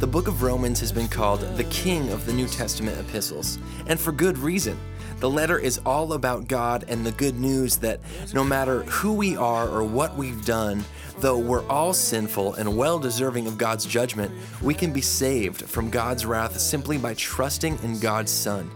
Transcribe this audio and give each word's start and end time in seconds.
The 0.00 0.08
book 0.08 0.26
of 0.26 0.42
Romans 0.42 0.80
has 0.80 0.90
been 0.90 1.06
called 1.06 1.40
the 1.56 1.64
king 1.64 2.10
of 2.10 2.26
the 2.26 2.32
New 2.32 2.48
Testament 2.48 2.98
epistles, 2.98 3.58
and 3.86 3.98
for 3.98 4.10
good 4.10 4.36
reason. 4.36 4.76
The 5.20 5.30
letter 5.30 5.56
is 5.56 5.80
all 5.86 6.14
about 6.14 6.48
God 6.48 6.84
and 6.88 7.06
the 7.06 7.12
good 7.12 7.38
news 7.38 7.76
that 7.78 8.00
no 8.34 8.42
matter 8.42 8.82
who 8.82 9.12
we 9.12 9.36
are 9.36 9.68
or 9.68 9.84
what 9.84 10.16
we've 10.16 10.44
done, 10.44 10.84
though 11.18 11.38
we're 11.38 11.66
all 11.68 11.94
sinful 11.94 12.54
and 12.54 12.76
well 12.76 12.98
deserving 12.98 13.46
of 13.46 13.56
God's 13.56 13.86
judgment, 13.86 14.32
we 14.60 14.74
can 14.74 14.92
be 14.92 15.00
saved 15.00 15.62
from 15.62 15.90
God's 15.90 16.26
wrath 16.26 16.58
simply 16.58 16.98
by 16.98 17.14
trusting 17.14 17.78
in 17.84 18.00
God's 18.00 18.32
Son. 18.32 18.68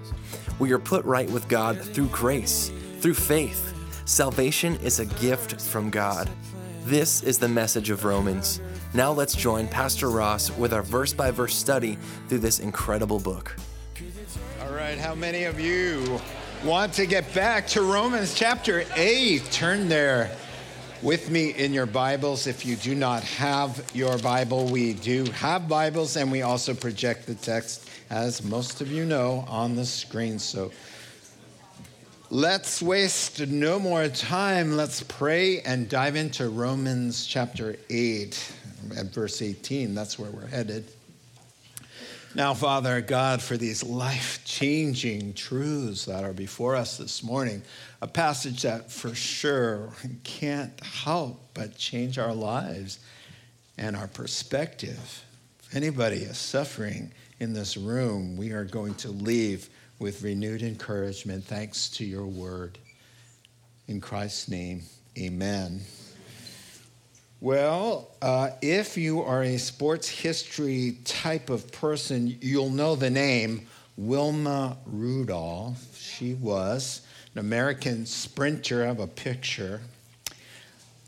We 0.61 0.71
are 0.73 0.79
put 0.79 1.05
right 1.05 1.29
with 1.29 1.49
God 1.49 1.81
through 1.81 2.09
grace, 2.09 2.71
through 3.01 3.15
faith. 3.15 3.75
Salvation 4.05 4.77
is 4.77 5.01
a 5.01 5.07
gift 5.07 5.61
from 5.61 5.91
God. 5.91 6.31
This 6.89 7.23
is 7.23 7.39
the 7.39 7.49
message 7.49 7.91
of 7.91 8.07
Romans. 8.07 8.63
Now 8.95 9.13
let's 9.13 9.35
join 9.35 9.69
Pastor 9.69 10.09
Ross 10.09 10.51
with 10.51 10.73
our 10.73 10.83
verse 10.83 11.13
by 11.13 11.31
verse 11.31 11.55
study 11.55 11.99
through 12.29 12.39
this 12.39 12.61
incredible 12.61 13.19
book. 13.19 13.55
All 14.63 14.73
right, 14.73 14.97
how 14.97 15.15
many 15.15 15.45
of 15.45 15.61
you 15.61 16.19
want 16.65 16.95
to 16.95 17.05
get 17.05 17.35
back 17.35 17.67
to 17.67 17.83
Romans 17.83 18.33
chapter 18.33 18.87
8? 18.97 19.45
Turn 19.51 19.91
there 19.91 20.35
with 21.03 21.31
me 21.31 21.51
in 21.51 21.75
your 21.75 21.85
Bibles. 21.85 22.47
If 22.47 22.65
you 22.65 22.75
do 22.77 22.95
not 22.95 23.23
have 23.23 23.85
your 23.93 24.17
Bible, 24.17 24.65
we 24.65 24.95
do 24.95 25.25
have 25.33 25.69
Bibles, 25.69 26.17
and 26.17 26.33
we 26.33 26.41
also 26.41 26.73
project 26.73 27.27
the 27.27 27.35
text, 27.35 27.87
as 28.09 28.43
most 28.43 28.81
of 28.81 28.91
you 28.91 29.05
know, 29.05 29.45
on 29.47 29.77
the 29.77 29.85
screen. 29.85 30.39
So 30.39 30.73
let's 32.31 32.83
waste 32.83 33.47
no 33.47 33.79
more 33.79 34.09
time. 34.09 34.77
Let's 34.77 35.03
pray 35.03 35.61
and 35.61 35.89
dive 35.89 36.17
into 36.17 36.49
Romans 36.49 37.25
chapter 37.25 37.77
8 37.89 38.53
at 38.97 39.07
verse 39.07 39.41
18. 39.41 39.95
That's 39.95 40.19
where 40.19 40.31
we're 40.31 40.47
headed. 40.47 40.91
Now, 42.35 42.53
Father 42.53 43.01
God, 43.01 43.41
for 43.41 43.57
these 43.57 43.83
life 43.83 44.43
changing 44.45 45.33
truths 45.35 46.05
that 46.05 46.25
are 46.25 46.35
before 46.35 46.77
us 46.77 46.99
this 46.99 47.23
morning, 47.23 47.63
a 48.03 48.07
passage 48.07 48.63
that 48.63 48.93
for 48.93 49.15
sure 49.15 49.91
can't 50.25 50.79
help 50.85 51.41
but 51.55 51.77
change 51.79 52.19
our 52.19 52.35
lives 52.35 52.99
and 53.79 53.97
our 53.97 54.09
perspective. 54.09 55.25
If 55.63 55.75
anybody 55.75 56.19
is 56.19 56.37
suffering 56.37 57.13
in 57.41 57.55
this 57.55 57.79
room, 57.79 58.37
we 58.37 58.53
are 58.53 58.65
going 58.65 58.95
to 58.97 59.09
leave 59.09 59.71
with 59.99 60.23
renewed 60.23 60.63
encouragement 60.63 61.45
thanks 61.45 61.89
to 61.91 62.05
your 62.05 62.27
word. 62.27 62.79
In 63.89 64.01
Christ's 64.01 64.49
name, 64.49 64.83
amen. 65.19 65.81
Well, 67.41 68.09
uh, 68.21 68.51
if 68.63 68.97
you 68.97 69.23
are 69.23 69.43
a 69.43 69.59
sports 69.59 70.09
history 70.09 70.99
type 71.05 71.51
of 71.51 71.71
person, 71.73 72.37
you'll 72.41 72.71
know 72.71 72.97
the 72.97 73.11
name 73.11 73.67
Wilma 73.97 74.77
Rudolph. 74.87 75.97
She 75.97 76.35
was 76.35 77.03
an 77.35 77.41
American 77.41 78.07
sprinter. 78.07 78.85
I 78.85 78.87
have 78.87 79.01
a 79.01 79.07
picture. 79.07 79.81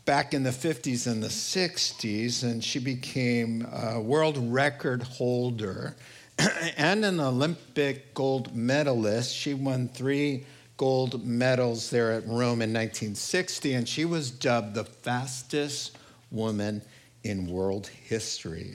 Back 0.05 0.33
in 0.33 0.43
the 0.43 0.51
50s 0.51 1.05
and 1.05 1.21
the 1.21 1.27
60s, 1.27 2.43
and 2.43 2.63
she 2.63 2.79
became 2.79 3.67
a 3.71 3.99
world 3.99 4.37
record 4.37 5.03
holder 5.03 5.95
and 6.77 7.05
an 7.05 7.19
Olympic 7.19 8.13
gold 8.13 8.55
medalist. 8.55 9.35
She 9.35 9.53
won 9.53 9.87
three 9.89 10.45
gold 10.77 11.25
medals 11.25 11.89
there 11.89 12.11
at 12.11 12.25
Rome 12.25 12.61
in 12.61 12.73
1960, 12.73 13.73
and 13.73 13.87
she 13.87 14.05
was 14.05 14.31
dubbed 14.31 14.73
the 14.73 14.85
fastest 14.85 15.97
woman 16.31 16.81
in 17.23 17.45
world 17.45 17.87
history. 17.87 18.71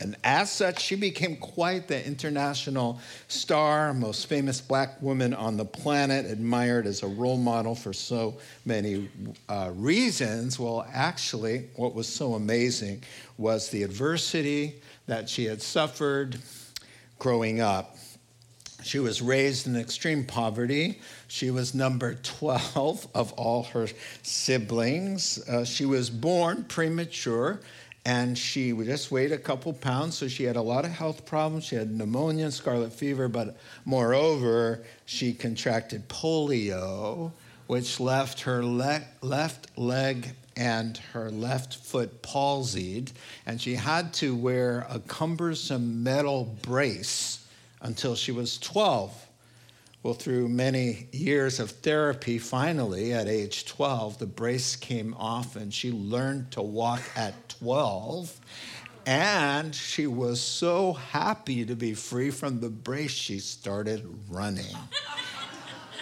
And 0.00 0.14
as 0.22 0.52
such, 0.52 0.82
she 0.82 0.94
became 0.94 1.36
quite 1.36 1.88
the 1.88 2.04
international 2.06 3.00
star, 3.28 3.94
most 3.94 4.26
famous 4.26 4.60
black 4.60 5.00
woman 5.00 5.32
on 5.32 5.56
the 5.56 5.64
planet, 5.64 6.26
admired 6.26 6.86
as 6.86 7.02
a 7.02 7.06
role 7.06 7.38
model 7.38 7.74
for 7.74 7.94
so 7.94 8.38
many 8.66 9.08
uh, 9.48 9.70
reasons. 9.74 10.58
Well, 10.58 10.86
actually, 10.92 11.70
what 11.76 11.94
was 11.94 12.06
so 12.06 12.34
amazing 12.34 13.02
was 13.38 13.70
the 13.70 13.84
adversity 13.84 14.82
that 15.06 15.30
she 15.30 15.46
had 15.46 15.62
suffered 15.62 16.38
growing 17.18 17.60
up. 17.60 17.96
She 18.82 18.98
was 18.98 19.20
raised 19.20 19.66
in 19.66 19.76
extreme 19.76 20.24
poverty. 20.24 21.00
She 21.26 21.50
was 21.50 21.74
number 21.74 22.14
12 22.14 23.08
of 23.14 23.32
all 23.32 23.64
her 23.64 23.88
siblings. 24.22 25.38
Uh, 25.48 25.64
she 25.64 25.84
was 25.84 26.10
born 26.10 26.64
premature 26.64 27.60
and 28.08 28.38
she 28.38 28.72
just 28.72 29.10
weighed 29.10 29.32
a 29.32 29.38
couple 29.38 29.70
pounds, 29.74 30.16
so 30.16 30.28
she 30.28 30.44
had 30.44 30.56
a 30.56 30.62
lot 30.62 30.86
of 30.86 30.90
health 30.90 31.26
problems. 31.26 31.64
She 31.64 31.76
had 31.76 31.90
pneumonia 31.90 32.44
and 32.44 32.54
scarlet 32.54 32.90
fever, 32.90 33.28
but 33.28 33.58
moreover, 33.84 34.82
she 35.04 35.34
contracted 35.34 36.08
polio, 36.08 37.32
which 37.66 38.00
left 38.00 38.40
her 38.40 38.64
le- 38.64 39.04
left 39.20 39.76
leg 39.76 40.30
and 40.58 40.96
her 41.12 41.30
left 41.30 41.76
foot 41.76 42.20
palsied, 42.20 43.12
and 43.46 43.60
she 43.60 43.76
had 43.76 44.12
to 44.12 44.34
wear 44.34 44.84
a 44.90 44.98
cumbersome 44.98 46.02
metal 46.02 46.56
brace 46.62 47.46
until 47.80 48.16
she 48.16 48.32
was 48.32 48.58
12. 48.58 49.26
Well, 50.02 50.14
through 50.14 50.48
many 50.48 51.06
years 51.12 51.60
of 51.60 51.70
therapy, 51.70 52.38
finally, 52.38 53.12
at 53.12 53.28
age 53.28 53.66
12, 53.66 54.18
the 54.18 54.26
brace 54.26 54.74
came 54.74 55.14
off 55.14 55.54
and 55.54 55.72
she 55.72 55.92
learned 55.92 56.50
to 56.52 56.62
walk 56.62 57.02
at 57.14 57.48
12. 57.48 58.40
And 59.06 59.74
she 59.74 60.08
was 60.08 60.40
so 60.40 60.92
happy 60.92 61.64
to 61.64 61.76
be 61.76 61.94
free 61.94 62.30
from 62.30 62.60
the 62.60 62.68
brace, 62.68 63.12
she 63.12 63.38
started 63.38 64.04
running. 64.28 64.76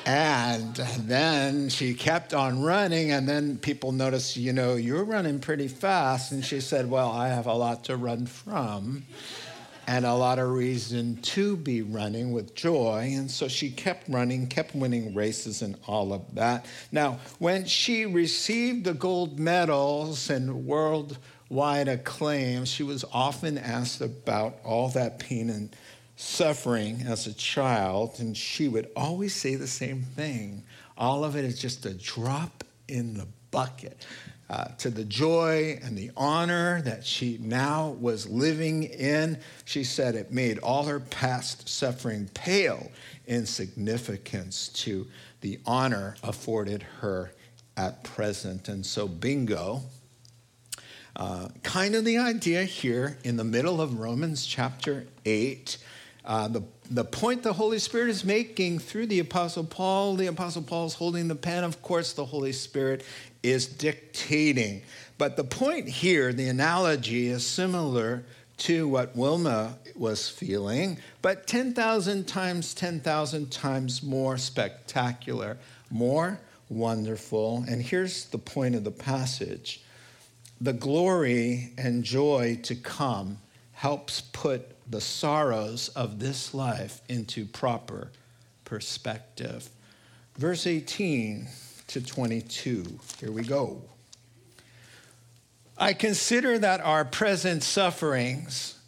And 0.07 0.77
then 0.77 1.69
she 1.69 1.93
kept 1.93 2.33
on 2.33 2.63
running, 2.63 3.11
and 3.11 3.29
then 3.29 3.59
people 3.59 3.91
noticed, 3.91 4.37
you 4.37 4.53
know, 4.53 4.77
you're 4.77 5.05
running 5.05 5.41
pretty 5.41 5.67
fast. 5.67 6.31
And 6.31 6.45
she 6.45 6.61
said, 6.61 6.89
Well, 6.89 7.11
I 7.11 7.29
have 7.29 7.47
a 7.47 7.55
lot 7.55 7.85
to 7.85 7.97
run 7.97 8.27
from 8.27 9.05
and 9.87 10.05
a 10.05 10.15
lot 10.15 10.39
of 10.39 10.51
reason 10.51 11.17
to 11.23 11.57
be 11.57 11.83
running 11.83 12.33
with 12.33 12.55
joy. 12.55 13.13
And 13.17 13.31
so 13.31 13.47
she 13.47 13.71
kept 13.71 14.09
running, 14.09 14.49
kept 14.49 14.75
winning 14.75 15.15
races 15.15 15.63
and 15.63 15.77
all 15.87 16.13
of 16.13 16.35
that. 16.35 16.67
Now, 16.91 17.19
when 17.39 17.67
she 17.67 18.05
received 18.05 18.85
the 18.85 18.95
gold 18.95 19.39
medals 19.39 20.29
and 20.29 20.67
worldwide 20.67 21.89
acclaim, 21.89 22.65
she 22.65 22.83
was 22.83 23.05
often 23.13 23.59
asked 23.59 24.01
about 24.01 24.59
all 24.65 24.89
that 24.91 25.21
pain 25.21 25.51
and 25.51 25.75
suffering 26.17 27.03
as 27.07 27.27
a 27.27 27.35
child. 27.35 28.17
And 28.19 28.37
she 28.37 28.69
would 28.69 28.91
always 28.97 29.35
say 29.35 29.55
the 29.55 29.67
same 29.67 30.03
thing 30.03 30.65
all 30.99 31.25
of 31.25 31.37
it 31.37 31.45
is 31.45 31.61
just 31.61 31.85
a 31.85 31.93
drop 31.93 32.65
in 32.89 33.15
the 33.15 33.29
bucket 33.51 34.07
uh, 34.49 34.65
to 34.79 34.91
the 34.91 35.05
joy 35.05 35.79
and 35.83 35.97
the 35.97 36.11
honor 36.17 36.81
that 36.83 37.05
she 37.05 37.39
now 37.41 37.97
was 38.01 38.29
living 38.29 38.85
in. 38.85 39.39
She 39.65 39.85
said 39.85 40.15
it 40.15 40.33
made 40.33 40.59
all 40.59 40.85
her 40.85 41.01
past 41.01 41.69
suffering 41.69 42.31
pale 42.33 42.91
in 43.27 43.45
significance 43.45 44.69
to 44.69 45.07
the 45.41 45.59
honor 45.67 46.17
afforded 46.23 46.83
her 47.01 47.33
at 47.77 48.05
present. 48.05 48.69
And 48.69 48.87
so, 48.87 49.07
bingo. 49.07 49.83
Uh, 51.15 51.49
kind 51.63 51.95
of 51.95 52.05
the 52.05 52.19
idea 52.19 52.65
here 52.65 53.17
in 53.25 53.39
the 53.39 53.45
middle 53.45 53.81
of 53.81 53.99
Romans 53.99 54.45
chapter 54.45 55.07
8. 55.25 55.79
Uh, 56.27 56.49
the, 56.49 56.63
the 56.91 57.05
point 57.05 57.45
the 57.45 57.53
Holy 57.53 57.79
Spirit 57.79 58.09
is 58.09 58.25
making 58.25 58.81
through 58.81 59.07
the 59.07 59.21
Apostle 59.21 59.63
Paul, 59.63 60.17
the 60.17 60.27
Apostle 60.27 60.63
Paul 60.63 60.87
is 60.87 60.95
holding 60.95 61.29
the 61.29 61.37
pen. 61.37 61.63
Of 61.63 61.83
course, 61.83 62.13
the 62.15 62.25
Holy 62.25 62.53
Spirit 62.53 63.05
is 63.45 63.67
dictating. 63.67 64.83
But 65.19 65.37
the 65.37 65.45
point 65.45 65.89
here, 65.89 66.33
the 66.33 66.49
analogy 66.49 67.29
is 67.29 67.47
similar 67.47 68.25
to 68.59 68.89
what 68.89 69.15
Wilma 69.15 69.79
was 69.95 70.29
feeling, 70.29 70.99
but 71.23 71.47
10,000 71.47 72.27
times 72.27 72.75
10,000 72.75 73.53
times 73.53 74.03
more 74.03 74.39
spectacular, 74.39 75.59
more 75.91 76.41
wonderful. 76.69 77.65
And 77.69 77.83
here's 77.83 78.27
the 78.27 78.39
point 78.39 78.75
of 78.75 78.85
the 78.85 78.91
passage 78.91 79.83
the 80.59 80.73
glory 80.73 81.73
and 81.77 82.03
joy 82.03 82.59
to 82.63 82.75
come 82.75 83.39
helps 83.73 84.23
put 84.23 84.76
the 84.89 85.01
sorrows 85.01 85.89
of 85.91 86.19
this 86.19 86.55
life 86.55 87.01
into 87.09 87.45
proper 87.45 88.11
perspective. 88.65 89.69
Verse 90.37 90.67
18 90.67 91.49
to 91.89 92.01
22. 92.05 92.99
Here 93.21 93.33
we 93.33 93.43
go. 93.43 93.83
I 95.79 95.93
consider 95.93 96.59
that 96.59 96.81
our 96.81 97.05
present 97.05 97.63
sufferings 97.63 98.79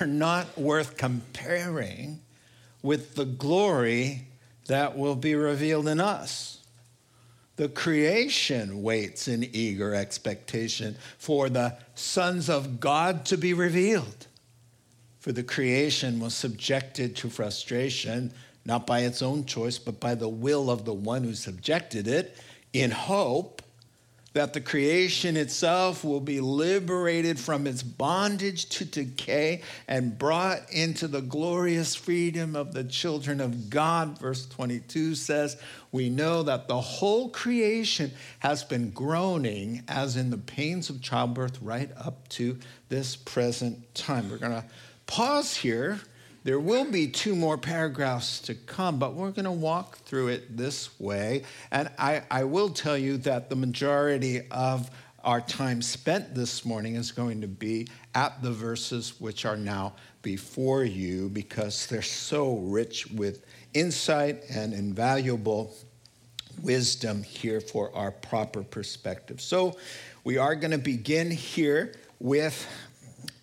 are 0.00 0.06
not 0.06 0.56
worth 0.56 0.96
comparing 0.96 2.20
with 2.82 3.14
the 3.14 3.24
glory 3.24 4.26
that 4.66 4.96
will 4.96 5.16
be 5.16 5.34
revealed 5.34 5.88
in 5.88 6.00
us. 6.00 6.58
The 7.56 7.68
creation 7.68 8.82
waits 8.82 9.28
in 9.28 9.44
eager 9.52 9.94
expectation 9.94 10.96
for 11.18 11.48
the 11.48 11.76
sons 11.94 12.48
of 12.48 12.80
God 12.80 13.24
to 13.26 13.36
be 13.36 13.52
revealed. 13.52 14.26
For 15.22 15.30
the 15.30 15.44
creation 15.44 16.18
was 16.18 16.34
subjected 16.34 17.14
to 17.18 17.30
frustration, 17.30 18.32
not 18.64 18.88
by 18.88 19.02
its 19.02 19.22
own 19.22 19.44
choice, 19.44 19.78
but 19.78 20.00
by 20.00 20.16
the 20.16 20.28
will 20.28 20.68
of 20.68 20.84
the 20.84 20.92
one 20.92 21.22
who 21.22 21.34
subjected 21.34 22.08
it, 22.08 22.36
in 22.72 22.90
hope 22.90 23.62
that 24.32 24.52
the 24.52 24.60
creation 24.60 25.36
itself 25.36 26.02
will 26.02 26.20
be 26.20 26.40
liberated 26.40 27.38
from 27.38 27.68
its 27.68 27.84
bondage 27.84 28.68
to 28.70 28.84
decay 28.84 29.62
and 29.86 30.18
brought 30.18 30.58
into 30.72 31.06
the 31.06 31.22
glorious 31.22 31.94
freedom 31.94 32.56
of 32.56 32.72
the 32.74 32.82
children 32.82 33.40
of 33.40 33.70
God. 33.70 34.18
Verse 34.18 34.46
22 34.46 35.14
says, 35.14 35.56
We 35.92 36.10
know 36.10 36.42
that 36.42 36.66
the 36.66 36.80
whole 36.80 37.28
creation 37.28 38.10
has 38.40 38.64
been 38.64 38.90
groaning 38.90 39.84
as 39.86 40.16
in 40.16 40.30
the 40.30 40.38
pains 40.38 40.90
of 40.90 41.00
childbirth 41.00 41.62
right 41.62 41.92
up 41.96 42.26
to 42.30 42.58
this 42.88 43.14
present 43.14 43.94
time. 43.94 44.28
We're 44.28 44.38
going 44.38 44.60
to 44.60 44.64
pause 45.12 45.54
here 45.54 46.00
there 46.44 46.58
will 46.58 46.90
be 46.90 47.06
two 47.06 47.36
more 47.36 47.58
paragraphs 47.58 48.40
to 48.40 48.54
come, 48.54 48.98
but 48.98 49.14
we're 49.14 49.30
going 49.30 49.44
to 49.44 49.52
walk 49.52 49.98
through 49.98 50.28
it 50.28 50.56
this 50.56 50.98
way. 50.98 51.44
And 51.70 51.88
I, 51.98 52.22
I 52.30 52.44
will 52.44 52.70
tell 52.70 52.96
you 52.96 53.18
that 53.18 53.48
the 53.48 53.54
majority 53.54 54.40
of 54.50 54.90
our 55.22 55.40
time 55.40 55.82
spent 55.82 56.34
this 56.34 56.64
morning 56.64 56.96
is 56.96 57.12
going 57.12 57.42
to 57.42 57.46
be 57.46 57.86
at 58.14 58.42
the 58.42 58.50
verses 58.50 59.20
which 59.20 59.44
are 59.44 59.56
now 59.56 59.94
before 60.22 60.82
you 60.82 61.28
because 61.28 61.86
they're 61.86 62.02
so 62.02 62.56
rich 62.56 63.06
with 63.08 63.44
insight 63.74 64.42
and 64.50 64.72
invaluable 64.72 65.76
wisdom 66.62 67.22
here 67.22 67.60
for 67.60 67.94
our 67.94 68.10
proper 68.10 68.62
perspective. 68.62 69.42
So 69.42 69.76
we 70.24 70.38
are 70.38 70.56
going 70.56 70.72
to 70.72 70.78
begin 70.78 71.30
here 71.30 71.94
with 72.18 72.66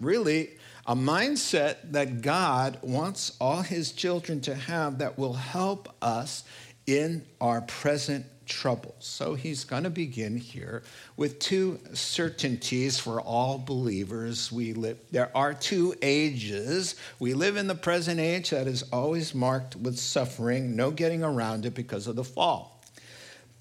really 0.02 0.59
a 0.90 0.96
mindset 0.96 1.76
that 1.92 2.24
God 2.24 2.80
wants 2.82 3.38
all 3.40 3.62
his 3.62 3.92
children 3.92 4.42
to 4.42 4.56
have 4.56 4.98
that 4.98 5.20
will 5.20 5.34
help 5.34 5.96
us 6.02 6.44
in 6.88 7.24
our 7.40 7.62
present 7.62 8.26
troubles. 8.48 8.96
So 8.98 9.36
he's 9.36 9.64
going 9.64 9.84
to 9.84 9.92
begin 9.92 10.36
here 10.36 10.82
with 11.16 11.38
two 11.38 11.80
certainties 11.94 12.98
for 12.98 13.22
all 13.22 13.60
believers. 13.60 14.52
We 14.52 14.74
live 14.74 14.98
there 15.12 15.30
are 15.38 15.54
two 15.54 15.94
ages. 16.02 16.96
We 17.20 17.36
live 17.36 17.56
in 17.56 17.68
the 17.68 17.76
present 17.76 18.20
age 18.20 18.50
that 18.50 18.66
is 18.66 18.82
always 18.92 19.36
marked 19.36 19.76
with 19.76 20.00
suffering, 20.00 20.76
no 20.76 20.90
getting 20.90 21.24
around 21.24 21.68
it 21.68 21.76
because 21.76 22.08
of 22.08 22.16
the 22.16 22.24
fall. 22.24 22.82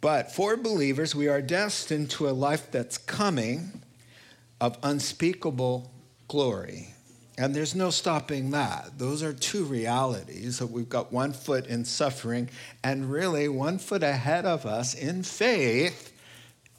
But 0.01 0.33
for 0.33 0.57
believers, 0.57 1.15
we 1.15 1.29
are 1.29 1.43
destined 1.43 2.09
to 2.13 2.31
a 2.31 2.31
life 2.31 2.71
that's 2.71 2.97
coming 2.97 3.83
of 4.63 4.79
unspeakable 4.83 5.93
glory. 6.27 6.95
And 7.39 7.55
there's 7.55 7.77
no 7.77 7.91
stopping 7.91 8.51
that. 8.51 8.99
Those 8.99 9.23
are 9.23 9.33
two 9.33 9.63
realities 9.63 10.59
that 10.59 10.67
we've 10.67 10.89
got 10.89 11.13
one 11.13 11.33
foot 11.33 11.69
in 11.69 11.85
suffering 11.85 12.51
and 12.83 13.09
really 13.09 13.49
one 13.49 13.79
foot 13.79 14.03
ahead 14.03 14.45
of 14.45 14.67
us 14.67 14.93
in 14.93 15.23
faith 15.23 16.13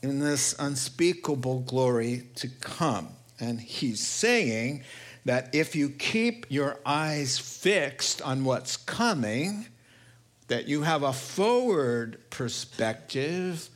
in 0.02 0.20
this 0.20 0.54
unspeakable 0.60 1.62
glory 1.62 2.24
to 2.36 2.50
come. 2.60 3.08
And 3.40 3.62
he's 3.62 4.06
saying 4.06 4.84
that 5.24 5.56
if 5.56 5.78
you 5.78 5.92
keep 5.92 6.46
your 6.50 6.78
eyes 6.86 7.40
fixed 7.40 8.22
on 8.22 8.44
what's 8.44 8.76
coming, 8.76 9.66
that 10.50 10.68
you 10.68 10.82
have 10.82 11.04
a 11.04 11.14
forward 11.14 12.20
perspective, 12.32 13.70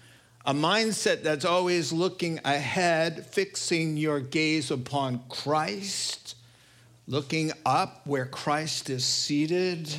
a 0.46 0.54
mindset 0.54 1.24
that's 1.24 1.46
always 1.46 1.94
looking 1.94 2.42
ahead, 2.44 3.26
fixing 3.26 3.96
your 3.96 4.20
gaze 4.20 4.70
upon 4.70 5.22
Christ 5.30 6.36
looking 7.08 7.52
up 7.66 8.06
where 8.06 8.26
Christ 8.26 8.90
is 8.90 9.06
seated, 9.06 9.90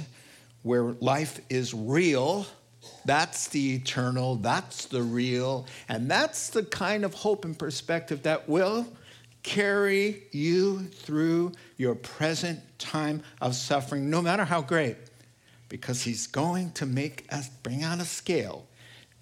where 0.62 0.92
life 1.00 1.40
is 1.50 1.74
real. 1.74 2.46
That's 3.04 3.48
the 3.48 3.74
eternal, 3.74 4.36
that's 4.36 4.86
the 4.86 5.02
real, 5.02 5.66
and 5.88 6.10
that's 6.10 6.50
the 6.50 6.62
kind 6.62 7.04
of 7.04 7.14
hope 7.14 7.44
and 7.44 7.58
perspective 7.58 8.22
that 8.22 8.48
will 8.48 8.86
carry 9.42 10.22
you 10.32 10.84
through 10.84 11.52
your 11.76 11.94
present 11.94 12.60
time 12.78 13.22
of 13.40 13.54
suffering, 13.54 14.08
no 14.08 14.22
matter 14.22 14.44
how 14.44 14.62
great, 14.62 14.96
because 15.68 16.02
He's 16.02 16.26
going 16.26 16.72
to 16.72 16.86
make 16.86 17.26
us 17.30 17.48
bring 17.62 17.82
out 17.82 18.00
a 18.00 18.04
scale 18.04 18.66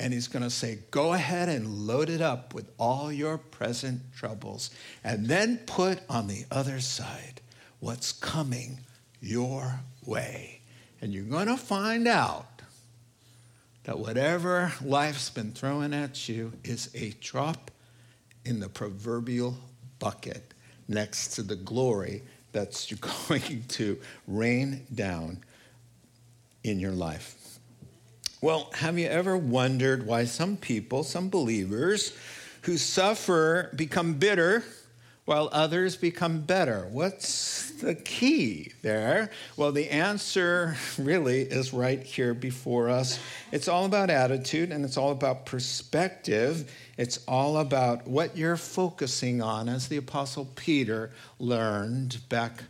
and 0.01 0.13
he's 0.13 0.27
going 0.27 0.43
to 0.43 0.51
say, 0.51 0.81
Go 0.91 1.13
ahead 1.13 1.49
and 1.49 1.87
load 1.87 2.11
it 2.11 2.21
up 2.21 2.55
with 2.55 2.69
all 2.77 3.13
your 3.13 3.39
present 3.39 4.01
troubles, 4.17 4.71
and 5.05 5.27
then 5.27 5.59
put 5.59 6.01
on 6.09 6.27
the 6.27 6.45
other 6.51 6.81
side 6.81 7.41
what's 7.83 8.13
coming 8.13 8.79
your 9.21 9.81
way. 10.07 10.61
And 11.01 11.13
you're 11.13 11.25
going 11.25 11.49
to 11.49 11.57
find 11.57 12.07
out 12.07 12.47
that 13.83 13.99
whatever 13.99 14.73
life's 14.85 15.31
been 15.31 15.51
throwing 15.51 15.93
at 15.93 16.29
you 16.29 16.53
is 16.63 16.91
a 16.95 17.11
drop 17.21 17.73
in 18.45 18.61
the 18.61 18.69
proverbial 18.69 19.57
bucket 19.99 20.55
next 20.87 21.35
to 21.35 21.43
the 21.43 21.57
glory 21.57 22.23
that's 22.53 22.93
going 23.29 23.65
to 23.67 23.99
rain 24.29 24.87
down 24.95 25.39
in 26.63 26.79
your 26.79 26.93
life. 26.93 27.59
Well, 28.41 28.71
have 28.75 28.97
you 28.97 29.09
ever 29.09 29.37
wondered 29.37 30.07
why 30.07 30.27
some 30.27 30.57
people, 30.57 31.03
some 31.03 31.29
believers 31.29 32.17
who 32.63 32.79
suffer, 32.79 33.73
become 33.75 34.15
bitter? 34.15 34.63
While 35.25 35.49
others 35.53 35.97
become 35.97 36.41
better. 36.41 36.89
What's 36.91 37.71
the 37.73 37.95
key 37.95 38.73
there? 38.83 39.31
Well, 39.57 39.71
the 39.71 39.89
answer 39.91 40.77
really 40.99 41.43
is 41.43 41.73
right 41.73 42.03
here 42.03 42.35
before 42.35 42.89
us. 42.89 43.21
It's 43.53 43.69
all 43.69 43.85
about 43.85 44.11
attitude 44.11 44.73
and 44.73 44.85
it's 44.85 44.97
all 44.97 45.13
about 45.13 45.47
perspective. 45.47 46.73
It's 46.99 47.19
all 47.29 47.59
about 47.59 48.09
what 48.09 48.37
you're 48.37 48.57
focusing 48.57 49.41
on, 49.41 49.69
as 49.69 49.89
the 49.89 49.97
Apostle 49.97 50.49
Peter 50.57 51.13
learned 51.39 52.19
back 52.29 52.65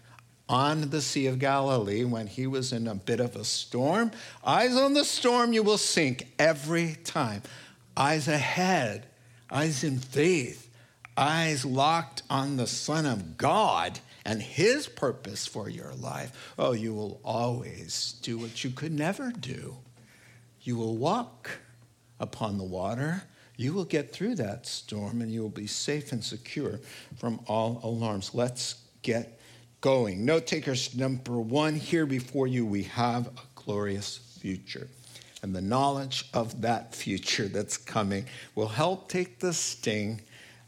on 0.49 0.91
the 0.91 1.01
Sea 1.01 1.29
of 1.29 1.39
Galilee 1.39 2.05
when 2.05 2.27
he 2.27 2.47
was 2.47 2.73
in 2.75 2.87
a 2.87 2.95
bit 2.95 3.21
of 3.21 3.35
a 3.35 3.45
storm. 3.45 4.11
Eyes 4.45 4.77
on 4.77 4.93
the 4.93 5.05
storm, 5.05 5.55
you 5.55 5.63
will 5.63 5.79
sink 5.79 6.27
every 6.39 6.97
time. 7.05 7.43
Eyes 7.97 8.29
ahead, 8.29 9.07
eyes 9.51 9.83
in 9.85 9.99
faith 9.99 10.69
eyes 11.17 11.65
locked 11.65 12.23
on 12.31 12.57
the 12.57 12.67
Son 12.67 13.07
of 13.07 13.37
God 13.37 13.99
and 14.25 14.41
his 14.41 14.87
purpose 14.87 15.47
for 15.47 15.69
your 15.69 15.93
life, 15.95 16.53
oh, 16.59 16.73
you 16.73 16.95
will 16.95 17.21
always 17.25 18.15
do 18.23 18.39
what 18.39 18.63
you 18.63 18.71
could 18.71 18.93
never 18.93 19.31
do. 19.33 19.77
You 20.61 20.77
will 20.77 20.97
walk 20.97 21.51
upon 22.21 22.59
the 22.59 22.65
water. 22.65 23.25
You 23.57 23.73
will 23.73 23.85
get 23.85 24.13
through 24.13 24.37
that 24.37 24.67
storm 24.67 25.21
and 25.21 25.31
you 25.31 25.43
will 25.43 25.49
be 25.49 25.67
safe 25.67 26.13
and 26.13 26.23
secure 26.23 26.81
from 27.17 27.41
all 27.47 27.81
alarms. 27.83 28.35
Let's 28.35 28.77
get 29.03 29.41
going. 29.81 30.25
Note 30.25 30.47
takers 30.47 30.95
number 30.97 31.39
one 31.39 31.75
here 31.75 32.07
before 32.07 32.47
you, 32.47 32.65
we 32.65 32.85
have 32.85 33.27
a 33.27 33.41
glorious 33.57 34.19
future. 34.41 34.89
And 35.43 35.55
the 35.55 35.61
knowledge 35.61 36.29
of 36.33 36.63
that 36.63 36.95
future 36.95 37.49
that's 37.49 37.77
coming 37.77 38.27
will 38.55 38.69
help 38.69 39.09
take 39.09 39.41
the 39.41 39.53
sting 39.53 40.21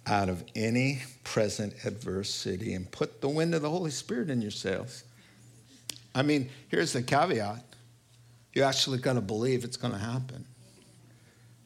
out 0.07 0.29
of 0.29 0.45
any 0.55 1.03
present 1.23 1.75
adversity 1.85 2.75
and 2.75 2.91
put 2.91 3.21
the 3.21 3.29
wind 3.29 3.55
of 3.55 3.63
the 3.63 3.71
Holy 3.71 3.91
Spirit 3.91 4.31
in 4.31 4.43
yourselves. 4.43 5.05
I 6.15 6.23
mean, 6.23 6.51
here's 6.69 6.93
the 6.93 7.03
caveat 7.03 7.65
you're 8.53 8.67
actually 8.67 8.99
going 8.99 9.17
to 9.17 9.23
believe 9.23 9.65
it's 9.65 9.77
going 9.77 9.93
to 9.93 9.99
happen. 9.99 10.45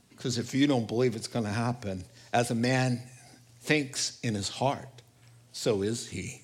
Because 0.09 0.39
if 0.39 0.55
you 0.55 0.67
don't 0.67 0.89
believe 0.89 1.17
it's 1.17 1.27
going 1.27 1.45
to 1.45 1.51
happen, 1.51 2.03
as 2.33 2.51
a 2.51 2.55
man 2.55 3.03
thinks 3.61 4.19
in 4.23 4.35
his 4.35 4.49
heart, 4.49 5.03
so 5.53 5.83
is 5.83 6.09
he. 6.09 6.41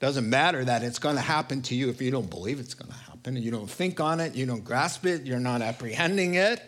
Doesn't 0.00 0.28
matter 0.28 0.64
that 0.64 0.82
it's 0.82 0.98
going 0.98 1.16
to 1.16 1.22
happen 1.22 1.62
to 1.62 1.74
you 1.74 1.88
if 1.88 2.02
you 2.02 2.10
don't 2.10 2.28
believe 2.28 2.60
it's 2.60 2.74
going 2.74 2.90
to 2.90 2.96
happen 2.96 3.08
you 3.36 3.50
don't 3.50 3.68
think 3.68 4.00
on 4.00 4.20
it, 4.20 4.34
you 4.34 4.46
don't 4.46 4.64
grasp 4.64 5.04
it, 5.06 5.26
you're 5.26 5.40
not 5.40 5.62
apprehending 5.62 6.34
it. 6.34 6.62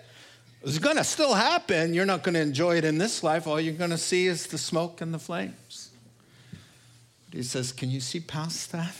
It's 0.63 0.79
going 0.79 0.97
to 0.97 1.05
still 1.05 1.35
happen. 1.35 1.95
You're 1.95 2.07
not 2.07 2.23
going 2.23 2.35
to 2.35 2.41
enjoy 2.41 2.77
it 2.77 2.85
in 2.85 2.99
this 2.99 3.23
life. 3.23 3.47
All 3.47 3.59
you're 3.59 3.73
going 3.75 3.91
to 3.91 3.99
see 3.99 4.27
is 4.27 4.47
the 4.47 4.59
smoke 4.59 5.01
and 5.01 5.15
the 5.15 5.19
flames. 5.19 5.91
But 7.31 7.39
he 7.39 7.43
says, 7.43 7.73
Can 7.73 7.91
you 7.91 8.01
see 8.01 8.21
past 8.21 8.73
that? 8.73 8.95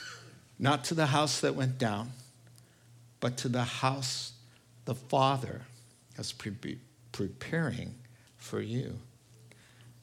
not 0.58 0.84
to 0.84 0.94
the 0.94 1.06
house 1.06 1.40
that 1.40 1.56
went 1.56 1.78
down, 1.78 2.10
but 3.18 3.36
to 3.38 3.48
the 3.48 3.64
house 3.64 4.32
the 4.84 4.94
Father 4.94 5.62
is 6.16 6.32
pre- 6.32 6.78
preparing 7.10 7.94
for 8.36 8.60
you. 8.60 8.96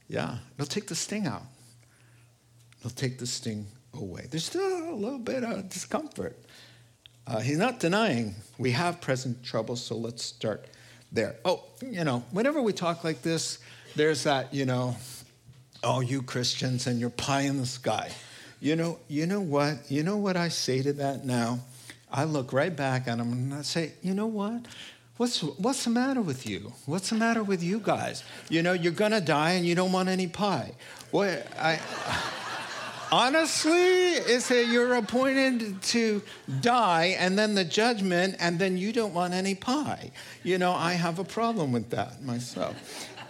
Yeah, 0.09 0.37
it'll 0.55 0.67
take 0.67 0.87
the 0.87 0.95
sting 0.95 1.25
out. 1.25 1.43
It'll 2.79 2.91
take 2.91 3.17
the 3.17 3.27
sting 3.27 3.67
away. 3.93 4.27
There's 4.29 4.45
still 4.45 4.89
a 4.89 4.95
little 4.95 5.19
bit 5.19 5.43
of 5.43 5.69
discomfort. 5.69 6.37
Uh, 7.25 7.39
he's 7.39 7.57
not 7.57 7.79
denying 7.79 8.35
we 8.57 8.71
have 8.71 9.01
present 9.01 9.43
troubles, 9.43 9.83
so 9.83 9.95
let's 9.95 10.23
start 10.23 10.65
there. 11.11 11.35
Oh, 11.45 11.63
you 11.81 12.03
know, 12.03 12.23
whenever 12.31 12.61
we 12.61 12.73
talk 12.73 13.03
like 13.03 13.21
this, 13.21 13.59
there's 13.95 14.23
that, 14.23 14.53
you 14.53 14.65
know, 14.65 14.95
oh, 15.83 16.01
you 16.01 16.21
Christians 16.21 16.87
and 16.87 16.99
your 16.99 17.09
pie 17.09 17.41
in 17.41 17.57
the 17.57 17.65
sky. 17.65 18.11
You 18.59 18.75
know, 18.75 18.99
you 19.07 19.25
know 19.25 19.41
what? 19.41 19.89
You 19.89 20.03
know 20.03 20.17
what 20.17 20.35
I 20.35 20.49
say 20.49 20.81
to 20.81 20.93
that 20.93 21.25
now? 21.25 21.59
I 22.11 22.23
look 22.23 22.53
right 22.53 22.75
back 22.75 23.07
at 23.07 23.17
them 23.17 23.31
and 23.31 23.53
I 23.53 23.61
say, 23.61 23.91
you 24.01 24.13
know 24.13 24.27
what? 24.27 24.65
What's, 25.17 25.41
what's 25.41 25.83
the 25.83 25.89
matter 25.89 26.21
with 26.21 26.47
you? 26.47 26.73
What's 26.85 27.09
the 27.09 27.15
matter 27.15 27.43
with 27.43 27.63
you 27.63 27.79
guys? 27.79 28.23
You 28.49 28.61
know, 28.61 28.73
you're 28.73 28.91
gonna 28.93 29.21
die 29.21 29.51
and 29.51 29.65
you 29.65 29.75
don't 29.75 29.91
want 29.91 30.09
any 30.09 30.27
pie. 30.27 30.73
What 31.11 31.47
I 31.59 31.79
honestly, 33.11 33.71
it's 33.71 34.49
that 34.49 34.67
you're 34.67 34.95
appointed 34.95 35.81
to 35.81 36.21
die 36.61 37.15
and 37.19 37.37
then 37.37 37.55
the 37.55 37.65
judgment, 37.65 38.35
and 38.39 38.59
then 38.59 38.77
you 38.77 38.91
don't 38.91 39.13
want 39.13 39.33
any 39.33 39.55
pie. 39.55 40.11
You 40.43 40.57
know, 40.57 40.73
I 40.73 40.93
have 40.93 41.19
a 41.19 41.23
problem 41.23 41.71
with 41.71 41.89
that 41.91 42.23
myself. 42.23 42.75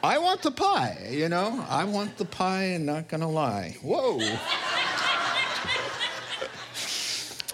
I 0.04 0.20
want 0.20 0.44
the 0.44 0.52
pie, 0.52 1.08
you 1.10 1.28
know, 1.28 1.66
I 1.68 1.84
want 1.84 2.18
the 2.18 2.26
pie 2.26 2.64
and 2.64 2.86
not 2.86 3.08
gonna 3.10 3.30
lie. 3.30 3.76
Whoa. 3.82 4.20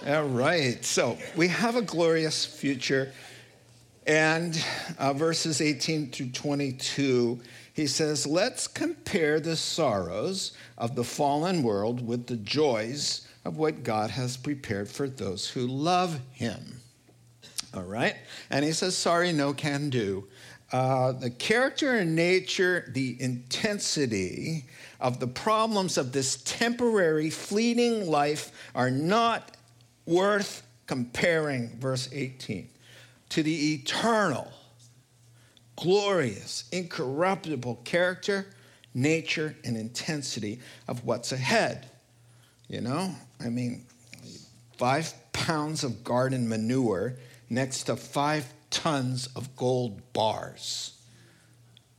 All 0.05 0.27
right, 0.27 0.83
so 0.83 1.17
we 1.37 1.47
have 1.47 1.77
a 1.77 1.81
glorious 1.81 2.45
future. 2.45 3.13
And 4.05 4.61
uh, 4.99 5.13
verses 5.13 5.61
18 5.61 6.11
through 6.11 6.31
22, 6.31 7.39
he 7.73 7.87
says, 7.87 8.25
Let's 8.27 8.67
compare 8.67 9.39
the 9.39 9.55
sorrows 9.55 10.53
of 10.77 10.95
the 10.95 11.03
fallen 11.03 11.63
world 11.63 12.05
with 12.05 12.27
the 12.27 12.37
joys 12.37 13.27
of 13.43 13.57
what 13.57 13.83
God 13.83 14.11
has 14.11 14.37
prepared 14.37 14.87
for 14.87 15.09
those 15.09 15.49
who 15.49 15.67
love 15.67 16.19
him. 16.31 16.79
All 17.73 17.83
right? 17.83 18.15
And 18.49 18.63
he 18.63 18.71
says, 18.71 18.95
Sorry, 18.95 19.33
no 19.33 19.53
can 19.53 19.89
do. 19.89 20.27
Uh, 20.71 21.11
the 21.11 21.29
character 21.29 21.95
and 21.97 22.15
nature, 22.15 22.89
the 22.93 23.15
intensity 23.21 24.65
of 24.99 25.19
the 25.19 25.27
problems 25.27 25.97
of 25.97 26.11
this 26.11 26.37
temporary, 26.43 27.29
fleeting 27.29 28.07
life 28.09 28.51
are 28.73 28.89
not 28.89 29.57
worth 30.05 30.65
comparing, 30.87 31.69
verse 31.79 32.09
18, 32.11 32.69
to 33.29 33.43
the 33.43 33.73
eternal, 33.73 34.51
glorious, 35.75 36.65
incorruptible 36.71 37.81
character, 37.83 38.47
nature, 38.93 39.55
and 39.63 39.77
intensity 39.77 40.59
of 40.87 41.05
what's 41.05 41.31
ahead. 41.31 41.89
You 42.67 42.81
know, 42.81 43.13
I 43.43 43.49
mean, 43.49 43.85
five 44.77 45.13
pounds 45.33 45.83
of 45.83 46.03
garden 46.03 46.47
manure 46.47 47.15
next 47.49 47.83
to 47.83 47.95
five 47.95 48.45
tons 48.69 49.27
of 49.35 49.55
gold 49.55 50.01
bars. 50.13 50.93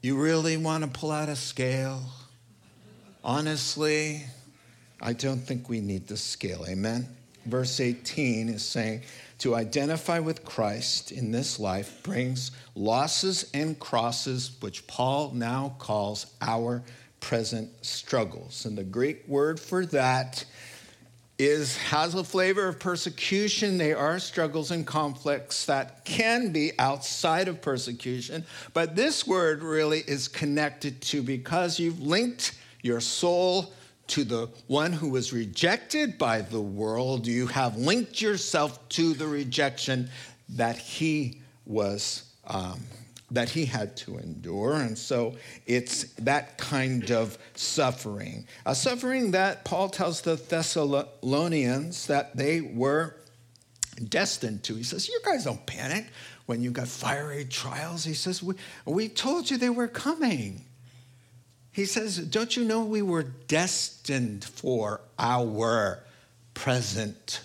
You 0.03 0.17
really 0.21 0.57
want 0.57 0.85
to 0.85 0.91
pull 0.91 1.11
out 1.11 1.29
a 1.29 1.37
scale? 1.37 2.03
Honestly, 3.23 4.23
I 5.01 5.13
don't 5.13 5.41
think 5.41 5.69
we 5.69 5.81
need 5.81 6.09
the 6.09 6.17
scale. 6.17 6.65
Amen? 6.69 7.09
verse 7.47 7.81
18 7.81 8.49
is 8.49 8.65
saying 8.65 9.03
to 9.45 9.55
identify 9.55 10.19
with 10.19 10.43
Christ 10.43 11.13
in 11.13 11.31
this 11.31 11.61
life 11.61 12.03
brings 12.03 12.51
losses 12.75 13.51
and 13.53 13.79
crosses, 13.79 14.53
which 14.61 14.87
Paul 14.87 15.33
now 15.35 15.77
calls 15.79 16.33
our 16.41 16.83
present 17.21 17.69
struggles. 17.85 18.65
And 18.65 18.79
the 18.79 18.85
Greek 18.85 19.29
word 19.29 19.61
for 19.61 19.85
that 19.85 20.47
is 21.39 21.77
has 21.77 22.15
a 22.15 22.25
flavor 22.25 22.67
of 22.69 22.81
persecution. 22.81 23.77
They 23.77 23.93
are 23.93 24.19
struggles 24.19 24.71
and 24.71 24.87
conflicts 24.87 25.67
that 25.67 26.07
can 26.07 26.51
be 26.51 26.73
outside 26.79 27.47
of 27.47 27.61
persecution. 27.61 28.47
But 28.73 28.97
this 28.97 29.27
word 29.27 29.63
really 29.63 30.05
is 30.07 30.27
connected 30.27 31.03
to 31.03 31.23
because 31.23 31.79
you've 31.79 32.01
linked 32.01 32.59
your 32.81 33.03
soul 33.03 33.75
to 34.09 34.25
the 34.25 34.49
one 34.67 34.93
who 34.93 35.09
was 35.09 35.33
rejected 35.33 36.19
by 36.19 36.43
the 36.43 36.61
world, 36.61 37.27
you 37.27 37.47
have 37.47 37.77
linked 37.77 38.21
yourself 38.21 38.89
to 38.91 39.15
the 39.15 39.27
rejection 39.27 40.11
that 40.51 40.77
he 40.77 41.41
was. 41.65 42.25
Um, 42.47 42.81
that 43.31 43.49
he 43.49 43.65
had 43.65 43.97
to 43.97 44.19
endure. 44.19 44.77
And 44.77 44.97
so 44.97 45.35
it's 45.67 46.05
that 46.15 46.57
kind 46.57 47.11
of 47.11 47.37
suffering. 47.55 48.47
A 48.65 48.75
suffering 48.75 49.33
that 49.33 49.65
Paul 49.65 49.89
tells 49.89 50.21
the 50.21 50.37
Thessalonians 50.37 52.07
that 52.07 52.37
they 52.37 52.61
were 52.61 53.17
destined 54.09 54.63
to. 54.65 54.75
He 54.75 54.83
says, 54.83 55.09
You 55.09 55.21
guys 55.25 55.45
don't 55.45 55.65
panic 55.67 56.07
when 56.47 56.63
you 56.63 56.71
got 56.71 56.87
fiery 56.89 57.45
trials. 57.45 58.05
He 58.05 58.15
says, 58.15 58.43
We, 58.43 58.55
we 58.85 59.09
told 59.09 59.51
you 59.51 59.57
they 59.57 59.71
were 59.71 59.89
coming. 59.89 60.65
He 61.75 61.87
says, 61.87 62.19
Don't 62.19 62.57
you 62.57 62.65
know 62.65 62.85
we 62.85 63.03
were 63.03 63.25
destined 63.25 64.45
for 64.45 65.01
our 65.19 66.05
present 66.55 67.41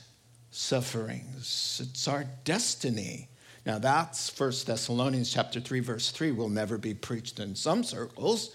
sufferings? 0.51 1.81
It's 1.83 2.07
our 2.07 2.25
destiny. 2.43 3.27
Now 3.65 3.79
that's 3.79 4.39
1 4.39 4.51
Thessalonians 4.67 5.33
chapter 5.33 5.59
3 5.59 5.79
verse 5.79 6.12
3 6.12 6.31
will 6.31 6.48
never 6.48 6.77
be 6.77 6.93
preached 6.93 7.39
in 7.39 7.55
some 7.55 7.83
circles 7.83 8.51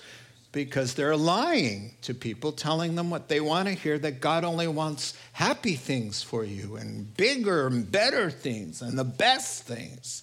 because 0.52 0.94
they're 0.94 1.16
lying 1.16 1.94
to 2.02 2.14
people 2.14 2.52
telling 2.52 2.94
them 2.94 3.10
what 3.10 3.28
they 3.28 3.40
want 3.40 3.66
to 3.66 3.74
hear 3.74 3.98
that 3.98 4.20
God 4.20 4.44
only 4.44 4.68
wants 4.68 5.14
happy 5.32 5.74
things 5.74 6.22
for 6.22 6.44
you 6.44 6.76
and 6.76 7.16
bigger 7.16 7.66
and 7.66 7.90
better 7.90 8.30
things 8.30 8.80
and 8.80 8.96
the 8.96 9.04
best 9.04 9.64
things. 9.64 10.22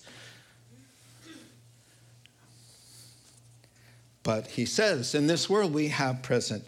But 4.24 4.48
he 4.48 4.66
says, 4.66 5.16
in 5.16 5.28
this 5.28 5.50
world, 5.50 5.74
we 5.74 5.88
have 5.88 6.22
present 6.22 6.64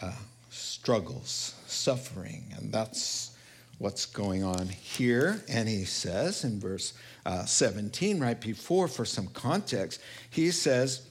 uh, 0.00 0.12
struggles, 0.50 1.54
suffering, 1.66 2.52
and 2.56 2.72
that's 2.72 3.36
what's 3.78 4.06
going 4.06 4.42
on 4.42 4.68
here. 4.68 5.42
And 5.48 5.68
he 5.68 5.84
says 5.84 6.42
in 6.42 6.58
verse 6.58 6.94
uh, 7.24 7.44
17, 7.44 8.18
right 8.18 8.40
before, 8.40 8.88
for 8.88 9.04
some 9.04 9.28
context, 9.28 10.00
he 10.30 10.50
says, 10.50 11.02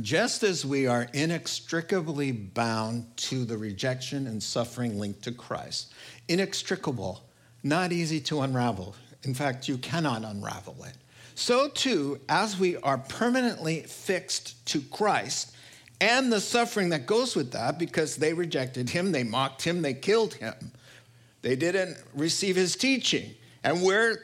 just 0.00 0.42
as 0.42 0.64
we 0.64 0.86
are 0.86 1.08
inextricably 1.12 2.32
bound 2.32 3.14
to 3.16 3.44
the 3.44 3.58
rejection 3.58 4.26
and 4.26 4.42
suffering 4.42 4.98
linked 4.98 5.22
to 5.24 5.32
Christ, 5.32 5.92
inextricable, 6.28 7.24
not 7.62 7.92
easy 7.92 8.20
to 8.20 8.40
unravel. 8.40 8.94
In 9.24 9.34
fact, 9.34 9.68
you 9.68 9.78
cannot 9.78 10.24
unravel 10.24 10.84
it 10.84 10.94
so 11.34 11.68
too, 11.68 12.20
as 12.28 12.58
we 12.58 12.76
are 12.78 12.98
permanently 12.98 13.82
fixed 13.82 14.64
to 14.66 14.80
Christ 14.80 15.54
and 16.00 16.32
the 16.32 16.40
suffering 16.40 16.88
that 16.90 17.06
goes 17.06 17.36
with 17.36 17.52
that, 17.52 17.78
because 17.78 18.16
they 18.16 18.32
rejected 18.32 18.90
him, 18.90 19.12
they 19.12 19.24
mocked 19.24 19.62
him, 19.62 19.82
they 19.82 19.94
killed 19.94 20.34
him, 20.34 20.72
they 21.42 21.56
didn't 21.56 21.96
receive 22.14 22.56
his 22.56 22.76
teaching. 22.76 23.34
And 23.64 23.82
we're 23.82 24.18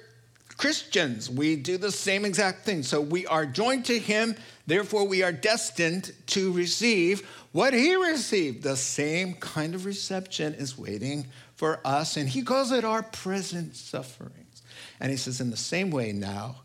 Christians, 0.56 1.30
we 1.30 1.54
do 1.54 1.78
the 1.78 1.92
same 1.92 2.24
exact 2.24 2.64
thing. 2.64 2.82
So 2.82 3.00
we 3.00 3.26
are 3.26 3.46
joined 3.46 3.84
to 3.84 3.98
him, 3.98 4.34
therefore, 4.66 5.06
we 5.06 5.22
are 5.22 5.30
destined 5.30 6.12
to 6.28 6.52
receive 6.52 7.24
what 7.52 7.72
he 7.72 7.94
received. 7.94 8.64
The 8.64 8.76
same 8.76 9.34
kind 9.34 9.76
of 9.76 9.84
reception 9.84 10.54
is 10.54 10.76
waiting 10.76 11.28
for 11.54 11.80
us, 11.84 12.16
and 12.16 12.28
he 12.28 12.42
calls 12.42 12.72
it 12.72 12.84
our 12.84 13.04
present 13.04 13.76
sufferings. 13.76 14.62
And 14.98 15.12
he 15.12 15.16
says, 15.16 15.40
in 15.40 15.50
the 15.50 15.56
same 15.56 15.90
way 15.90 16.10
now, 16.10 16.56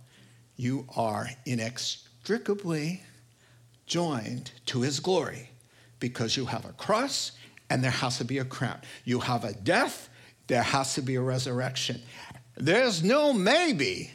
you 0.56 0.88
are 0.96 1.30
inextricably 1.46 3.02
joined 3.86 4.52
to 4.68 4.82
his 4.82 5.00
glory 5.00 5.50
because 6.00 6.38
you 6.38 6.46
have 6.46 6.66
a 6.66 6.74
cross 6.74 7.32
and 7.70 7.84
there 7.84 7.92
has 7.92 8.18
to 8.18 8.26
be 8.26 8.38
a 8.38 8.46
crown. 8.46 8.80
You 9.06 9.20
have 9.20 9.44
a 9.44 9.54
death, 9.54 10.10
there 10.48 10.62
has 10.62 10.96
to 10.96 11.02
be 11.02 11.16
a 11.16 11.22
resurrection. 11.22 12.02
There's 12.56 13.04
no 13.04 13.34
maybe. 13.34 14.12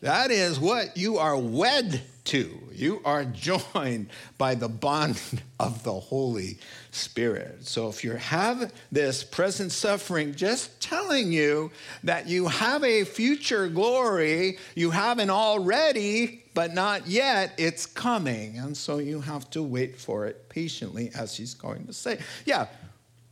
That 0.00 0.30
is 0.30 0.60
what 0.60 0.96
you 0.96 1.18
are 1.18 1.36
wed 1.36 2.02
to. 2.24 2.58
You 2.72 3.00
are 3.04 3.24
joined 3.72 4.08
by 4.36 4.54
the 4.54 4.68
bond 4.68 5.20
of 5.58 5.82
the 5.84 5.94
Holy 5.94 6.58
Spirit. 6.96 7.66
So 7.66 7.88
if 7.88 8.02
you 8.02 8.12
have 8.12 8.72
this 8.90 9.22
present 9.22 9.72
suffering, 9.72 10.34
just 10.34 10.80
telling 10.80 11.32
you 11.32 11.70
that 12.04 12.28
you 12.28 12.48
have 12.48 12.82
a 12.82 13.04
future 13.04 13.68
glory, 13.68 14.58
you 14.74 14.90
haven't 14.90 15.30
already, 15.30 16.44
but 16.54 16.74
not 16.74 17.06
yet, 17.06 17.52
it's 17.58 17.86
coming. 17.86 18.58
And 18.58 18.76
so 18.76 18.98
you 18.98 19.20
have 19.20 19.48
to 19.50 19.62
wait 19.62 19.96
for 19.96 20.26
it 20.26 20.48
patiently, 20.48 21.10
as 21.14 21.36
he's 21.36 21.54
going 21.54 21.86
to 21.86 21.92
say. 21.92 22.18
Yeah, 22.44 22.66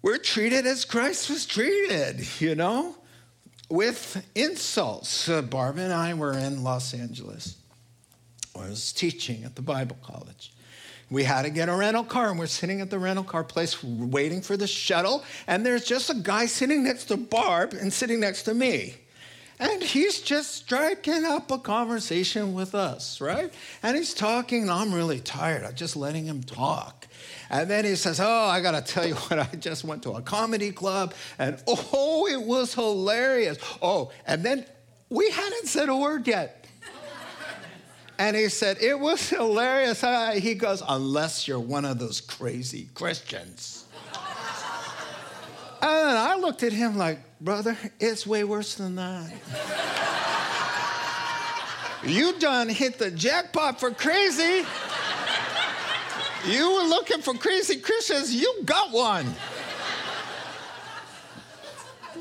we're 0.03 0.19
treated 0.19 0.67
as 0.67 0.85
Christ 0.85 1.31
was 1.31 1.47
treated, 1.47 2.41
you 2.41 2.55
know? 2.55 2.95
with 3.69 4.25
insults. 4.35 5.29
Uh, 5.29 5.43
Barb 5.43 5.79
and 5.79 5.93
I 5.93 6.15
were 6.15 6.33
in 6.33 6.63
Los 6.63 6.95
Angeles. 6.95 7.57
I 8.57 8.69
was 8.69 8.93
teaching 8.93 9.45
at 9.45 9.57
the 9.57 9.63
Bible 9.63 9.97
college. 10.03 10.53
We 11.15 11.23
had 11.23 11.43
to 11.43 11.51
get 11.51 11.69
a 11.69 11.77
rental 11.77 12.03
car, 12.03 12.31
and 12.31 12.41
we're 12.41 12.47
sitting 12.47 12.81
at 12.81 12.91
the 12.91 12.99
rental 12.99 13.23
car 13.23 13.45
place 13.45 13.81
waiting 13.85 14.43
for 14.43 14.57
the 14.57 14.67
shuttle. 14.67 15.23
And 15.47 15.65
there's 15.65 15.85
just 15.85 16.11
a 16.11 16.15
guy 16.15 16.47
sitting 16.47 16.83
next 16.83 17.05
to 17.05 17.17
Barb 17.17 17.73
and 17.73 17.93
sitting 17.93 18.19
next 18.19 18.43
to 18.43 18.53
me. 18.53 18.97
And 19.61 19.81
he's 19.81 20.21
just 20.21 20.57
striking 20.57 21.25
up 21.25 21.53
a 21.53 21.59
conversation 21.59 22.53
with 22.53 22.75
us, 22.75 23.21
right? 23.21 23.55
And 23.81 23.97
he's 23.97 24.13
talking, 24.13 24.63
and 24.63 24.73
I'm 24.73 24.93
really 24.93 25.21
tired. 25.21 25.63
I'm 25.63 25.77
just 25.77 25.95
letting 25.95 26.25
him 26.25 26.43
talk. 26.43 27.07
And 27.49 27.71
then 27.71 27.85
he 27.85 27.95
says, 27.95 28.19
Oh, 28.19 28.47
I 28.47 28.61
got 28.61 28.73
to 28.73 28.93
tell 28.93 29.07
you 29.07 29.15
what, 29.29 29.39
I 29.39 29.57
just 29.57 29.85
went 29.85 30.03
to 30.03 30.15
a 30.15 30.21
comedy 30.21 30.73
club, 30.73 31.15
and 31.39 31.63
oh, 31.69 32.27
it 32.27 32.43
was 32.43 32.75
hilarious. 32.75 33.57
Oh, 33.81 34.11
and 34.27 34.43
then 34.43 34.67
we 35.11 35.31
hadn't 35.31 35.69
said 35.69 35.89
a 35.89 35.97
word 35.97 36.27
yet. 36.27 36.64
And 38.19 38.37
he 38.37 38.49
said, 38.49 38.79
It 38.81 38.99
was 38.99 39.29
hilarious. 39.31 40.05
He 40.43 40.55
goes, 40.55 40.83
Unless 40.87 41.49
you're 41.49 41.61
one 41.61 41.85
of 41.85 41.99
those 41.99 42.21
crazy 42.21 42.89
Christians. 42.95 43.85
And 45.83 46.17
I 46.17 46.37
looked 46.37 46.63
at 46.63 46.73
him 46.73 46.97
like, 46.97 47.19
brother, 47.43 47.77
it's 48.01 48.27
way 48.27 48.43
worse 48.43 48.77
than 48.77 48.95
that. 48.95 49.31
you 52.07 52.39
done 52.39 52.71
hit 52.71 52.99
the 52.99 53.11
jackpot 53.11 53.79
for 53.79 53.91
crazy. 53.91 54.67
You 56.47 56.73
were 56.73 56.89
looking 56.89 57.21
for 57.21 57.35
crazy 57.35 57.77
Christians, 57.77 58.35
you 58.35 58.63
got 58.65 58.93
one. 58.93 59.27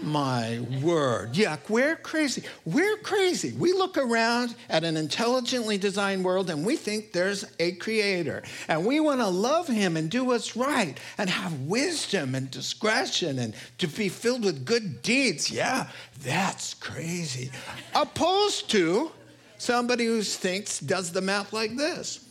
My 0.04 0.60
word. 0.82 1.34
Yuck, 1.34 1.70
we're 1.70 1.96
crazy. 1.96 2.44
We're 2.66 2.98
crazy. 2.98 3.54
We 3.54 3.72
look 3.72 3.98
around 3.98 4.56
at 4.70 4.84
an 4.84 4.98
intelligently 4.98 5.78
designed 5.78 6.26
world 6.26 6.50
and 6.50 6.66
we 6.66 6.76
think 6.76 7.14
there's 7.14 7.46
a 7.60 7.72
creator. 7.74 8.44
And 8.68 8.86
we 8.86 9.00
want 9.00 9.22
to 9.22 9.28
love 9.28 9.68
him 9.68 9.96
and 9.96 10.12
do 10.12 10.26
what's 10.26 10.58
right 10.58 11.00
and 11.18 11.30
have 11.30 11.62
wisdom 11.62 12.36
and 12.36 12.52
discretion 12.52 13.40
and 13.40 13.56
to 13.78 13.88
be 13.88 14.10
filled 14.10 14.44
with 14.44 14.66
good 14.66 15.02
deeds. 15.02 15.50
Yeah, 15.50 15.88
that's 16.22 16.74
crazy. 16.74 17.52
Opposed 17.96 18.70
to 18.72 19.12
somebody 19.58 20.06
who 20.06 20.22
thinks, 20.22 20.80
does 20.80 21.12
the 21.12 21.22
math 21.22 21.54
like 21.54 21.78
this 21.78 22.28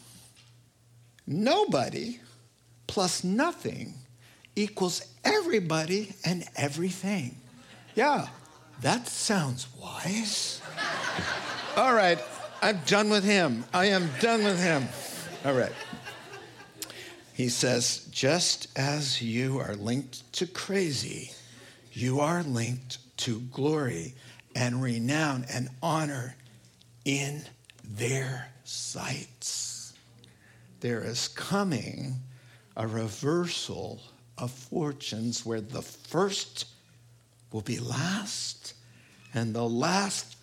nobody 1.26 2.18
plus 2.86 3.24
nothing 3.24 3.94
equals 4.54 5.02
everybody 5.24 6.14
and 6.24 6.44
everything. 6.56 7.36
Yeah, 7.94 8.28
that 8.80 9.06
sounds 9.06 9.66
wise. 9.78 10.62
All 11.76 11.94
right, 11.94 12.18
I'm 12.62 12.80
done 12.86 13.10
with 13.10 13.24
him. 13.24 13.64
I 13.72 13.86
am 13.86 14.08
done 14.20 14.44
with 14.44 14.62
him. 14.62 14.88
All 15.44 15.54
right. 15.54 15.72
He 17.34 17.48
says, 17.48 18.06
just 18.10 18.68
as 18.78 19.20
you 19.22 19.58
are 19.58 19.74
linked 19.74 20.30
to 20.34 20.46
crazy, 20.46 21.32
you 21.92 22.20
are 22.20 22.42
linked 22.42 22.98
to 23.18 23.40
glory 23.40 24.14
and 24.54 24.82
renown 24.82 25.46
and 25.52 25.68
honor 25.82 26.36
in 27.04 27.42
their 27.84 28.48
sights. 28.64 29.94
There 30.80 31.02
is 31.02 31.28
coming 31.28 32.16
a 32.76 32.86
reversal 32.86 34.00
of 34.38 34.50
fortunes 34.50 35.44
where 35.44 35.60
the 35.60 35.82
first 35.82 36.66
will 37.52 37.62
be 37.62 37.78
last, 37.78 38.74
and 39.34 39.54
the 39.54 39.68
last 39.68 40.36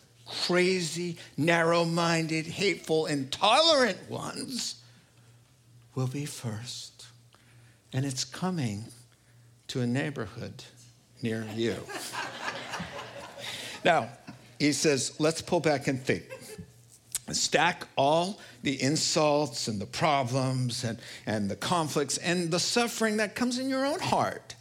crazy, 0.46 1.18
narrow 1.38 1.86
minded, 1.86 2.46
hateful, 2.46 3.08
intolerant 3.08 4.10
ones 4.10 4.76
will 5.96 6.08
be 6.08 6.26
first. 6.26 7.08
And 7.92 8.06
it's 8.06 8.24
coming 8.24 8.86
to 9.68 9.82
a 9.82 9.88
neighborhood 9.88 10.64
near 11.22 11.46
you. 11.56 11.76
now, 13.84 14.10
he 14.60 14.74
says, 14.74 15.16
let's 15.20 15.42
pull 15.42 15.60
back 15.60 15.88
and 15.88 16.02
think. 16.02 16.24
Stack 17.32 17.88
all 17.96 18.40
the 18.64 18.82
insults 18.82 19.68
and 19.68 19.80
the 19.80 19.86
problems 19.86 20.84
and, 20.84 21.00
and 21.26 21.50
the 21.50 21.56
conflicts 21.56 22.18
and 22.18 22.50
the 22.50 22.60
suffering 22.60 23.18
that 23.18 23.36
comes 23.36 23.60
in 23.60 23.70
your 23.70 23.86
own 23.86 24.00
heart. 24.00 24.56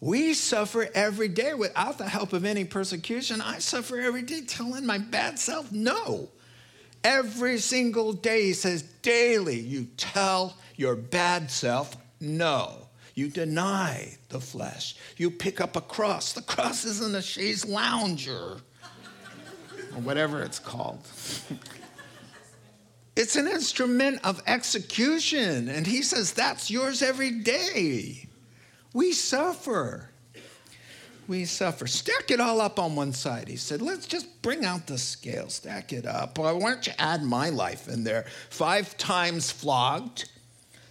We 0.00 0.34
suffer 0.34 0.88
every 0.94 1.28
day 1.28 1.54
without 1.54 1.98
the 1.98 2.08
help 2.08 2.32
of 2.32 2.44
any 2.44 2.64
persecution. 2.64 3.40
I 3.40 3.58
suffer 3.58 3.98
every 3.98 4.22
day 4.22 4.42
telling 4.42 4.84
my 4.84 4.98
bad 4.98 5.38
self 5.38 5.72
no. 5.72 6.28
Every 7.02 7.58
single 7.58 8.12
day, 8.12 8.46
he 8.46 8.52
says, 8.52 8.82
daily, 8.82 9.60
you 9.60 9.86
tell 9.96 10.56
your 10.76 10.96
bad 10.96 11.50
self 11.50 11.96
no. 12.20 12.88
You 13.14 13.28
deny 13.28 14.18
the 14.28 14.40
flesh. 14.40 14.96
You 15.16 15.30
pick 15.30 15.60
up 15.60 15.76
a 15.76 15.80
cross. 15.80 16.34
The 16.34 16.42
cross 16.42 16.84
isn't 16.84 17.14
a 17.14 17.22
chaise 17.22 17.64
lounger 17.64 18.58
or 19.96 20.02
whatever 20.02 20.42
it's 20.42 20.58
called. 20.58 20.98
it's 23.16 23.36
an 23.36 23.48
instrument 23.48 24.20
of 24.22 24.42
execution. 24.46 25.70
And 25.70 25.86
he 25.86 26.02
says, 26.02 26.32
that's 26.32 26.70
yours 26.70 27.02
every 27.02 27.30
day. 27.30 28.25
We 28.96 29.12
suffer. 29.12 30.08
We 31.28 31.44
suffer. 31.44 31.86
Stack 31.86 32.30
it 32.30 32.40
all 32.40 32.62
up 32.62 32.78
on 32.78 32.96
one 32.96 33.12
side. 33.12 33.46
He 33.46 33.56
said, 33.56 33.82
let's 33.82 34.06
just 34.06 34.40
bring 34.40 34.64
out 34.64 34.86
the 34.86 34.96
scale, 34.96 35.50
stack 35.50 35.92
it 35.92 36.06
up. 36.06 36.38
Why 36.38 36.58
don't 36.58 36.86
you 36.86 36.94
add 36.96 37.22
my 37.22 37.50
life 37.50 37.88
in 37.88 38.04
there? 38.04 38.24
Five 38.48 38.96
times 38.96 39.50
flogged, 39.50 40.30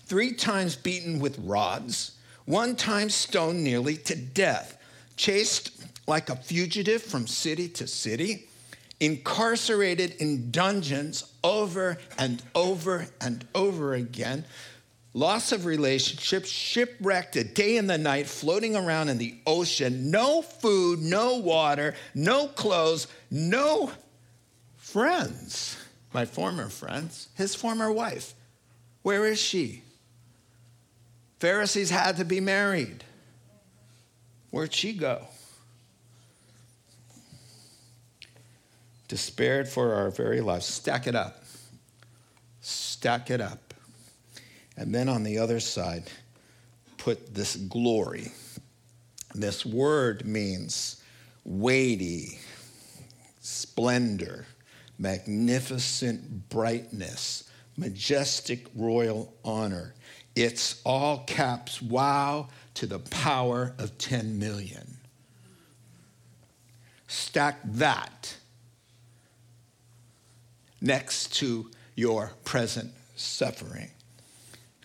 three 0.05 0.33
times 0.33 0.75
beaten 0.75 1.17
with 1.17 1.39
rods, 1.39 2.11
one 2.45 2.75
time 2.75 3.09
stoned 3.09 3.63
nearly 3.63 3.97
to 3.97 4.15
death, 4.15 4.77
chased 5.17 5.71
like 6.05 6.29
a 6.29 6.35
fugitive 6.35 7.01
from 7.01 7.25
city 7.25 7.67
to 7.69 7.87
city, 7.87 8.47
incarcerated 8.99 10.11
in 10.19 10.51
dungeons 10.51 11.33
over 11.43 11.97
and 12.19 12.43
over 12.53 13.07
and 13.19 13.47
over 13.55 13.95
again, 13.95 14.45
loss 15.15 15.53
of 15.53 15.65
relationships, 15.65 16.49
shipwrecked 16.49 17.37
a 17.37 17.43
day 17.43 17.77
and 17.77 17.89
the 17.89 17.97
night, 17.97 18.27
floating 18.27 18.75
around 18.75 19.07
in 19.09 19.17
the 19.17 19.33
ocean, 19.47 20.11
no 20.11 20.41
food, 20.41 20.99
no 20.99 21.37
water, 21.37 21.95
no 22.13 22.47
clothes, 22.47 23.07
no 23.31 23.91
friends. 24.77 25.77
My 26.13 26.25
former 26.25 26.69
friends, 26.69 27.29
his 27.35 27.55
former 27.55 27.91
wife. 27.91 28.33
Where 29.01 29.25
is 29.25 29.39
she? 29.39 29.81
Pharisees 31.39 31.89
had 31.89 32.17
to 32.17 32.25
be 32.25 32.41
married. 32.41 33.03
Where'd 34.51 34.73
she 34.73 34.93
go? 34.93 35.27
Despaired 39.07 39.69
for 39.69 39.93
our 39.93 40.09
very 40.09 40.41
lives. 40.41 40.65
Stack 40.65 41.07
it 41.07 41.15
up. 41.15 41.43
Stack 42.61 43.29
it 43.29 43.39
up. 43.39 43.64
And 44.77 44.93
then 44.93 45.07
on 45.07 45.23
the 45.23 45.37
other 45.37 45.59
side, 45.59 46.03
put 46.97 47.33
this 47.33 47.55
glory. 47.55 48.31
This 49.33 49.65
word 49.65 50.25
means 50.25 51.01
weighty, 51.43 52.39
splendor, 53.39 54.45
magnificent 54.97 56.49
brightness, 56.49 57.49
majestic 57.77 58.67
royal 58.75 59.33
honor. 59.43 59.93
It's 60.35 60.81
all 60.83 61.23
caps 61.25 61.81
wow 61.81 62.49
to 62.75 62.85
the 62.85 62.99
power 62.99 63.73
of 63.77 63.97
10 63.97 64.37
million. 64.37 64.97
Stack 67.07 67.59
that 67.63 68.35
next 70.81 71.33
to 71.35 71.69
your 71.95 72.31
present 72.43 72.91
suffering 73.15 73.91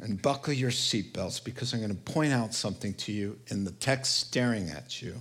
and 0.03 0.21
buckle 0.21 0.53
your 0.53 0.71
seatbelts 0.71 1.43
because 1.43 1.73
I'm 1.73 1.81
going 1.81 1.95
to 1.95 2.13
point 2.13 2.33
out 2.33 2.55
something 2.55 2.95
to 2.95 3.13
you 3.13 3.39
in 3.49 3.65
the 3.65 3.73
text 3.73 4.17
staring 4.17 4.71
at 4.71 5.03
you 5.03 5.21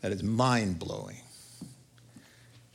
that 0.00 0.12
is 0.12 0.22
mind 0.22 0.78
blowing. 0.78 1.16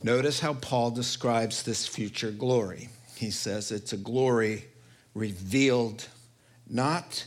Notice 0.02 0.40
how 0.40 0.54
Paul 0.54 0.90
describes 0.90 1.62
this 1.62 1.86
future 1.86 2.30
glory. 2.30 2.88
He 3.16 3.30
says 3.30 3.70
it's 3.70 3.92
a 3.92 3.98
glory 3.98 4.64
revealed 5.14 6.08
not 6.68 7.26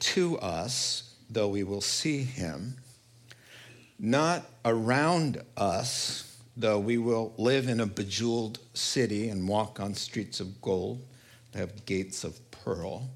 to 0.00 0.38
us, 0.38 1.14
though 1.30 1.48
we 1.48 1.62
will 1.62 1.80
see 1.80 2.22
him, 2.24 2.76
not 3.98 4.44
around 4.64 5.42
us, 5.56 6.36
though 6.56 6.78
we 6.78 6.98
will 6.98 7.32
live 7.38 7.68
in 7.68 7.80
a 7.80 7.86
bejeweled 7.86 8.58
city 8.74 9.28
and 9.28 9.48
walk 9.48 9.78
on 9.78 9.94
streets 9.94 10.40
of 10.40 10.60
gold, 10.60 11.00
that 11.52 11.58
have 11.60 11.86
gates 11.86 12.24
of 12.24 12.38
pearl 12.50 13.08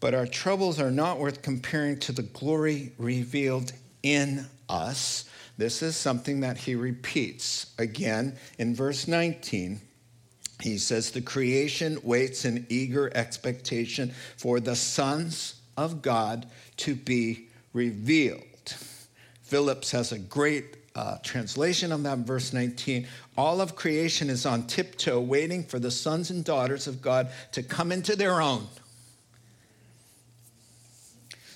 but 0.00 0.14
our 0.14 0.26
troubles 0.26 0.80
are 0.80 0.90
not 0.90 1.18
worth 1.18 1.42
comparing 1.42 1.98
to 2.00 2.12
the 2.12 2.22
glory 2.22 2.92
revealed 2.98 3.72
in 4.02 4.46
us. 4.68 5.28
This 5.58 5.82
is 5.82 5.94
something 5.94 6.40
that 6.40 6.56
he 6.56 6.74
repeats 6.74 7.72
again 7.78 8.36
in 8.58 8.74
verse 8.74 9.06
19. 9.06 9.80
He 10.62 10.78
says, 10.78 11.10
The 11.10 11.20
creation 11.20 11.98
waits 12.02 12.44
in 12.44 12.66
eager 12.68 13.10
expectation 13.14 14.12
for 14.36 14.58
the 14.58 14.76
sons 14.76 15.60
of 15.76 16.02
God 16.02 16.46
to 16.78 16.94
be 16.94 17.48
revealed. 17.72 18.42
Phillips 19.42 19.90
has 19.90 20.12
a 20.12 20.18
great 20.18 20.76
uh, 20.94 21.16
translation 21.22 21.92
of 21.92 22.02
that 22.02 22.18
verse 22.18 22.52
19. 22.52 23.06
All 23.36 23.60
of 23.60 23.76
creation 23.76 24.28
is 24.30 24.44
on 24.46 24.66
tiptoe, 24.66 25.20
waiting 25.20 25.64
for 25.64 25.78
the 25.78 25.90
sons 25.90 26.30
and 26.30 26.44
daughters 26.44 26.86
of 26.86 27.00
God 27.00 27.30
to 27.52 27.62
come 27.62 27.92
into 27.92 28.16
their 28.16 28.40
own. 28.40 28.66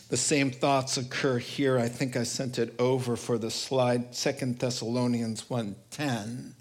The 0.09 0.17
same 0.17 0.51
thoughts 0.51 0.97
occur 0.97 1.39
here. 1.39 1.79
I 1.79 1.89
think 1.89 2.17
I 2.17 2.25
sent 2.25 2.59
it 2.59 2.75
over 2.79 3.17
for 3.17 3.39
the 3.39 3.51
slide, 3.51 4.15
Second 4.15 4.59
Thessalonians 4.59 5.49
1:10. 5.49 6.55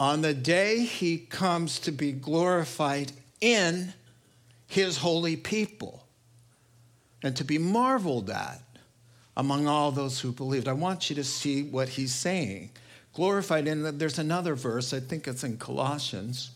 On 0.00 0.20
the 0.22 0.34
day 0.34 0.84
he 0.84 1.18
comes 1.18 1.78
to 1.80 1.92
be 1.92 2.12
glorified 2.12 3.12
in 3.40 3.94
his 4.66 4.98
holy 4.98 5.36
people 5.36 6.04
and 7.22 7.36
to 7.36 7.44
be 7.44 7.58
marveled 7.58 8.28
at 8.28 8.60
among 9.36 9.66
all 9.66 9.92
those 9.92 10.20
who 10.20 10.32
believed. 10.32 10.68
I 10.68 10.72
want 10.72 11.08
you 11.10 11.16
to 11.16 11.24
see 11.24 11.62
what 11.62 11.90
he's 11.90 12.14
saying. 12.14 12.70
Glorified 13.14 13.68
in, 13.68 13.98
there's 13.98 14.18
another 14.18 14.54
verse, 14.54 14.92
I 14.92 15.00
think 15.00 15.28
it's 15.28 15.44
in 15.44 15.56
Colossians. 15.56 16.50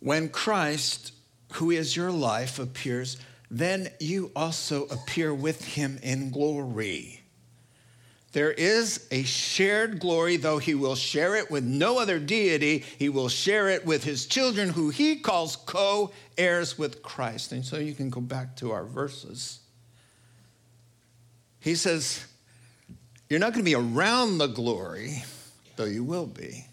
When 0.00 0.28
Christ, 0.28 1.12
who 1.52 1.70
is 1.70 1.96
your 1.96 2.10
life, 2.10 2.58
appears, 2.58 3.16
then 3.50 3.88
you 3.98 4.30
also 4.36 4.84
appear 4.86 5.32
with 5.32 5.64
him 5.64 5.98
in 6.02 6.30
glory. 6.30 7.22
There 8.32 8.52
is 8.52 9.06
a 9.10 9.22
shared 9.22 10.00
glory, 10.00 10.36
though 10.36 10.58
he 10.58 10.74
will 10.74 10.94
share 10.94 11.34
it 11.36 11.50
with 11.50 11.64
no 11.64 11.98
other 11.98 12.18
deity. 12.18 12.84
He 12.98 13.08
will 13.08 13.30
share 13.30 13.70
it 13.70 13.86
with 13.86 14.04
his 14.04 14.26
children, 14.26 14.68
who 14.68 14.90
he 14.90 15.16
calls 15.16 15.56
co 15.56 16.12
heirs 16.36 16.76
with 16.76 17.02
Christ. 17.02 17.52
And 17.52 17.64
so 17.64 17.78
you 17.78 17.94
can 17.94 18.10
go 18.10 18.20
back 18.20 18.54
to 18.56 18.70
our 18.70 18.84
verses. 18.84 19.60
He 21.60 21.74
says, 21.74 22.26
You're 23.30 23.40
not 23.40 23.54
going 23.54 23.64
to 23.64 23.70
be 23.70 23.74
around 23.74 24.38
the 24.38 24.46
glory, 24.46 25.24
though 25.76 25.86
you 25.86 26.04
will 26.04 26.26
be. 26.26 26.66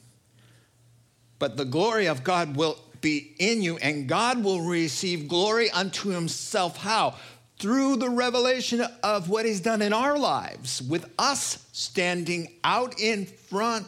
But 1.40 1.56
the 1.56 1.66
glory 1.66 2.08
of 2.08 2.24
God 2.24 2.58
will 2.58 2.78
be 3.06 3.36
in 3.38 3.62
you, 3.62 3.78
and 3.78 4.08
God 4.08 4.44
will 4.44 4.62
receive 4.62 5.28
glory 5.28 5.70
unto 5.70 6.10
himself. 6.10 6.78
How? 6.78 7.14
Through 7.60 7.98
the 7.98 8.10
revelation 8.10 8.84
of 9.04 9.30
what 9.30 9.46
he's 9.46 9.62
done 9.62 9.84
in 9.84 9.94
our 9.94 10.18
lives, 10.18 10.82
with 10.82 11.06
us 11.20 11.68
standing 11.72 12.52
out 12.64 13.00
in 13.00 13.28
front. 13.28 13.86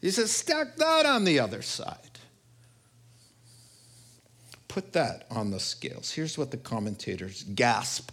He 0.00 0.10
says, 0.10 0.32
stack 0.32 0.76
that 0.78 1.06
on 1.06 1.24
the 1.24 1.38
other 1.38 1.62
side. 1.62 1.96
Put 4.66 4.92
that 4.94 5.26
on 5.30 5.52
the 5.52 5.60
scales. 5.60 6.10
Here's 6.10 6.36
what 6.36 6.50
the 6.50 6.56
commentators 6.56 7.44
gasp 7.54 8.10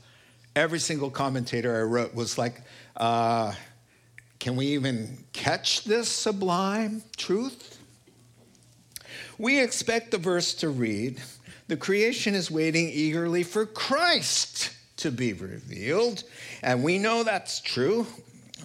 every 0.55 0.79
single 0.79 1.09
commentator 1.09 1.79
I 1.79 1.81
wrote 1.81 2.13
was 2.13 2.37
like, 2.37 2.61
uh, 2.95 3.53
can 4.39 4.55
we 4.55 4.67
even 4.67 5.17
catch 5.33 5.83
this 5.83 6.09
sublime 6.09 7.01
truth? 7.15 7.76
We 9.37 9.59
expect 9.61 10.11
the 10.11 10.17
verse 10.17 10.53
to 10.55 10.69
read 10.69 11.21
The 11.67 11.77
creation 11.77 12.33
is 12.33 12.49
waiting 12.49 12.89
eagerly 12.89 13.43
for 13.43 13.65
Christ 13.65 14.71
to 14.97 15.11
be 15.11 15.33
revealed. 15.33 16.23
And 16.63 16.83
we 16.83 16.97
know 16.97 17.23
that's 17.23 17.59
true. 17.59 18.07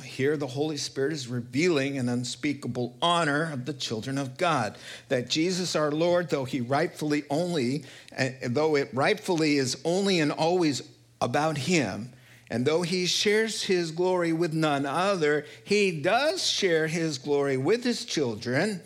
Here, 0.04 0.36
the 0.36 0.46
Holy 0.46 0.76
Spirit 0.76 1.12
is 1.12 1.28
revealing 1.28 1.98
an 1.98 2.08
unspeakable 2.08 2.96
honor 3.02 3.52
of 3.52 3.66
the 3.66 3.74
children 3.74 4.18
of 4.18 4.38
God. 4.38 4.78
That 5.08 5.28
Jesus 5.28 5.76
our 5.76 5.90
Lord, 5.90 6.30
though 6.30 6.44
he 6.44 6.60
rightfully 6.60 7.24
only, 7.28 7.84
eh, 8.12 8.32
though 8.46 8.76
it 8.76 8.88
rightfully 8.92 9.56
is 9.56 9.76
only 9.84 10.20
and 10.20 10.32
always 10.32 10.82
about 11.20 11.58
him. 11.58 12.12
And 12.50 12.66
though 12.66 12.82
he 12.82 13.06
shares 13.06 13.62
his 13.64 13.90
glory 13.90 14.32
with 14.32 14.52
none 14.52 14.86
other, 14.86 15.46
he 15.64 15.90
does 15.90 16.46
share 16.46 16.86
his 16.86 17.18
glory 17.18 17.56
with 17.56 17.84
his 17.84 18.04
children. 18.04 18.80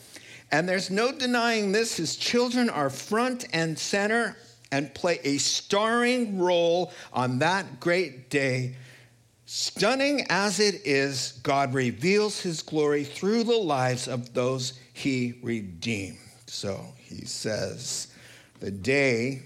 And 0.56 0.66
there's 0.66 0.88
no 0.88 1.12
denying 1.12 1.72
this. 1.72 1.98
His 1.98 2.16
children 2.16 2.70
are 2.70 2.88
front 2.88 3.44
and 3.52 3.78
center 3.78 4.38
and 4.72 4.94
play 4.94 5.20
a 5.22 5.36
starring 5.36 6.38
role 6.38 6.94
on 7.12 7.40
that 7.40 7.78
great 7.78 8.30
day. 8.30 8.74
Stunning 9.44 10.24
as 10.30 10.58
it 10.58 10.80
is, 10.86 11.40
God 11.42 11.74
reveals 11.74 12.40
his 12.40 12.62
glory 12.62 13.04
through 13.04 13.44
the 13.44 13.58
lives 13.58 14.08
of 14.08 14.32
those 14.32 14.80
he 14.94 15.34
redeemed. 15.42 16.16
So 16.46 16.86
he 17.00 17.26
says, 17.26 18.08
The 18.60 18.70
day 18.70 19.42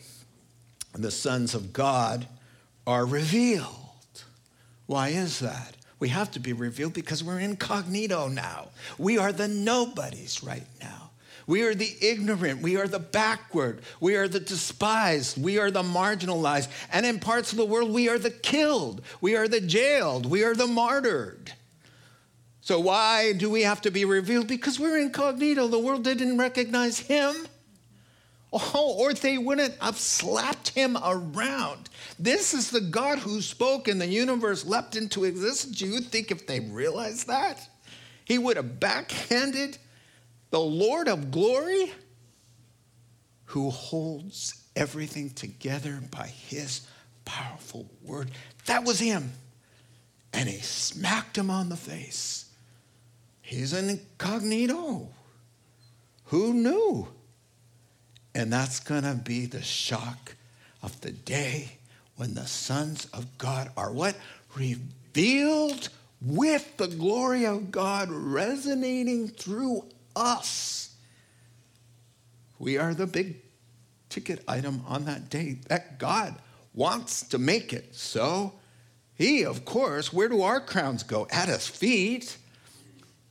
the 0.92 1.10
sons 1.10 1.56
of 1.56 1.72
God 1.72 2.28
are 2.86 3.04
revealed. 3.04 3.66
Why 4.86 5.08
is 5.08 5.40
that? 5.40 5.74
We 6.00 6.08
have 6.08 6.30
to 6.32 6.40
be 6.40 6.52
revealed 6.54 6.94
because 6.94 7.22
we're 7.22 7.40
incognito 7.40 8.28
now. 8.28 8.68
We 8.98 9.18
are 9.18 9.32
the 9.32 9.48
nobodies 9.48 10.42
right 10.42 10.66
now. 10.80 11.10
We 11.46 11.62
are 11.62 11.74
the 11.74 11.94
ignorant. 12.00 12.62
We 12.62 12.76
are 12.76 12.88
the 12.88 12.98
backward. 12.98 13.82
We 14.00 14.14
are 14.16 14.28
the 14.28 14.40
despised. 14.40 15.40
We 15.40 15.58
are 15.58 15.70
the 15.70 15.82
marginalized. 15.82 16.68
And 16.92 17.04
in 17.04 17.18
parts 17.18 17.52
of 17.52 17.58
the 17.58 17.64
world, 17.64 17.90
we 17.90 18.08
are 18.08 18.18
the 18.18 18.30
killed. 18.30 19.02
We 19.20 19.36
are 19.36 19.48
the 19.48 19.60
jailed. 19.60 20.26
We 20.26 20.44
are 20.44 20.54
the 20.54 20.66
martyred. 20.66 21.52
So, 22.62 22.78
why 22.78 23.32
do 23.32 23.50
we 23.50 23.62
have 23.62 23.80
to 23.82 23.90
be 23.90 24.04
revealed? 24.04 24.46
Because 24.46 24.78
we're 24.78 24.98
incognito. 24.98 25.66
The 25.66 25.78
world 25.78 26.04
didn't 26.04 26.38
recognize 26.38 27.00
him. 27.00 27.34
Oh, 28.52 28.96
or 28.98 29.14
they 29.14 29.38
wouldn't 29.38 29.76
have 29.80 29.96
slapped 29.96 30.70
him 30.70 30.96
around. 30.96 31.88
This 32.18 32.52
is 32.52 32.70
the 32.70 32.80
God 32.80 33.20
who 33.20 33.40
spoke 33.40 33.86
and 33.86 34.00
the 34.00 34.08
universe 34.08 34.66
leapt 34.66 34.96
into 34.96 35.24
existence. 35.24 35.76
Do 35.76 35.86
you 35.86 36.00
think 36.00 36.30
if 36.30 36.46
they 36.46 36.58
realized 36.58 37.28
that, 37.28 37.68
he 38.24 38.38
would 38.38 38.56
have 38.56 38.80
backhanded 38.80 39.78
the 40.50 40.60
Lord 40.60 41.08
of 41.08 41.30
glory 41.30 41.92
who 43.46 43.70
holds 43.70 44.64
everything 44.74 45.30
together 45.30 46.00
by 46.10 46.26
his 46.26 46.80
powerful 47.24 47.88
word? 48.02 48.32
That 48.66 48.84
was 48.84 48.98
him. 48.98 49.30
And 50.32 50.48
he 50.48 50.60
smacked 50.60 51.38
him 51.38 51.50
on 51.50 51.68
the 51.68 51.76
face. 51.76 52.46
He's 53.42 53.72
an 53.72 53.90
incognito. 53.90 55.08
Who 56.26 56.52
knew? 56.52 57.08
And 58.34 58.52
that's 58.52 58.80
going 58.80 59.02
to 59.02 59.14
be 59.14 59.46
the 59.46 59.62
shock 59.62 60.36
of 60.82 61.00
the 61.00 61.10
day 61.10 61.78
when 62.16 62.34
the 62.34 62.46
sons 62.46 63.06
of 63.12 63.38
God 63.38 63.70
are 63.76 63.92
what? 63.92 64.16
Revealed 64.56 65.88
with 66.22 66.76
the 66.76 66.88
glory 66.88 67.46
of 67.46 67.70
God 67.70 68.08
resonating 68.10 69.28
through 69.28 69.84
us. 70.14 70.94
We 72.58 72.76
are 72.76 72.94
the 72.94 73.06
big 73.06 73.36
ticket 74.10 74.44
item 74.46 74.82
on 74.86 75.06
that 75.06 75.30
day 75.30 75.58
that 75.68 75.98
God 75.98 76.34
wants 76.74 77.22
to 77.28 77.38
make 77.38 77.72
it. 77.72 77.94
So, 77.94 78.52
He, 79.14 79.44
of 79.44 79.64
course, 79.64 80.12
where 80.12 80.28
do 80.28 80.42
our 80.42 80.60
crowns 80.60 81.02
go? 81.02 81.26
At 81.30 81.48
His 81.48 81.66
feet. 81.66 82.36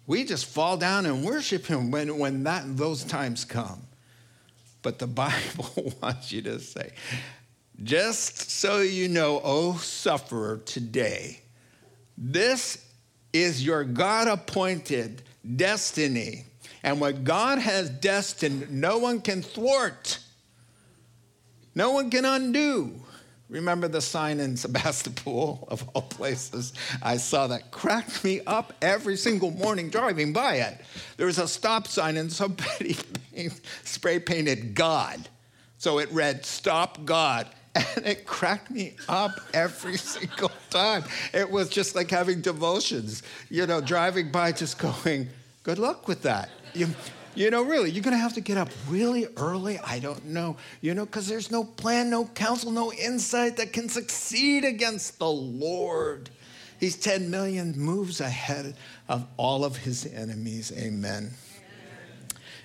We 0.08 0.24
just 0.24 0.46
fall 0.46 0.78
down 0.78 1.06
and 1.06 1.24
worship 1.24 1.68
Him 1.68 1.92
when, 1.92 2.18
when 2.18 2.44
that, 2.44 2.76
those 2.76 3.04
times 3.04 3.46
come. 3.46 3.82
But 4.82 5.00
the 5.00 5.08
Bible 5.24 5.94
wants 6.02 6.32
you 6.32 6.42
to 6.44 6.60
say, 6.60 6.92
just 7.84 8.52
so 8.52 8.82
you 8.82 9.08
know, 9.08 9.42
oh 9.44 9.78
sufferer, 9.78 10.58
today, 10.66 11.42
this 12.18 12.86
is 13.32 13.64
your 13.64 13.84
God 13.84 14.28
appointed 14.28 15.24
destiny. 15.56 16.46
And 16.84 17.02
what 17.02 17.24
God 17.24 17.60
has 17.60 17.90
destined, 17.90 18.72
no 18.72 18.98
one 18.98 19.22
can 19.22 19.42
thwart, 19.42 20.20
no 21.76 21.92
one 21.92 22.10
can 22.10 22.26
undo. 22.26 23.02
Remember 23.50 23.88
the 23.88 24.02
sign 24.02 24.40
in 24.40 24.56
Sebastopol, 24.56 25.68
of 25.72 25.88
all 25.90 26.04
places? 26.04 26.74
I 27.02 27.18
saw 27.18 27.48
that 27.48 27.72
cracked 27.72 28.24
me 28.24 28.42
up 28.46 28.74
every 28.82 29.18
single 29.18 29.52
morning 29.52 29.90
driving 29.90 30.34
by 30.34 30.56
it. 30.56 30.82
There 31.18 31.26
was 31.26 31.40
a 31.40 31.48
stop 31.48 31.88
sign, 31.88 32.18
and 32.18 32.32
somebody 32.32 32.96
spray 33.84 34.20
painted 34.20 34.76
God. 34.76 35.28
So 35.80 36.00
it 36.00 36.12
read, 36.12 36.46
Stop 36.46 37.06
God. 37.06 37.48
And 37.96 38.08
it 38.08 38.26
cracked 38.26 38.72
me 38.72 38.96
up 39.08 39.40
every 39.54 39.96
single 39.96 40.52
time. 40.72 41.04
It 41.34 41.50
was 41.50 41.70
just 41.70 41.96
like 41.96 42.10
having 42.10 42.42
devotions, 42.42 43.22
you 43.50 43.68
know, 43.68 43.80
driving 43.80 44.32
by 44.32 44.52
just 44.52 44.80
going, 44.80 45.30
Good 45.64 45.78
luck 45.78 46.08
with 46.08 46.24
that. 46.24 46.50
You, 46.74 46.88
You 47.40 47.50
know, 47.50 47.64
really, 47.64 47.90
you're 47.90 48.04
going 48.04 48.18
to 48.18 48.22
have 48.22 48.34
to 48.34 48.42
get 48.42 48.58
up 48.58 48.68
really 48.90 49.26
early. 49.38 49.80
I 49.80 50.00
don't 50.00 50.26
know. 50.26 50.58
You 50.82 50.94
know, 50.94 51.06
because 51.06 51.26
there's 51.26 51.50
no 51.50 51.64
plan, 51.64 52.10
no 52.10 52.26
counsel, 52.26 52.70
no 52.70 52.92
insight 52.92 53.56
that 53.56 53.72
can 53.72 53.88
succeed 53.88 54.66
against 54.66 55.20
the 55.20 55.32
Lord. 55.32 56.30
He's 56.82 56.98
10 56.98 57.32
million 57.32 57.80
moves 57.80 58.20
ahead 58.20 58.76
of 59.08 59.26
all 59.38 59.64
of 59.64 59.78
his 59.78 60.06
enemies. 60.06 60.74
Amen. 60.78 61.32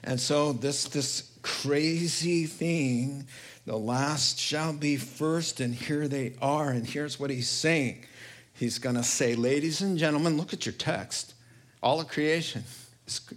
And 0.02 0.18
so 0.18 0.52
this 0.52 0.86
this 0.86 1.30
crazy 1.42 2.46
thing, 2.46 3.28
the 3.66 3.78
last 3.78 4.40
shall 4.40 4.72
be 4.72 4.96
first, 4.96 5.60
and 5.60 5.72
here 5.72 6.08
they 6.08 6.34
are. 6.42 6.70
And 6.70 6.84
here's 6.84 7.20
what 7.20 7.30
he's 7.30 7.48
saying. 7.48 8.06
He's 8.54 8.80
to 8.96 9.04
say, 9.04 9.36
ladies 9.36 9.82
and 9.82 9.96
gentlemen, 9.96 10.36
look 10.36 10.52
at 10.52 10.66
your 10.66 10.72
text. 10.72 11.34
All 11.80 12.00
of 12.00 12.08
creation 12.08 12.64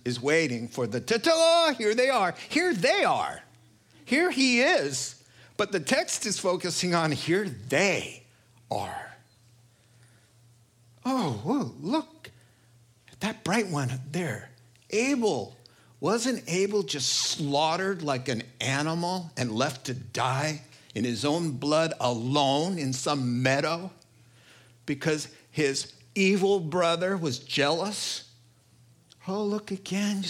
is, 0.06 0.22
waiting 0.22 0.68
for 0.68 0.88
the 0.88 1.00
ta-ta. 1.00 1.76
Here 1.78 1.94
they 1.94 2.10
are. 2.10 2.36
Here 2.50 2.74
they 2.74 3.04
are. 3.04 3.42
Here 4.06 4.32
he 4.32 4.62
is. 4.62 5.24
But 5.58 5.72
the 5.72 5.80
text 5.80 6.26
is 6.26 6.40
focusing 6.40 6.96
on 6.96 7.12
here 7.12 7.46
they 7.46 8.24
are. 8.72 9.18
Oh, 11.06 11.40
whoa, 11.44 11.72
look 11.82 12.30
at 13.12 13.20
that 13.22 13.44
bright 13.44 13.68
one 13.68 13.92
there. 14.12 14.50
Abel. 14.90 15.56
Wasn't 16.00 16.44
Abel 16.48 16.84
just 16.84 17.12
slaughtered 17.12 18.04
like 18.04 18.30
an 18.30 18.44
animal 18.62 19.32
and 19.36 19.52
left 19.52 19.86
to 19.86 19.96
die 19.96 20.62
in 20.94 21.04
his 21.04 21.26
own 21.26 21.52
blood 21.52 21.94
alone 22.00 22.78
in 22.78 22.94
some 22.94 23.42
meadow 23.42 23.90
because 24.86 25.28
his 25.50 25.92
evil 26.14 26.60
brother 26.60 27.18
was 27.18 27.40
jealous? 27.40 28.27
Oh, 29.28 29.44
look 29.44 29.72
again. 29.72 30.24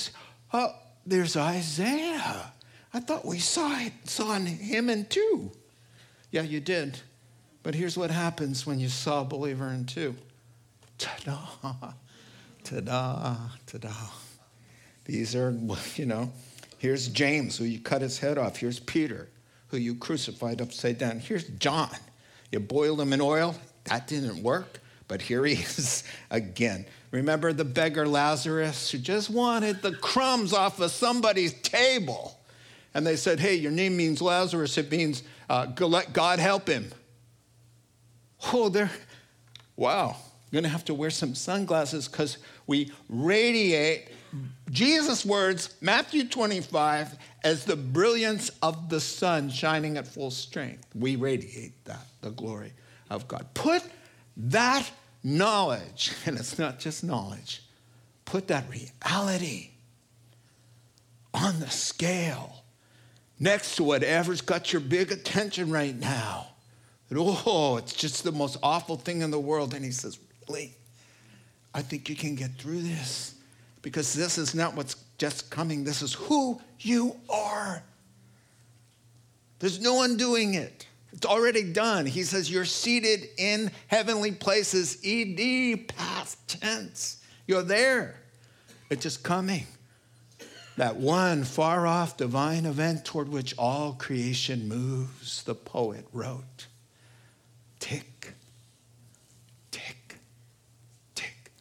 oh, 0.53 0.73
there's 1.05 1.37
Isaiah. 1.37 2.51
I 2.93 2.99
thought 2.99 3.25
we 3.25 3.39
saw 3.39 3.79
it, 3.79 3.93
saw 4.05 4.33
him 4.33 4.89
in 4.89 5.05
two. 5.05 5.51
Yeah, 6.31 6.41
you 6.41 6.59
did. 6.59 6.99
But 7.63 7.75
here's 7.75 7.97
what 7.97 8.11
happens 8.11 8.65
when 8.65 8.79
you 8.79 8.89
saw 8.89 9.21
a 9.21 9.25
believer 9.25 9.67
in 9.67 9.85
two. 9.85 10.15
Ta-da, 10.97 11.37
ta-da, 12.63 13.35
ta-da. 13.67 13.93
These 15.05 15.35
are, 15.35 15.55
you 15.95 16.05
know, 16.05 16.31
here's 16.79 17.07
James, 17.07 17.57
who 17.57 17.65
you 17.65 17.79
cut 17.79 18.01
his 18.01 18.19
head 18.19 18.37
off. 18.37 18.57
Here's 18.57 18.79
Peter, 18.79 19.27
who 19.67 19.77
you 19.77 19.95
crucified 19.95 20.61
upside 20.61 20.97
down. 20.97 21.19
Here's 21.19 21.43
John. 21.43 21.95
You 22.51 22.59
boiled 22.59 22.99
him 22.99 23.13
in 23.13 23.21
oil. 23.21 23.55
That 23.85 24.07
didn't 24.07 24.41
work, 24.41 24.79
but 25.07 25.21
here 25.21 25.45
he 25.45 25.53
is 25.61 26.03
again. 26.31 26.85
Remember 27.11 27.53
the 27.53 27.65
beggar 27.65 28.07
Lazarus 28.07 28.91
who 28.91 28.97
just 28.97 29.29
wanted 29.29 29.81
the 29.81 29.93
crumbs 29.93 30.53
off 30.53 30.79
of 30.79 30.91
somebody's 30.91 31.53
table? 31.61 32.39
And 32.93 33.05
they 33.05 33.15
said, 33.15 33.39
Hey, 33.39 33.55
your 33.55 33.71
name 33.71 33.95
means 33.95 34.21
Lazarus. 34.21 34.77
It 34.77 34.91
means 34.91 35.23
uh, 35.49 35.67
let 35.79 36.13
God 36.13 36.39
help 36.39 36.67
him. 36.67 36.91
Oh, 38.51 38.69
they're, 38.69 38.91
wow. 39.75 40.15
You're 40.51 40.61
going 40.61 40.69
to 40.69 40.69
have 40.69 40.85
to 40.85 40.93
wear 40.93 41.09
some 41.09 41.35
sunglasses 41.35 42.07
because 42.07 42.37
we 42.67 42.91
radiate 43.09 44.09
Jesus' 44.69 45.25
words, 45.25 45.75
Matthew 45.81 46.27
25, 46.27 47.17
as 47.43 47.65
the 47.65 47.75
brilliance 47.75 48.49
of 48.61 48.89
the 48.89 48.99
sun 48.99 49.49
shining 49.49 49.97
at 49.97 50.07
full 50.07 50.31
strength. 50.31 50.85
We 50.93 51.15
radiate 51.15 51.83
that, 51.85 52.05
the 52.21 52.31
glory 52.31 52.73
of 53.09 53.27
God. 53.27 53.47
Put 53.53 53.83
that 54.37 54.89
knowledge, 55.27 56.13
and 56.25 56.37
it's 56.37 56.57
not 56.57 56.79
just 56.79 57.03
knowledge, 57.03 57.61
put 58.25 58.47
that 58.47 58.65
reality 58.69 59.71
on 61.33 61.59
the 61.59 61.69
scale 61.69 62.63
next 63.39 63.75
to 63.75 63.83
whatever's 63.83 64.41
got 64.41 64.73
your 64.73 64.79
big 64.79 65.11
attention 65.11 65.69
right 65.69 65.95
now. 65.95 66.47
oh, 67.13 67.77
it's 67.77 67.93
just 67.93 68.23
the 68.23 68.31
most 68.31 68.57
awful 68.63 68.95
thing 68.95 69.21
in 69.21 69.29
the 69.29 69.39
world. 69.39 69.73
And 69.73 69.85
he 69.85 69.91
says, 69.91 70.17
Really? 70.47 70.73
I 71.73 71.81
think 71.81 72.09
you 72.09 72.15
can 72.15 72.35
get 72.35 72.53
through 72.55 72.81
this 72.81 73.35
because 73.81 74.13
this 74.13 74.37
is 74.37 74.55
not 74.55 74.75
what's 74.75 74.95
just 75.17 75.51
coming, 75.51 75.83
this 75.83 76.01
is 76.01 76.13
who 76.13 76.59
you 76.79 77.15
are. 77.29 77.83
There's 79.59 79.79
no 79.79 80.03
undoing 80.03 80.53
it. 80.53 80.87
It's 81.13 81.25
already 81.25 81.63
done. 81.63 82.05
He 82.05 82.23
says, 82.23 82.51
You're 82.51 82.65
seated 82.65 83.29
in 83.37 83.71
heavenly 83.87 84.31
places, 84.31 84.97
ED, 85.03 85.87
past 85.87 86.47
tense. 86.47 87.23
You're 87.47 87.63
there. 87.63 88.15
It's 88.89 89.03
just 89.03 89.23
coming. 89.23 89.65
That 90.77 90.97
one 90.97 91.43
far 91.43 91.87
off 91.87 92.17
divine 92.17 92.65
event 92.65 93.03
toward 93.03 93.29
which 93.29 93.57
all 93.57 93.93
creation 93.93 94.67
moves, 94.67 95.43
the 95.43 95.55
poet 95.55 96.05
wrote. 96.13 96.67
Tick, 97.79 98.33
tick, 99.71 100.19
tick. 101.15 101.51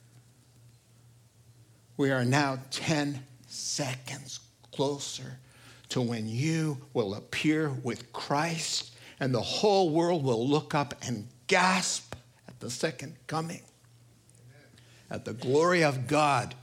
We 1.97 2.11
are 2.11 2.27
now 2.27 2.59
10 2.71 3.25
seconds 3.47 4.41
closer 4.73 5.39
to 5.89 6.03
when 6.03 6.29
you 6.29 6.79
will 6.93 7.15
appear 7.15 7.71
with 7.71 8.13
Christ 8.13 8.96
and 9.21 9.35
the 9.35 9.41
whole 9.41 9.91
world 9.91 10.23
will 10.23 10.47
look 10.47 10.75
up 10.75 10.95
and 11.03 11.27
gasp 11.47 12.15
at 12.49 12.61
the 12.61 12.71
second 12.71 13.17
coming, 13.27 13.63
at 15.11 15.25
the 15.25 15.33
glory 15.33 15.83
of 15.83 16.07
God, 16.07 16.55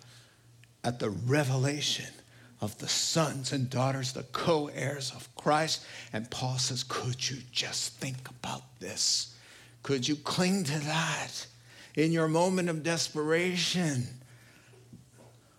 at 0.84 1.00
the 1.00 1.10
revelation 1.10 2.14
of 2.62 2.78
the 2.78 2.88
sons 2.88 3.52
and 3.52 3.70
daughters, 3.70 4.14
the 4.14 4.24
co 4.24 4.68
heirs 4.68 5.12
of 5.12 5.34
Christ. 5.36 5.86
And 6.14 6.30
Paul 6.30 6.58
says, 6.58 6.84
Could 6.84 7.30
you 7.30 7.38
just 7.52 7.94
think 7.94 8.30
about 8.30 8.80
this? 8.80 9.36
Could 9.82 10.08
you 10.08 10.16
cling 10.16 10.64
to 10.66 10.80
that 10.80 11.46
in 11.96 12.12
your 12.12 12.28
moment 12.28 12.70
of 12.70 12.84
desperation? 12.84 14.08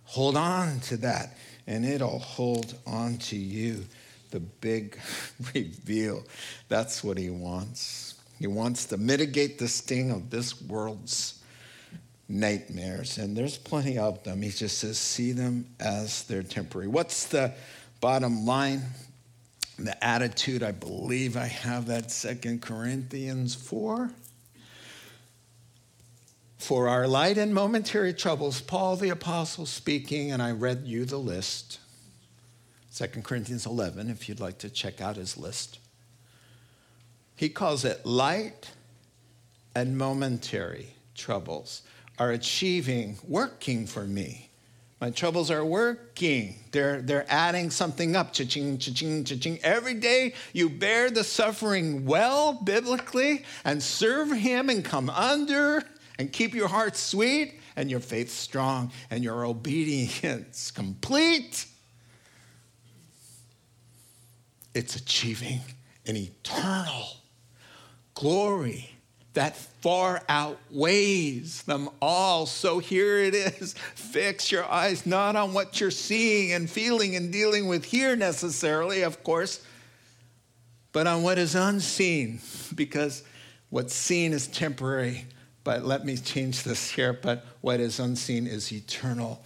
Hold 0.05 0.37
on 0.37 0.81
to 0.81 0.97
that, 0.99 1.37
and 1.67 1.85
it'll 1.85 2.21
hold 2.21 2.75
on 2.87 3.19
to 3.19 3.37
you 3.37 3.85
the 4.35 4.40
big 4.40 4.99
reveal. 5.55 6.25
That's 6.68 7.05
what 7.05 7.16
he 7.16 7.31
wants. 7.31 8.14
He 8.40 8.49
wants 8.49 8.87
to 8.87 8.97
mitigate 8.97 9.61
the 9.61 9.68
sting 9.68 10.11
of 10.11 10.29
this 10.29 10.61
world's 10.61 11.40
nightmares, 12.29 13.16
and 13.16 13.37
there's 13.37 13.57
plenty 13.57 13.97
of 13.97 14.25
them. 14.25 14.42
He 14.42 14.51
just 14.51 14.79
says, 14.79 14.99
see 14.99 15.31
them 15.31 15.66
as 15.79 16.25
they're 16.25 16.42
temporary. 16.42 16.88
What's 16.88 17.27
the 17.27 17.53
bottom 18.01 18.44
line? 18.44 18.83
The 19.79 20.05
attitude, 20.05 20.64
I 20.64 20.73
believe 20.73 21.37
I 21.37 21.47
have 21.47 21.87
that 21.87 22.11
Second 22.11 22.61
Corinthians 22.61 23.55
4. 23.55 24.11
For 26.59 26.88
our 26.88 27.07
light 27.07 27.38
and 27.38 27.55
momentary 27.55 28.12
troubles, 28.12 28.61
Paul 28.61 28.97
the 28.97 29.11
Apostle 29.11 29.66
speaking, 29.66 30.33
and 30.33 30.42
I 30.42 30.51
read 30.51 30.83
you 30.87 31.05
the 31.05 31.18
list 31.18 31.79
2 32.95 33.07
Corinthians 33.23 33.67
11, 33.67 34.09
if 34.09 34.29
you'd 34.29 34.39
like 34.39 34.59
to 34.59 34.71
check 34.71 35.01
out 35.01 35.17
his 35.17 35.37
list. 35.37 35.81
He 37.35 37.49
calls 37.49 37.85
it 37.85 38.07
light 38.07 38.71
and 39.75 39.99
momentary 39.99 40.95
troubles 41.17 41.83
are 42.19 42.31
achieving, 42.31 43.19
working 43.27 43.87
for 43.89 44.05
me. 44.05 44.49
My 45.01 45.11
troubles 45.11 45.51
are 45.51 45.65
working. 45.65 46.55
They're, 46.71 47.03
they're 47.03 47.27
adding 47.29 47.71
something 47.71 48.15
up. 48.15 48.33
Cha-ching, 48.33 48.79
cha-ching, 48.79 49.25
cha-ching. 49.25 49.59
Every 49.65 49.95
day 49.95 50.35
you 50.53 50.71
bear 50.71 51.11
the 51.11 51.25
suffering 51.25 52.07
well 52.07 52.53
biblically 52.53 53.45
and 53.65 53.83
serve 53.83 54.31
him 54.31 54.71
and 54.71 54.85
come 54.85 55.11
under 55.11 55.83
and 56.21 56.33
keep 56.33 56.55
your 56.55 56.69
heart 56.69 56.97
sweet 56.97 57.61
and 57.75 57.91
your 57.91 57.99
faith 57.99 58.31
strong 58.31 58.93
and 59.11 59.25
your 59.25 59.45
obedience 59.45 60.71
complete 60.75 61.67
it's 64.75 64.97
achieving 64.97 65.61
an 66.07 66.17
eternal 66.17 67.07
glory 68.15 68.91
that 69.35 69.57
far 69.57 70.23
outweighs 70.29 71.63
them 71.63 71.89
all. 72.01 72.47
So 72.47 72.79
here 72.79 73.19
it 73.19 73.35
is. 73.35 73.75
Fix 73.95 74.53
your 74.53 74.65
eyes 74.65 75.07
not 75.07 75.35
on 75.37 75.53
what 75.53 75.81
you're 75.81 75.91
seeing 75.91 76.53
and 76.53 76.71
feeling 76.71 77.17
and 77.17 77.33
dealing 77.33 77.67
with 77.67 77.85
here 77.85 78.15
necessarily, 78.15 79.03
of 79.03 79.25
course, 79.25 79.65
but 80.93 81.09
on 81.09 81.25
what 81.25 81.39
is 81.39 81.57
unseen, 81.57 82.41
because 82.75 83.25
what's 83.71 83.95
seen 83.95 84.33
is 84.33 84.47
temporary. 84.47 85.27
But 85.65 85.85
let 85.85 86.05
me 86.05 86.17
change 86.17 86.63
this 86.63 86.91
here. 86.91 87.13
But 87.13 87.45
what 87.61 87.81
is 87.81 87.99
unseen 87.99 88.47
is 88.47 88.73
eternal 88.73 89.43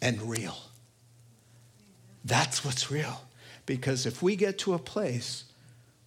and 0.00 0.22
real. 0.22 0.56
That's 2.24 2.64
what's 2.64 2.90
real. 2.90 3.20
Because 3.68 4.06
if 4.06 4.22
we 4.22 4.34
get 4.34 4.56
to 4.60 4.72
a 4.72 4.78
place 4.78 5.44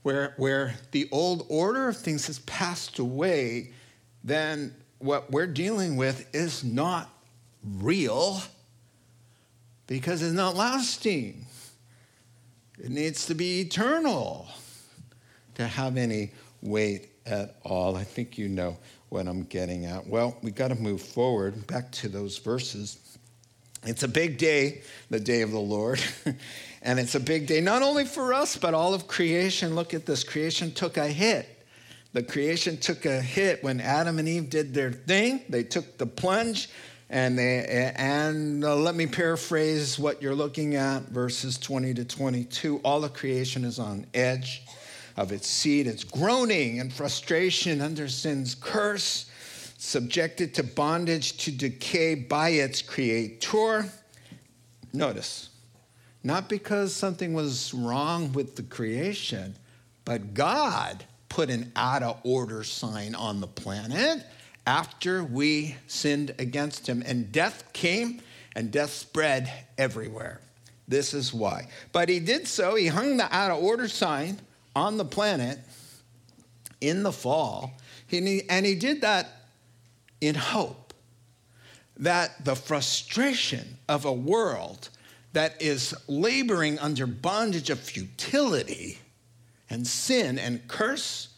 where, 0.02 0.34
where 0.38 0.74
the 0.89 1.08
old 1.12 1.45
order 1.47 1.89
of 1.89 1.97
things 1.97 2.26
has 2.26 2.39
passed 2.39 2.97
away, 2.97 3.71
then 4.24 4.74
what 4.97 5.30
we're 5.30 5.45
dealing 5.45 5.95
with 5.95 6.28
is 6.34 6.63
not 6.63 7.08
real 7.63 8.41
because 9.86 10.24
it's 10.24 10.34
not 10.34 10.56
lasting. 10.56 11.45
It 12.80 12.89
needs 12.89 13.28
to 13.28 13.36
be 13.36 13.62
eternal 13.62 14.47
to 15.54 15.67
have 15.67 15.97
any 15.97 16.32
weight 16.63 17.12
at 17.28 17.58
all. 17.62 17.95
I 17.95 18.04
think 18.04 18.39
you 18.39 18.50
know 18.50 18.76
what 19.10 19.28
I'm 19.28 19.43
getting 19.43 19.86
at. 19.86 20.08
Well, 20.08 20.36
we 20.41 20.50
got 20.50 20.69
to 20.69 20.76
move 20.76 21.00
forward 21.00 21.67
back 21.67 21.91
to 21.91 22.10
those 22.10 22.39
verses. 22.39 23.11
It's 23.84 24.04
a 24.04 24.08
big 24.08 24.38
day, 24.38 24.82
the 25.10 25.20
day 25.20 25.41
of 25.41 25.52
the 25.52 25.60
Lord. 25.60 26.04
and 26.84 27.00
it's 27.00 27.15
a 27.15 27.20
big 27.20 27.48
day, 27.48 27.62
not 27.62 27.82
only 27.82 28.06
for 28.06 28.34
us, 28.34 28.56
but 28.56 28.74
all 28.74 28.94
of 28.94 29.08
creation. 29.08 29.76
Look 29.76 29.94
at 29.94 30.06
this 30.06 30.24
creation 30.24 30.72
took 30.72 30.98
a 30.98 31.08
hit. 31.08 31.48
The 32.13 32.22
creation 32.22 32.78
took 32.78 33.06
a 33.06 33.22
hit 33.22 33.63
when 33.63 33.80
Adam 33.80 34.20
and 34.20 34.28
Eve 34.28 34.50
did 34.50 34.74
their 34.74 34.91
thing. 34.91 35.41
They 35.50 35.63
took 35.63 35.98
the 35.98 36.06
plunge, 36.06 36.70
and 37.10 37.39
they 37.39 37.94
and 37.96 38.63
uh, 38.63 38.76
let 38.76 38.96
me 38.96 39.08
paraphrase 39.08 39.98
what 39.98 40.22
you're 40.22 40.36
looking 40.36 40.76
at, 40.76 41.04
verses 41.04 41.58
20 41.58 41.94
to 41.96 42.06
22. 42.06 42.82
All 42.84 43.04
of 43.04 43.13
creation 43.13 43.63
is 43.63 43.80
on 43.80 44.06
edge 44.13 44.63
of 45.15 45.32
its 45.32 45.48
seed. 45.48 45.88
It's 45.88 46.04
groaning 46.04 46.82
and 46.82 46.91
frustration 46.91 47.82
under 47.82 48.08
sin's 48.10 48.56
curse 48.56 49.31
subjected 49.84 50.54
to 50.54 50.62
bondage 50.62 51.38
to 51.38 51.52
decay 51.52 52.13
by 52.13 52.50
its 52.50 52.84
creator. 52.84 53.84
Notice, 54.94 55.50
not 56.24 56.48
because 56.48 56.94
something 56.94 57.34
was 57.34 57.74
wrong 57.74 58.32
with 58.32 58.56
the 58.56 58.62
creation, 58.62 59.56
but 60.06 60.36
God 60.36 61.04
put 61.30 61.50
an 61.50 61.72
out 61.76 62.04
of 62.04 62.20
order 62.24 62.63
sign 62.63 63.15
on 63.15 63.41
the 63.41 63.48
planet 63.48 64.24
after 64.67 65.24
we 65.24 65.76
sinned 65.88 66.36
against 66.38 66.88
him. 66.88 67.02
And 67.04 67.32
death 67.32 67.74
came 67.74 68.22
and 68.56 68.72
death 68.72 68.91
spread 68.91 69.52
everywhere. 69.80 70.41
This 70.88 71.15
is 71.15 71.34
why. 71.34 71.70
But 71.91 72.08
he 72.08 72.20
did 72.20 72.48
so, 72.48 72.76
he 72.76 72.86
hung 72.86 73.17
the 73.17 73.36
out 73.36 73.50
of 73.50 73.63
order 73.63 73.88
sign 73.88 74.41
on 74.76 74.98
the 74.98 75.06
planet 75.06 75.58
in 76.82 77.02
the 77.02 77.12
fall. 77.12 77.72
And 78.12 78.28
he, 78.28 78.44
and 78.48 78.63
he 78.63 78.76
did 78.76 79.02
that 79.02 79.40
in 80.21 80.36
hope 80.36 80.93
that 81.97 82.45
the 82.45 82.55
frustration 82.55 83.77
of 83.89 84.05
a 84.05 84.13
world 84.13 84.89
that 85.34 85.62
is 85.62 85.93
laboring 86.07 86.79
under 86.79 87.05
bondage 87.05 87.69
of 87.69 87.79
futility 87.79 88.99
and 89.69 89.86
sin 89.86 90.38
and 90.38 90.67
curse 90.67 91.29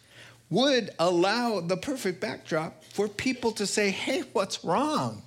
would 0.50 0.92
allow 1.00 1.60
the 1.60 1.78
perfect 1.78 2.20
backdrop 2.20 2.84
for 2.84 3.08
people 3.08 3.52
to 3.52 3.66
say, 3.66 3.90
hey, 3.90 4.22
what's 4.34 4.64
wrong? 4.64 5.22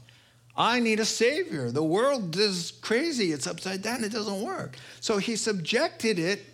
I 0.56 0.80
need 0.80 1.00
a 1.00 1.04
savior. 1.04 1.70
The 1.70 1.82
world 1.82 2.36
is 2.36 2.72
crazy. 2.80 3.32
It's 3.32 3.46
upside 3.46 3.82
down. 3.82 4.04
It 4.04 4.12
doesn't 4.12 4.42
work. 4.42 4.76
So 5.00 5.18
he 5.18 5.36
subjected 5.36 6.18
it 6.18 6.44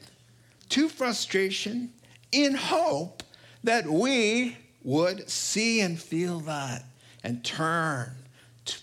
to 0.70 0.88
frustration 0.88 1.92
in 2.32 2.54
hope 2.54 3.22
that 3.62 3.86
we 3.86 4.56
would 4.82 5.30
see 5.30 5.80
and 5.80 6.00
feel 6.00 6.40
that 6.40 6.84
and 7.24 7.44
turn 7.44 8.10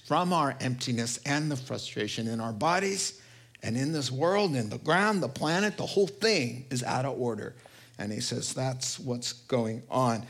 from 0.06 0.34
our 0.34 0.56
emptiness 0.60 1.20
and 1.26 1.52
the 1.52 1.56
frustration 1.56 2.28
in 2.28 2.40
our 2.40 2.54
bodies 2.54 3.22
and 3.62 3.76
in 3.76 3.92
this 3.92 4.12
world, 4.12 4.56
in 4.56 4.70
the 4.70 4.78
ground, 4.78 5.22
the 5.22 5.28
planet, 5.28 5.78
the 5.78 5.86
whole 5.86 6.08
thing 6.08 6.66
is 6.70 6.84
out 6.84 7.06
of 7.06 7.20
order. 7.20 7.56
And 7.98 8.12
he 8.12 8.22
says 8.22 8.54
that's 8.54 9.00
what's 9.00 9.34
going 9.34 9.84
on. 9.90 10.26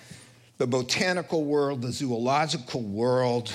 The 0.57 0.67
botanical 0.67 1.43
world, 1.45 1.81
the 1.81 1.91
zoological 1.91 2.81
world, 2.81 3.53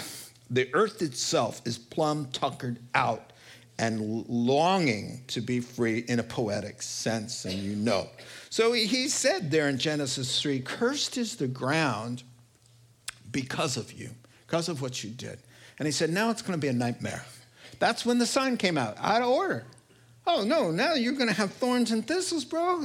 the 0.48 0.72
earth 0.74 1.02
itself 1.02 1.60
is 1.64 1.76
plumb 1.76 2.28
tuckered 2.32 2.78
out 2.94 3.32
and 3.78 4.24
longing 4.28 5.22
to 5.26 5.40
be 5.40 5.58
free 5.58 6.04
in 6.06 6.20
a 6.20 6.22
poetic 6.22 6.80
sense, 6.80 7.44
and 7.44 7.54
you 7.54 7.74
know. 7.74 8.08
So 8.48 8.72
he 8.72 9.08
said 9.08 9.50
there 9.50 9.68
in 9.68 9.78
Genesis 9.78 10.40
3 10.40 10.60
Cursed 10.60 11.18
is 11.18 11.34
the 11.34 11.48
ground 11.48 12.22
because 13.32 13.76
of 13.76 13.92
you 13.92 14.10
because 14.54 14.68
of 14.68 14.80
what 14.80 15.02
you 15.02 15.10
did. 15.10 15.36
And 15.80 15.86
he 15.86 15.90
said, 15.90 16.10
now 16.10 16.30
it's 16.30 16.40
going 16.40 16.52
to 16.52 16.58
be 16.58 16.68
a 16.68 16.72
nightmare. 16.72 17.24
That's 17.80 18.06
when 18.06 18.18
the 18.18 18.26
sign 18.26 18.56
came 18.56 18.78
out, 18.78 18.96
out 19.00 19.20
of 19.20 19.28
order. 19.28 19.64
Oh, 20.28 20.44
no, 20.44 20.70
now 20.70 20.94
you're 20.94 21.14
going 21.14 21.26
to 21.26 21.34
have 21.34 21.52
thorns 21.54 21.90
and 21.90 22.06
thistles, 22.06 22.44
bro. 22.44 22.76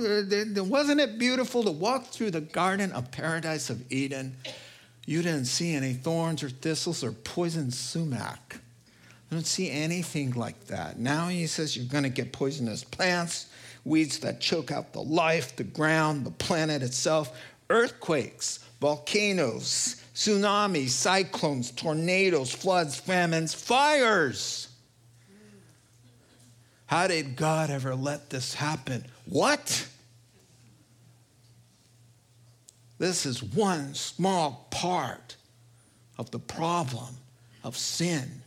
Wasn't 0.64 1.00
it 1.00 1.20
beautiful 1.20 1.64
to 1.64 1.70
walk 1.70 2.08
through 2.08 2.32
the 2.32 2.42
garden 2.42 2.92
of 2.94 3.12
paradise 3.12 3.70
of 3.70 3.84
Eden? 3.92 4.36
You 5.06 5.22
didn't 5.22 5.46
see 5.46 5.76
any 5.76 5.94
thorns 5.94 6.42
or 6.42 6.50
thistles 6.50 7.04
or 7.04 7.12
poison 7.12 7.70
sumac. 7.70 8.60
You 9.30 9.38
don't 9.38 9.46
see 9.46 9.70
anything 9.70 10.32
like 10.32 10.66
that. 10.66 10.98
Now 10.98 11.28
he 11.28 11.46
says 11.46 11.78
you're 11.78 11.86
going 11.86 12.04
to 12.04 12.10
get 12.10 12.34
poisonous 12.34 12.84
plants, 12.84 13.46
weeds 13.86 14.18
that 14.22 14.42
choke 14.42 14.72
out 14.72 14.92
the 14.92 15.04
life, 15.04 15.56
the 15.56 15.66
ground, 15.66 16.26
the 16.26 16.32
planet 16.32 16.82
itself, 16.82 17.40
earthquakes, 17.70 18.58
volcanoes, 18.82 19.99
tsunamis, 20.20 20.90
cyclones, 20.90 21.72
tornadoes, 21.72 22.52
floods, 22.52 23.00
famines, 23.00 23.54
fires. 23.54 24.68
How 26.88 27.08
did 27.08 27.38
God 27.38 27.70
ever 27.70 27.96
let 27.96 28.30
this 28.30 28.54
happen? 28.54 29.06
What? 29.24 29.88
This 32.98 33.26
is 33.26 33.42
one 33.42 33.94
small 33.94 34.68
part 34.72 35.38
of 36.18 36.32
the 36.32 36.40
problem 36.40 37.16
of 37.64 37.78
sin. 37.78 38.42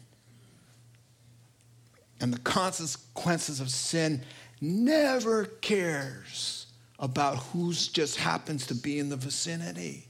And 2.20 2.34
the 2.34 2.40
consequences 2.40 3.60
of 3.60 3.70
sin 3.70 4.20
never 4.60 5.46
cares 5.46 6.66
about 6.98 7.38
who 7.38 7.72
just 7.72 8.18
happens 8.18 8.66
to 8.66 8.74
be 8.74 8.98
in 8.98 9.08
the 9.08 9.16
vicinity 9.16 10.08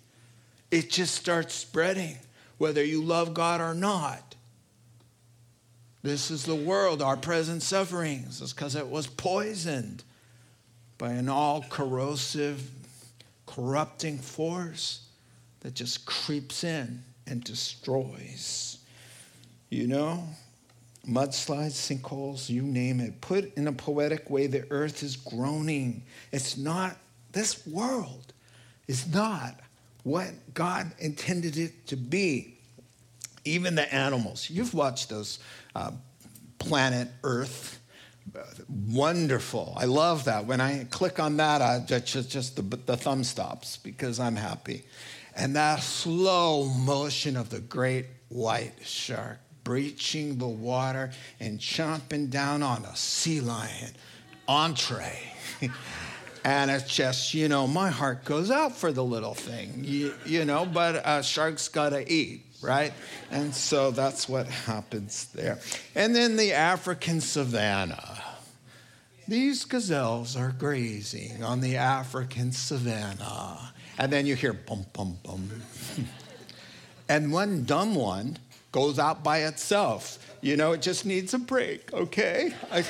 it 0.73 0.89
just 0.91 1.15
starts 1.15 1.55
spreading, 1.55 2.17
whether 2.57 2.83
you 2.83 3.03
love 3.03 3.35
God 3.35 3.61
or 3.61 3.75
not. 3.75 4.35
This 6.03 6.31
is 6.31 6.45
the 6.45 6.57
world, 6.57 7.03
our 7.03 7.17
present 7.17 7.63
sufferings, 7.63 8.41
is 8.41 8.55
because 8.55 8.75
it 8.75 8.89
was 8.89 9.07
poisoned 9.07 10.03
by 10.97 11.11
an 11.11 11.29
all 11.29 11.65
corrosive, 11.69 12.69
corrupting 13.47 14.19
force 14.19 15.07
that 15.61 15.75
just 15.75 16.07
creeps 16.07 16.65
in 16.65 17.03
and 17.27 17.45
destroys. 17.45 18.79
You 19.69 19.87
know, 19.87 20.25
mudslides, 21.07 21.73
sinkholes, 21.73 22.49
you 22.49 22.63
name 22.63 22.99
it. 22.99 23.21
Put 23.21 23.55
in 23.57 23.69
a 23.69 23.73
poetic 23.73 24.31
way, 24.31 24.47
the 24.47 24.67
earth 24.71 25.03
is 25.03 25.17
groaning. 25.17 26.03
It's 26.33 26.57
not, 26.57 26.97
this 27.33 27.67
world 27.67 28.33
is 28.89 29.07
not 29.13 29.61
what 30.03 30.31
God 30.55 30.93
intended 30.99 31.57
it 31.57 31.87
to 31.89 31.97
be. 31.97 32.59
Even 33.45 33.75
the 33.75 33.93
animals. 33.93 34.49
You've 34.49 34.73
watched 34.73 35.09
those 35.09 35.41
uh, 35.75 35.91
Planet 36.59 37.09
Earth. 37.25 37.81
Wonderful. 38.69 39.75
I 39.77 39.87
love 39.87 40.25
that. 40.27 40.47
When 40.47 40.61
I 40.61 40.85
click 40.85 41.19
on 41.19 41.39
that, 41.39 41.61
I 41.61 41.81
just, 41.81 42.31
just 42.31 42.55
the, 42.55 42.63
the 42.63 42.97
thumb 42.97 43.25
stops 43.25 43.79
because 43.79 44.21
I'm 44.21 44.37
happy. 44.37 44.85
And 45.35 45.57
that 45.57 45.81
slow 45.81 46.67
motion 46.67 47.37
of 47.37 47.51
the 47.51 47.59
great 47.59 48.07
white 48.29 48.75
shark 48.85 49.39
breaching 49.65 50.39
the 50.39 50.49
water 50.49 51.11
and 51.41 51.59
chomping 51.59 52.31
down 52.31 52.63
on 52.63 52.85
a 52.85 52.97
sea 52.97 53.41
lion 53.41 53.93
entree. 54.49 55.19
And 56.45 56.71
it's 56.71 56.93
just, 56.93 57.35
you 57.35 57.49
know, 57.49 57.67
my 57.67 57.91
heart 57.91 58.25
goes 58.25 58.51
out 58.51 58.77
for 58.77 58.93
the 58.93 59.05
little 59.05 59.35
thing, 59.35 59.85
you, 59.85 60.15
you 60.27 60.45
know, 60.45 60.67
but 60.67 61.01
a 61.05 61.23
shark's 61.23 61.69
got 61.69 61.91
to 61.91 62.13
eat, 62.13 62.45
right? 62.61 62.93
And 63.31 63.55
so 63.55 63.93
that's 63.93 64.29
what 64.29 64.49
happens 64.49 65.27
there. 65.35 65.61
And 65.95 66.15
then 66.17 66.37
the 66.37 66.53
African 66.53 67.21
savannah. 67.21 68.21
These 69.29 69.65
gazelles 69.65 70.37
are 70.37 70.53
grazing 70.59 71.45
on 71.45 71.61
the 71.61 71.77
African 71.77 72.51
savannah. 72.51 73.73
And 73.99 74.13
then 74.13 74.27
you 74.27 74.35
hear 74.35 74.53
bum, 74.53 74.85
bum, 74.93 75.19
bum. 75.23 75.49
and 77.09 77.33
one 77.33 77.65
dumb 77.65 77.95
one 77.95 78.39
goes 78.73 78.99
out 78.99 79.23
by 79.23 79.45
itself. 79.45 80.19
You 80.41 80.57
know, 80.57 80.73
it 80.73 80.83
just 80.83 81.07
needs 81.07 81.35
a 81.35 81.39
break, 81.39 81.93
okay? 81.93 82.53
I, 82.73 82.85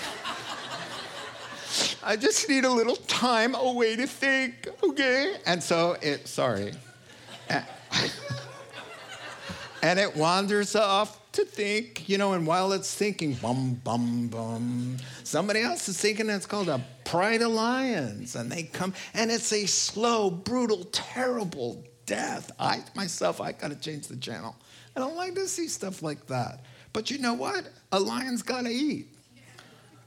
I 2.04 2.16
just 2.16 2.48
need 2.48 2.64
a 2.64 2.70
little 2.70 2.96
time 2.96 3.54
away 3.54 3.96
to 3.96 4.06
think, 4.06 4.68
okay? 4.82 5.36
And 5.46 5.62
so 5.62 5.96
it, 6.02 6.26
sorry. 6.26 6.72
and 9.82 9.98
it 9.98 10.16
wanders 10.16 10.74
off 10.74 11.20
to 11.32 11.44
think, 11.44 12.08
you 12.08 12.18
know, 12.18 12.32
and 12.32 12.46
while 12.46 12.72
it's 12.72 12.94
thinking, 12.94 13.34
bum, 13.34 13.80
bum, 13.84 14.28
bum, 14.28 14.96
somebody 15.22 15.62
else 15.62 15.88
is 15.88 15.98
thinking 15.98 16.28
it's 16.28 16.46
called 16.46 16.68
a 16.68 16.84
pride 17.04 17.40
of 17.42 17.52
lions. 17.52 18.34
And 18.36 18.50
they 18.50 18.64
come, 18.64 18.94
and 19.14 19.30
it's 19.30 19.52
a 19.52 19.66
slow, 19.66 20.30
brutal, 20.30 20.84
terrible 20.92 21.84
death. 22.06 22.50
I 22.58 22.82
myself, 22.94 23.40
I 23.40 23.52
gotta 23.52 23.76
change 23.76 24.08
the 24.08 24.16
channel. 24.16 24.56
I 24.96 25.00
don't 25.00 25.16
like 25.16 25.34
to 25.36 25.46
see 25.46 25.68
stuff 25.68 26.02
like 26.02 26.26
that. 26.26 26.64
But 26.92 27.10
you 27.10 27.18
know 27.18 27.34
what? 27.34 27.70
A 27.92 28.00
lion's 28.00 28.42
gotta 28.42 28.70
eat. 28.70 29.08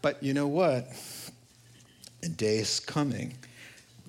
But 0.01 0.21
you 0.21 0.35
know 0.35 0.47
what? 0.47 0.87
A 2.25 2.29
day 2.29 2.57
is 2.57 2.79
coming. 2.79 3.35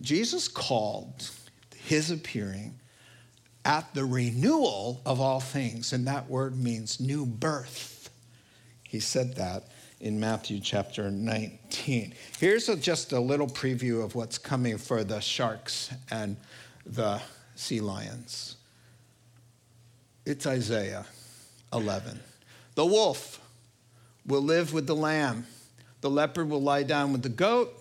Jesus 0.01 0.49
called 0.49 1.31
his 1.77 2.11
appearing 2.11 2.75
at 3.67 3.93
the 3.93 4.07
renewal 4.07 5.03
of 5.05 5.21
all 5.21 5.41
things, 5.41 5.93
and 5.93 6.07
that 6.07 6.31
word 6.31 6.57
means 6.57 6.99
new 6.99 7.27
birth. 7.27 8.09
He 8.85 9.01
said 9.01 9.37
that 9.37 9.65
in 10.01 10.19
Matthew 10.19 10.61
chapter 10.61 11.11
19. 11.11 12.15
Here's 12.39 12.71
a, 12.71 12.77
just 12.77 13.13
a 13.13 13.21
little 13.21 13.49
preview 13.49 14.03
of 14.03 14.15
what's 14.15 14.39
coming 14.39 14.79
for 14.79 15.05
the 15.05 15.21
sharks 15.21 15.91
and 16.11 16.39
the 16.87 17.21
sea 17.55 17.81
lions. 17.81 18.57
It's 20.25 20.47
Isaiah 20.47 21.05
11. 21.71 22.19
The 22.77 22.87
wolf 22.87 23.41
will 24.27 24.43
live 24.43 24.73
with 24.73 24.87
the 24.87 24.97
lamb, 24.97 25.47
the 26.01 26.11
leopard 26.11 26.49
will 26.49 26.63
lie 26.63 26.83
down 26.83 27.13
with 27.13 27.23
the 27.23 27.29
goat, 27.29 27.75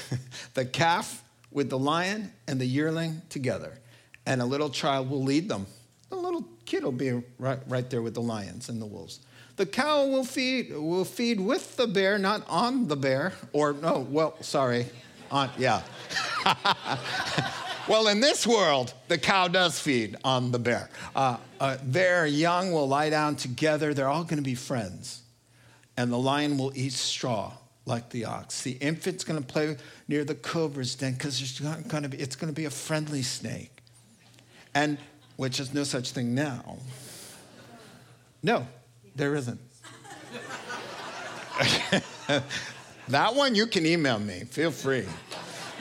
the 0.54 0.64
calf 0.64 1.22
with 1.50 1.70
the 1.70 1.78
lion, 1.78 2.32
and 2.48 2.60
the 2.60 2.66
yearling 2.66 3.20
together 3.28 3.78
and 4.26 4.40
a 4.40 4.44
little 4.44 4.70
child 4.70 5.10
will 5.10 5.22
lead 5.22 5.48
them. 5.48 5.66
The 6.10 6.16
little 6.16 6.46
kid 6.64 6.84
will 6.84 6.92
be 6.92 7.22
right, 7.38 7.58
right 7.66 7.88
there 7.88 8.02
with 8.02 8.14
the 8.14 8.22
lions 8.22 8.68
and 8.68 8.80
the 8.80 8.86
wolves. 8.86 9.20
The 9.56 9.66
cow 9.66 10.06
will 10.06 10.24
feed, 10.24 10.74
will 10.74 11.04
feed 11.04 11.40
with 11.40 11.76
the 11.76 11.86
bear, 11.86 12.18
not 12.18 12.44
on 12.48 12.88
the 12.88 12.96
bear. 12.96 13.32
Or, 13.52 13.72
no, 13.72 14.06
well, 14.10 14.36
sorry. 14.42 14.86
On, 15.30 15.50
yeah. 15.58 15.82
well, 17.88 18.08
in 18.08 18.20
this 18.20 18.46
world, 18.46 18.94
the 19.08 19.18
cow 19.18 19.48
does 19.48 19.78
feed 19.78 20.16
on 20.24 20.52
the 20.52 20.58
bear. 20.58 20.88
Uh, 21.14 21.36
uh, 21.60 21.76
their 21.82 22.26
young 22.26 22.72
will 22.72 22.88
lie 22.88 23.10
down 23.10 23.36
together. 23.36 23.92
They're 23.92 24.08
all 24.08 24.24
going 24.24 24.36
to 24.36 24.42
be 24.42 24.54
friends. 24.54 25.22
And 25.96 26.10
the 26.10 26.18
lion 26.18 26.56
will 26.56 26.72
eat 26.74 26.92
straw 26.92 27.52
like 27.84 28.10
the 28.10 28.24
ox. 28.24 28.62
The 28.62 28.72
infant's 28.72 29.24
going 29.24 29.40
to 29.40 29.46
play 29.46 29.76
near 30.08 30.24
the 30.24 30.34
cobra's 30.34 30.94
den 30.94 31.14
because 31.14 31.40
it's 31.40 31.60
going 31.60 32.02
to 32.02 32.08
be, 32.08 32.18
it's 32.18 32.36
going 32.36 32.52
to 32.52 32.56
be 32.56 32.64
a 32.64 32.70
friendly 32.70 33.22
snake 33.22 33.82
and 34.74 34.98
which 35.36 35.60
is 35.60 35.72
no 35.74 35.84
such 35.84 36.12
thing 36.12 36.34
now. 36.34 36.78
No, 38.42 38.66
there 39.14 39.34
isn't. 39.34 39.60
that 43.08 43.34
one 43.34 43.54
you 43.54 43.66
can 43.66 43.86
email 43.86 44.18
me. 44.18 44.40
Feel 44.40 44.70
free. 44.70 45.06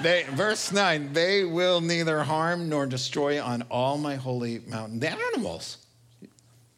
They, 0.01 0.25
verse 0.31 0.71
9, 0.71 1.13
they 1.13 1.43
will 1.43 1.81
neither 1.81 2.23
harm 2.23 2.69
nor 2.69 2.85
destroy 2.85 3.41
on 3.41 3.63
all 3.69 3.97
my 3.97 4.15
holy 4.15 4.59
mountain. 4.67 4.99
The 4.99 5.11
animals. 5.11 5.77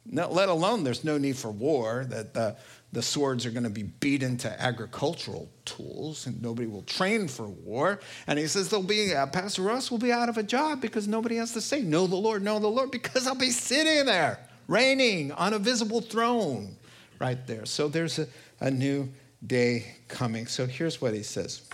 No, 0.05 0.29
let 0.29 0.49
alone 0.49 0.83
there's 0.83 1.03
no 1.03 1.17
need 1.17 1.37
for 1.37 1.49
war, 1.49 2.05
that 2.09 2.33
the 2.33 2.57
the 2.93 3.01
swords 3.01 3.43
are 3.47 3.49
going 3.49 3.63
to 3.63 3.71
be 3.71 3.83
beat 3.83 4.21
into 4.21 4.61
agricultural 4.61 5.49
tools 5.65 6.27
and 6.27 6.39
nobody 6.43 6.67
will 6.67 6.83
train 6.83 7.27
for 7.27 7.47
war. 7.47 7.99
And 8.27 8.37
he 8.37 8.45
says, 8.45 8.69
There'll 8.69 8.85
be, 8.85 9.15
uh, 9.15 9.25
Pastor 9.25 9.63
Ross 9.63 9.89
will 9.89 9.97
be 9.97 10.11
out 10.11 10.29
of 10.29 10.37
a 10.37 10.43
job 10.43 10.79
because 10.79 11.07
nobody 11.07 11.37
has 11.37 11.53
to 11.53 11.61
say, 11.61 11.81
Know 11.81 12.05
the 12.05 12.15
Lord, 12.15 12.43
know 12.43 12.59
the 12.59 12.67
Lord, 12.67 12.91
because 12.91 13.25
I'll 13.25 13.33
be 13.33 13.49
sitting 13.49 14.05
there, 14.05 14.47
reigning 14.67 15.31
on 15.31 15.53
a 15.53 15.59
visible 15.59 16.01
throne 16.01 16.77
right 17.19 17.45
there. 17.47 17.65
So 17.65 17.87
there's 17.87 18.19
a, 18.19 18.27
a 18.59 18.69
new 18.69 19.09
day 19.45 19.95
coming. 20.07 20.45
So 20.45 20.67
here's 20.67 21.01
what 21.01 21.15
he 21.15 21.23
says 21.23 21.67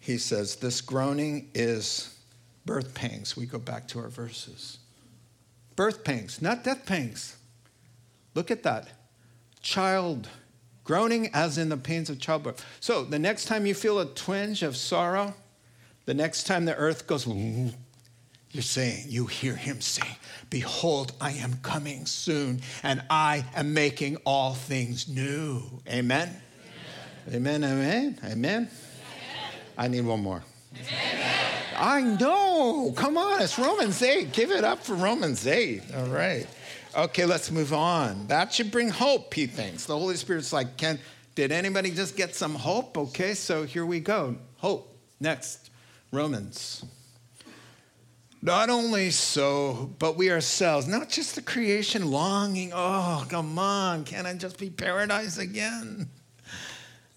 He 0.00 0.18
says, 0.18 0.56
This 0.56 0.82
groaning 0.82 1.48
is 1.54 2.14
birth 2.66 2.94
pangs. 2.94 3.38
We 3.38 3.46
go 3.46 3.58
back 3.58 3.88
to 3.88 4.00
our 4.00 4.10
verses. 4.10 4.80
Birth 5.76 6.04
pangs, 6.04 6.42
not 6.42 6.62
death 6.62 6.84
pangs. 6.84 7.36
Look 8.34 8.50
at 8.50 8.62
that 8.64 8.88
child 9.62 10.28
groaning 10.84 11.30
as 11.32 11.58
in 11.58 11.68
the 11.68 11.76
pains 11.76 12.10
of 12.10 12.18
childbirth. 12.18 12.64
So 12.80 13.04
the 13.04 13.18
next 13.18 13.46
time 13.46 13.66
you 13.66 13.74
feel 13.74 14.00
a 14.00 14.06
twinge 14.06 14.62
of 14.62 14.76
sorrow, 14.76 15.34
the 16.04 16.14
next 16.14 16.44
time 16.44 16.64
the 16.64 16.76
earth 16.76 17.06
goes, 17.06 17.26
you're 17.26 18.62
saying, 18.62 19.06
you 19.08 19.26
hear 19.26 19.54
him 19.54 19.80
say, 19.80 20.06
Behold, 20.50 21.12
I 21.20 21.32
am 21.32 21.54
coming 21.62 22.04
soon, 22.04 22.60
and 22.82 23.02
I 23.08 23.46
am 23.54 23.72
making 23.72 24.16
all 24.26 24.54
things 24.54 25.08
new. 25.08 25.62
Amen? 25.88 26.28
Amen, 27.28 27.64
amen, 27.64 28.18
amen. 28.22 28.32
amen. 28.32 28.70
I 29.78 29.88
need 29.88 30.04
one 30.04 30.20
more. 30.20 30.42
Amen. 30.74 31.32
I 31.76 32.02
know. 32.02 32.92
Come 32.96 33.16
on, 33.16 33.40
it's 33.40 33.58
Romans 33.58 34.02
8. 34.02 34.32
Give 34.32 34.50
it 34.50 34.64
up 34.64 34.84
for 34.84 34.94
Romans 34.94 35.46
8. 35.46 35.82
All 35.96 36.06
right. 36.06 36.46
Okay, 36.94 37.24
let's 37.24 37.50
move 37.50 37.72
on. 37.72 38.26
That 38.26 38.52
should 38.52 38.70
bring 38.70 38.90
hope, 38.90 39.32
he 39.32 39.46
thinks. 39.46 39.86
The 39.86 39.96
Holy 39.96 40.16
Spirit's 40.16 40.52
like, 40.52 40.76
Can, 40.76 40.98
did 41.34 41.50
anybody 41.50 41.90
just 41.90 42.16
get 42.16 42.34
some 42.34 42.54
hope? 42.54 42.98
Okay, 42.98 43.32
so 43.34 43.64
here 43.64 43.86
we 43.86 44.00
go. 44.00 44.36
Hope. 44.58 44.94
Next, 45.18 45.70
Romans. 46.10 46.84
Not 48.42 48.68
only 48.68 49.10
so, 49.10 49.94
but 50.00 50.16
we 50.16 50.30
ourselves, 50.30 50.88
not 50.88 51.08
just 51.08 51.36
the 51.36 51.42
creation 51.42 52.10
longing, 52.10 52.72
oh, 52.74 53.24
come 53.28 53.56
on, 53.56 54.04
can 54.04 54.26
I 54.26 54.34
just 54.34 54.58
be 54.58 54.68
paradise 54.68 55.38
again? 55.38 56.08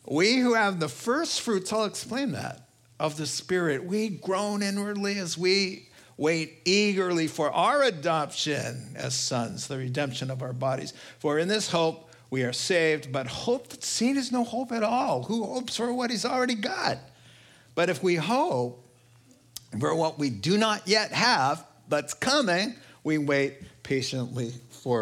We 0.08 0.38
who 0.38 0.54
have 0.54 0.80
the 0.80 0.88
first 0.88 1.42
fruits, 1.42 1.74
I'll 1.74 1.86
explain 1.86 2.34
that, 2.34 2.70
of 3.00 3.18
the 3.18 3.26
Spirit, 3.26 3.84
we 3.84 4.10
groan 4.10 4.62
inwardly 4.62 5.18
as 5.18 5.36
we 5.36 5.90
wait 6.18 6.62
eagerly 6.66 7.28
for 7.28 7.52
our 7.52 7.84
adoption 7.84 8.96
as 8.96 9.14
sons, 9.14 9.68
the 9.68 9.78
redemption 9.78 10.32
of 10.32 10.42
our 10.42 10.54
bodies. 10.54 10.94
For 11.20 11.40
in 11.40 11.48
this 11.48 11.70
hope 11.70 12.10
we 12.30 12.44
are 12.44 12.54
saved, 12.54 13.12
but 13.12 13.28
hope 13.28 13.70
that's 13.70 13.88
seen 13.88 14.18
is 14.18 14.32
no 14.32 14.44
hope 14.44 14.72
at 14.72 14.84
all. 14.84 15.24
Who 15.24 15.44
hopes 15.44 15.78
for 15.78 15.94
what 15.94 16.10
he's 16.10 16.26
already 16.26 16.56
got? 16.56 16.98
But 17.76 17.90
if 17.90 18.02
we 18.02 18.16
hope 18.16 18.84
for 19.80 19.94
what 19.94 20.18
we 20.18 20.30
do 20.30 20.58
not 20.58 20.88
yet 20.88 21.12
have, 21.12 21.66
but's 21.90 22.14
coming, 22.14 22.76
we 23.04 23.18
wait 23.18 23.56
patiently 23.84 24.54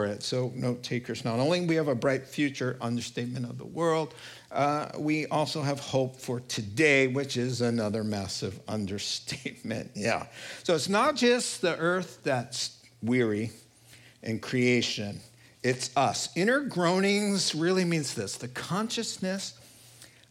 it. 0.05 0.23
So, 0.23 0.51
note 0.55 0.81
takers, 0.81 1.25
not 1.25 1.39
only 1.39 1.65
we 1.65 1.75
have 1.75 1.89
a 1.89 1.95
bright 1.95 2.25
future, 2.25 2.77
understatement 2.79 3.45
of 3.45 3.57
the 3.57 3.65
world, 3.65 4.15
uh, 4.53 4.89
we 4.97 5.25
also 5.27 5.61
have 5.61 5.79
hope 5.79 6.15
for 6.15 6.39
today, 6.41 7.07
which 7.07 7.37
is 7.37 7.61
another 7.61 8.03
massive 8.03 8.59
understatement. 8.67 9.91
Yeah. 9.95 10.27
So 10.63 10.75
it's 10.75 10.89
not 10.89 11.15
just 11.15 11.61
the 11.61 11.77
earth 11.77 12.19
that's 12.23 12.77
weary 13.01 13.51
in 14.21 14.39
creation, 14.39 15.19
it's 15.63 15.95
us. 15.97 16.29
Inner 16.35 16.61
groanings 16.61 17.53
really 17.53 17.83
means 17.83 18.13
this 18.13 18.37
the 18.37 18.47
consciousness 18.47 19.59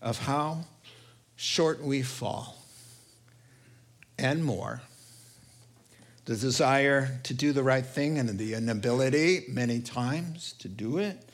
of 0.01 0.19
how 0.19 0.65
short 1.37 1.83
we 1.83 2.03
fall 2.03 2.57
and 4.19 4.45
more. 4.45 4.83
The 6.25 6.37
desire 6.37 7.19
to 7.25 7.35
do 7.35 7.53
the 7.53 7.63
right 7.63 7.85
thing 7.85 8.19
and 8.19 8.39
the 8.39 8.55
inability, 8.55 9.47
many 9.49 9.81
times, 9.81 10.55
to 10.61 10.69
do 10.69 10.99
it 10.99 11.29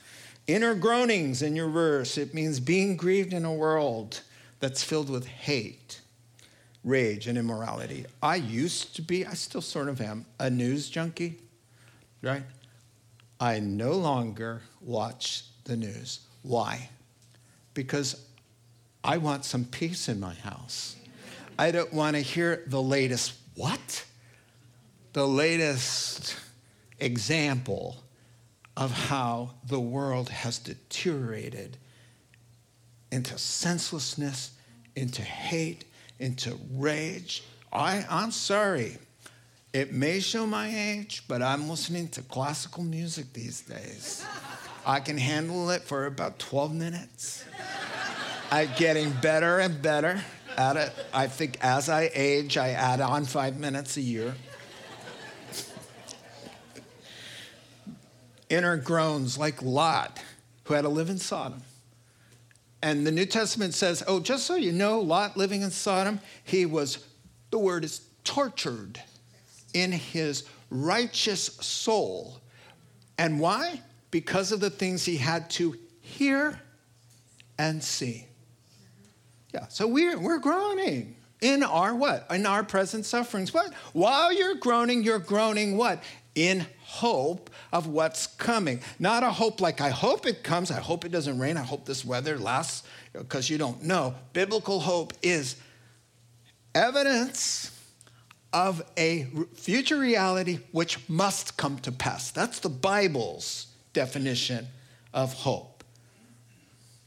Inner 0.48 0.74
groanings 0.74 1.42
in 1.42 1.54
your 1.54 1.68
verse, 1.68 2.16
it 2.16 2.32
means 2.32 2.58
being 2.58 2.96
grieved 2.96 3.34
in 3.34 3.44
a 3.44 3.52
world 3.52 4.22
that's 4.60 4.82
filled 4.82 5.10
with 5.10 5.26
hate, 5.26 6.00
rage, 6.82 7.26
and 7.26 7.36
immorality. 7.36 8.06
I 8.22 8.36
used 8.36 8.96
to 8.96 9.02
be, 9.02 9.26
I 9.26 9.34
still 9.34 9.60
sort 9.60 9.90
of 9.90 10.00
am, 10.00 10.24
a 10.40 10.48
news 10.48 10.88
junkie, 10.88 11.38
right? 12.22 12.42
I 13.38 13.60
no 13.60 13.92
longer 13.92 14.62
watch 14.80 15.44
the 15.64 15.76
news. 15.76 16.20
Why? 16.40 16.88
Because 17.74 18.24
I 19.04 19.18
want 19.18 19.44
some 19.44 19.66
peace 19.66 20.08
in 20.08 20.18
my 20.18 20.32
house. 20.32 20.96
I 21.58 21.72
don't 21.72 21.92
want 21.92 22.16
to 22.16 22.22
hear 22.22 22.64
the 22.68 22.82
latest 22.82 23.34
what? 23.54 24.04
The 25.18 25.26
latest 25.26 26.36
example 27.00 27.96
of 28.76 28.92
how 28.92 29.50
the 29.66 29.80
world 29.80 30.28
has 30.28 30.60
deteriorated 30.60 31.76
into 33.10 33.36
senselessness, 33.36 34.52
into 34.94 35.22
hate, 35.22 35.86
into 36.20 36.56
rage. 36.72 37.42
I, 37.72 38.06
I'm 38.08 38.30
sorry. 38.30 38.98
It 39.72 39.92
may 39.92 40.20
show 40.20 40.46
my 40.46 40.68
age, 40.68 41.24
but 41.26 41.42
I'm 41.42 41.68
listening 41.68 42.06
to 42.10 42.22
classical 42.22 42.84
music 42.84 43.32
these 43.32 43.62
days. 43.62 44.24
I 44.86 45.00
can 45.00 45.18
handle 45.18 45.68
it 45.70 45.82
for 45.82 46.06
about 46.06 46.38
12 46.38 46.72
minutes. 46.72 47.44
I'm 48.52 48.70
getting 48.76 49.10
better 49.14 49.58
and 49.58 49.82
better 49.82 50.22
at 50.56 50.76
it. 50.76 50.92
I 51.12 51.26
think 51.26 51.58
as 51.60 51.88
I 51.88 52.08
age, 52.14 52.56
I 52.56 52.68
add 52.68 53.00
on 53.00 53.24
five 53.24 53.58
minutes 53.58 53.96
a 53.96 54.00
year. 54.00 54.36
Inner 58.48 58.76
groans 58.76 59.38
like 59.38 59.62
Lot, 59.62 60.22
who 60.64 60.74
had 60.74 60.82
to 60.82 60.88
live 60.88 61.10
in 61.10 61.18
Sodom. 61.18 61.62
And 62.82 63.06
the 63.06 63.10
New 63.10 63.26
Testament 63.26 63.74
says, 63.74 64.02
oh, 64.06 64.20
just 64.20 64.46
so 64.46 64.54
you 64.54 64.72
know, 64.72 65.00
Lot 65.00 65.36
living 65.36 65.62
in 65.62 65.70
Sodom, 65.70 66.20
he 66.44 66.64
was, 66.66 67.04
the 67.50 67.58
word 67.58 67.84
is 67.84 68.02
tortured 68.24 69.00
in 69.74 69.90
his 69.92 70.44
righteous 70.70 71.42
soul. 71.42 72.40
And 73.18 73.40
why? 73.40 73.80
Because 74.10 74.52
of 74.52 74.60
the 74.60 74.70
things 74.70 75.04
he 75.04 75.16
had 75.16 75.50
to 75.50 75.76
hear 76.00 76.60
and 77.58 77.82
see. 77.82 78.26
Yeah, 79.52 79.66
so 79.68 79.86
we're, 79.86 80.18
we're 80.18 80.38
groaning 80.38 81.16
in 81.40 81.62
our 81.62 81.94
what? 81.94 82.26
In 82.30 82.46
our 82.46 82.62
present 82.62 83.06
sufferings. 83.06 83.52
What? 83.52 83.72
While 83.92 84.32
you're 84.32 84.56
groaning, 84.56 85.02
you're 85.02 85.18
groaning 85.18 85.76
what? 85.76 86.02
In 86.38 86.64
hope 86.82 87.50
of 87.72 87.88
what's 87.88 88.28
coming. 88.28 88.80
Not 89.00 89.24
a 89.24 89.30
hope 89.30 89.60
like, 89.60 89.80
I 89.80 89.90
hope 89.90 90.24
it 90.24 90.44
comes, 90.44 90.70
I 90.70 90.78
hope 90.78 91.04
it 91.04 91.10
doesn't 91.10 91.36
rain, 91.36 91.56
I 91.56 91.64
hope 91.64 91.84
this 91.84 92.04
weather 92.04 92.38
lasts, 92.38 92.86
because 93.12 93.50
you 93.50 93.58
don't 93.58 93.82
know. 93.82 94.14
Biblical 94.32 94.78
hope 94.78 95.14
is 95.20 95.56
evidence 96.76 97.76
of 98.52 98.82
a 98.96 99.26
future 99.54 99.98
reality 99.98 100.60
which 100.70 101.08
must 101.08 101.56
come 101.56 101.80
to 101.80 101.90
pass. 101.90 102.30
That's 102.30 102.60
the 102.60 102.68
Bible's 102.68 103.66
definition 103.92 104.68
of 105.12 105.34
hope. 105.34 105.82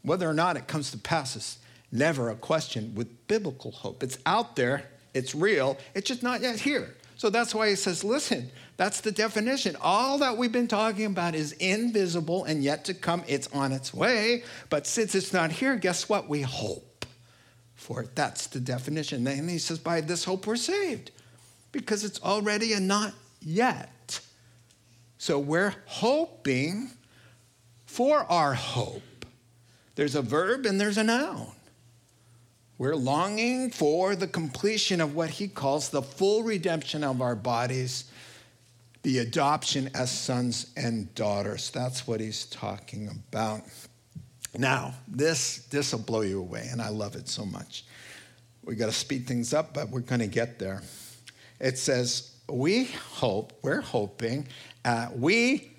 Whether 0.02 0.30
or 0.30 0.34
not 0.34 0.58
it 0.58 0.68
comes 0.68 0.92
to 0.92 0.98
pass 0.98 1.38
is 1.38 1.58
never 1.90 2.30
a 2.30 2.36
question 2.36 2.96
with 2.96 3.28
biblical 3.30 3.72
hope. 3.72 4.04
It's 4.04 4.18
out 4.26 4.58
there, 4.58 4.84
it's 5.14 5.34
real, 5.34 5.78
it's 5.96 6.10
just 6.10 6.22
not 6.22 6.42
yet 6.42 6.60
here. 6.60 6.96
So 7.16 7.30
that's 7.30 7.54
why 7.54 7.70
he 7.70 7.76
says, 7.76 8.04
listen, 8.04 8.52
that's 8.82 9.02
the 9.02 9.12
definition. 9.12 9.78
All 9.80 10.18
that 10.18 10.38
we've 10.38 10.52
been 10.52 10.68
talking 10.68 11.06
about 11.06 11.36
is 11.36 11.52
invisible 11.52 12.46
and 12.46 12.64
yet 12.64 12.86
to 12.86 12.96
come. 12.96 13.24
It's 13.28 13.48
on 13.54 13.72
its 13.72 13.94
way. 13.94 14.44
But 14.72 14.88
since 14.88 15.14
it's 15.14 15.32
not 15.32 15.52
here, 15.52 15.76
guess 15.76 16.10
what? 16.10 16.28
We 16.28 16.42
hope 16.42 17.06
for 17.76 18.02
it. 18.02 18.16
That's 18.16 18.48
the 18.48 18.60
definition. 18.60 19.28
And 19.28 19.48
he 19.48 19.60
says, 19.60 19.78
by 19.78 20.02
this 20.02 20.24
hope 20.24 20.48
we're 20.48 20.56
saved 20.56 21.12
because 21.72 22.04
it's 22.04 22.20
already 22.24 22.74
and 22.74 22.88
not 22.88 23.14
yet. 23.40 24.20
So 25.20 25.38
we're 25.38 25.76
hoping 25.86 26.90
for 27.86 28.26
our 28.32 28.56
hope. 28.56 29.28
There's 29.94 30.16
a 30.16 30.24
verb 30.24 30.66
and 30.66 30.82
there's 30.82 30.98
a 30.98 31.04
noun. 31.04 31.52
We're 32.80 32.96
longing 32.96 33.70
for 33.70 34.16
the 34.16 34.26
completion 34.26 35.02
of 35.02 35.14
what 35.14 35.30
he 35.30 35.48
calls 35.48 35.90
the 35.90 36.02
full 36.02 36.42
redemption 36.42 37.04
of 37.04 37.22
our 37.22 37.36
bodies, 37.36 38.06
the 39.04 39.20
adoption 39.20 39.90
as 39.96 40.12
sons 40.12 40.72
and 40.76 41.14
daughters. 41.16 41.70
That's 41.72 42.08
what 42.08 42.20
he's 42.20 42.46
talking 42.46 43.08
about. 43.08 43.62
Now, 44.58 44.94
this 45.08 45.66
this 45.70 45.92
will 45.92 46.00
blow 46.00 46.22
you 46.22 46.40
away, 46.40 46.68
and 46.72 46.82
I 46.82 46.90
love 46.90 47.16
it 47.16 47.28
so 47.28 47.46
much. 47.46 47.86
We 48.64 48.76
got 48.76 48.88
to 48.88 48.92
speed 48.92 49.28
things 49.28 49.54
up, 49.54 49.74
but 49.74 49.90
we're 49.90 50.02
going 50.02 50.20
to 50.20 50.28
get 50.28 50.60
there. 50.60 50.82
It 51.60 51.78
says, 51.78 52.36
"We 52.50 52.86
hope, 52.86 53.54
we're 53.62 53.82
hoping, 53.82 54.48
uh, 54.86 55.08
we 55.16 55.72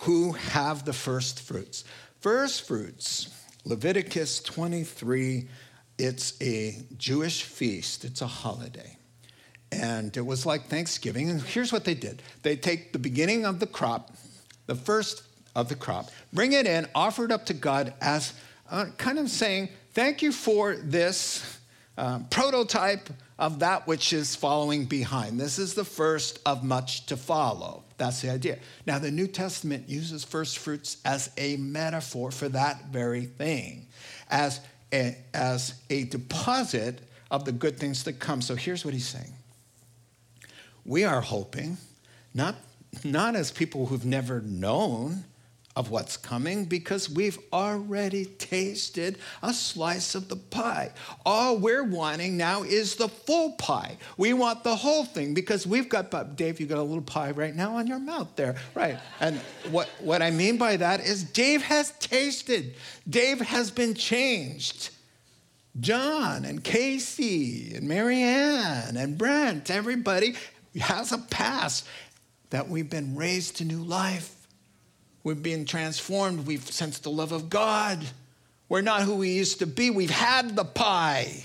who 0.00 0.32
have 0.32 0.84
the 0.84 0.92
first 0.92 1.40
fruits. 1.40 1.84
First 2.20 2.66
fruits, 2.66 3.28
Leviticus 3.64 4.40
23 4.40 5.48
it's 5.98 6.34
a 6.42 6.76
Jewish 6.96 7.44
feast, 7.44 8.04
it's 8.04 8.20
a 8.20 8.26
holiday. 8.26 8.95
And 9.76 10.16
it 10.16 10.24
was 10.24 10.46
like 10.46 10.66
Thanksgiving. 10.66 11.30
And 11.30 11.42
here's 11.42 11.72
what 11.72 11.84
they 11.84 11.94
did 11.94 12.22
they 12.42 12.56
take 12.56 12.92
the 12.92 12.98
beginning 12.98 13.44
of 13.44 13.60
the 13.60 13.66
crop, 13.66 14.12
the 14.66 14.74
first 14.74 15.22
of 15.54 15.68
the 15.68 15.74
crop, 15.74 16.10
bring 16.32 16.52
it 16.52 16.66
in, 16.66 16.86
offer 16.94 17.24
it 17.24 17.32
up 17.32 17.46
to 17.46 17.54
God 17.54 17.94
as 18.00 18.32
uh, 18.70 18.86
kind 18.96 19.18
of 19.18 19.28
saying, 19.28 19.68
Thank 19.92 20.22
you 20.22 20.32
for 20.32 20.76
this 20.76 21.58
uh, 21.96 22.20
prototype 22.30 23.08
of 23.38 23.60
that 23.60 23.86
which 23.86 24.12
is 24.12 24.34
following 24.34 24.84
behind. 24.84 25.38
This 25.40 25.58
is 25.58 25.74
the 25.74 25.84
first 25.84 26.38
of 26.46 26.64
much 26.64 27.06
to 27.06 27.16
follow. 27.16 27.84
That's 27.98 28.20
the 28.20 28.30
idea. 28.30 28.58
Now, 28.86 28.98
the 28.98 29.10
New 29.10 29.26
Testament 29.26 29.88
uses 29.88 30.24
first 30.24 30.58
fruits 30.58 30.98
as 31.04 31.30
a 31.38 31.56
metaphor 31.56 32.30
for 32.30 32.48
that 32.50 32.86
very 32.86 33.24
thing, 33.24 33.86
as 34.30 34.60
a, 34.92 35.16
as 35.32 35.74
a 35.88 36.04
deposit 36.04 37.00
of 37.30 37.44
the 37.44 37.52
good 37.52 37.78
things 37.78 38.04
to 38.04 38.12
come. 38.12 38.42
So 38.42 38.54
here's 38.54 38.84
what 38.84 38.94
he's 38.94 39.08
saying 39.08 39.32
We 40.86 41.02
are 41.02 41.20
hoping, 41.20 41.76
not, 42.32 42.54
not 43.02 43.34
as 43.34 43.50
people 43.50 43.86
who've 43.86 44.04
never 44.04 44.40
known 44.40 45.24
of 45.74 45.90
what's 45.90 46.16
coming, 46.16 46.64
because 46.64 47.10
we've 47.10 47.38
already 47.52 48.24
tasted 48.24 49.18
a 49.42 49.52
slice 49.52 50.14
of 50.14 50.28
the 50.28 50.36
pie. 50.36 50.90
All 51.26 51.58
we're 51.58 51.84
wanting 51.84 52.38
now 52.38 52.62
is 52.62 52.94
the 52.94 53.08
full 53.08 53.52
pie. 53.52 53.98
We 54.16 54.32
want 54.32 54.64
the 54.64 54.74
whole 54.74 55.04
thing 55.04 55.34
because 55.34 55.66
we've 55.66 55.90
got, 55.90 56.36
Dave, 56.36 56.60
you 56.60 56.66
got 56.66 56.78
a 56.78 56.82
little 56.82 57.02
pie 57.02 57.32
right 57.32 57.54
now 57.54 57.76
on 57.76 57.86
your 57.86 57.98
mouth 57.98 58.34
there. 58.36 58.56
Right. 58.74 58.98
And 59.20 59.36
what, 59.70 59.90
what 60.00 60.22
I 60.22 60.30
mean 60.30 60.56
by 60.56 60.78
that 60.78 61.00
is 61.00 61.24
Dave 61.24 61.60
has 61.62 61.90
tasted, 61.98 62.76
Dave 63.06 63.40
has 63.40 63.70
been 63.70 63.92
changed. 63.92 64.90
John 65.78 66.46
and 66.46 66.64
Casey 66.64 67.74
and 67.74 67.86
Marianne 67.86 68.96
and 68.96 69.18
Brent, 69.18 69.70
everybody 69.70 70.34
has 70.80 71.12
a 71.12 71.18
past 71.18 71.86
that 72.50 72.68
we've 72.68 72.90
been 72.90 73.16
raised 73.16 73.56
to 73.56 73.64
new 73.64 73.82
life. 73.82 74.46
We've 75.24 75.42
been 75.42 75.64
transformed. 75.64 76.46
We've 76.46 76.70
sensed 76.70 77.02
the 77.02 77.10
love 77.10 77.32
of 77.32 77.50
God. 77.50 78.04
We're 78.68 78.82
not 78.82 79.02
who 79.02 79.16
we 79.16 79.30
used 79.30 79.58
to 79.60 79.66
be. 79.66 79.90
We've 79.90 80.10
had 80.10 80.54
the 80.56 80.64
pie. 80.64 81.44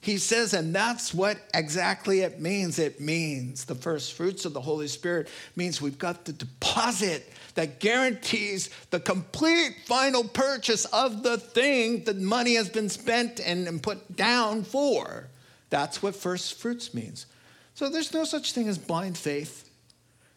He 0.00 0.18
says, 0.18 0.52
and 0.52 0.74
that's 0.74 1.14
what 1.14 1.38
exactly 1.54 2.22
it 2.22 2.40
means. 2.40 2.80
It 2.80 3.00
means 3.00 3.64
the 3.64 3.76
first 3.76 4.14
fruits 4.14 4.44
of 4.44 4.52
the 4.52 4.60
Holy 4.60 4.88
Spirit 4.88 5.28
means 5.54 5.80
we've 5.80 5.98
got 5.98 6.24
the 6.24 6.32
deposit 6.32 7.32
that 7.54 7.78
guarantees 7.78 8.70
the 8.90 8.98
complete 8.98 9.76
final 9.86 10.24
purchase 10.24 10.86
of 10.86 11.22
the 11.22 11.38
thing 11.38 12.02
that 12.04 12.16
money 12.16 12.54
has 12.56 12.68
been 12.68 12.88
spent 12.88 13.38
and 13.38 13.80
put 13.80 14.16
down 14.16 14.64
for. 14.64 15.28
That's 15.70 16.02
what 16.02 16.16
first 16.16 16.54
fruits 16.54 16.92
means. 16.92 17.26
So 17.74 17.88
there's 17.88 18.12
no 18.12 18.24
such 18.24 18.52
thing 18.52 18.68
as 18.68 18.78
blind 18.78 19.16
faith, 19.16 19.68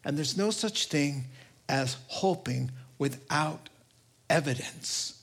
and 0.03 0.17
there's 0.17 0.37
no 0.37 0.51
such 0.51 0.87
thing 0.87 1.25
as 1.67 1.97
hoping 2.07 2.71
without 2.97 3.69
evidence. 4.29 5.21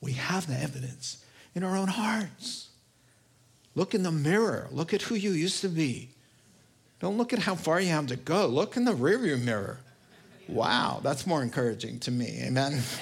We 0.00 0.12
have 0.12 0.46
the 0.46 0.58
evidence 0.58 1.24
in 1.54 1.64
our 1.64 1.76
own 1.76 1.88
hearts. 1.88 2.68
Look 3.74 3.94
in 3.94 4.02
the 4.02 4.12
mirror. 4.12 4.68
Look 4.70 4.92
at 4.92 5.02
who 5.02 5.14
you 5.14 5.30
used 5.30 5.60
to 5.62 5.68
be. 5.68 6.10
Don't 7.00 7.16
look 7.16 7.32
at 7.32 7.38
how 7.38 7.54
far 7.54 7.80
you 7.80 7.88
have 7.88 8.08
to 8.08 8.16
go. 8.16 8.46
Look 8.46 8.76
in 8.76 8.84
the 8.84 8.92
rearview 8.92 9.42
mirror. 9.42 9.80
Wow, 10.50 11.00
that's 11.02 11.28
more 11.28 11.42
encouraging 11.42 12.00
to 12.00 12.10
me. 12.10 12.42
Amen. 12.42 12.82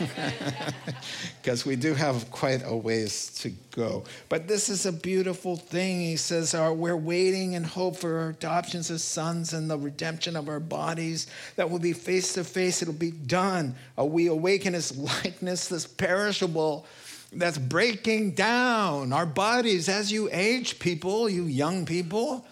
Because 1.41 1.65
we 1.65 1.77
do 1.77 1.95
have 1.95 2.31
quite 2.31 2.63
a 2.63 2.77
ways 2.77 3.31
to 3.41 3.51
go. 3.71 4.05
But 4.29 4.49
this 4.49 4.69
is 4.69 4.85
a 4.85 4.93
beautiful 4.93 5.57
thing. 5.57 6.01
He 6.01 6.17
says, 6.17 6.53
We're 6.53 6.95
waiting 6.95 7.55
in 7.55 7.65
hope 7.65 7.97
for 7.97 8.19
our 8.19 8.29
adoptions 8.31 8.91
as 8.91 9.03
sons 9.03 9.55
and 9.55 9.71
the 9.71 9.79
redemption 9.79 10.37
of 10.37 10.49
our 10.51 10.61
bodies 10.61 11.27
that 11.57 11.71
will 11.71 11.79
be 11.79 11.95
face 11.95 12.35
to 12.35 12.45
face. 12.45 12.83
It'll 12.83 12.93
be 12.93 13.13
done. 13.13 13.77
We 13.97 14.27
awaken 14.27 14.75
his 14.75 14.97
likeness, 14.99 15.69
this 15.69 15.87
perishable 15.87 16.85
that's 17.33 17.59
breaking 17.59 18.33
down 18.33 19.13
our 19.13 19.27
bodies 19.27 19.89
as 19.89 20.13
you 20.13 20.29
age, 20.33 20.79
people, 20.79 21.29
you 21.29 21.45
young 21.45 21.87
people. 21.87 22.47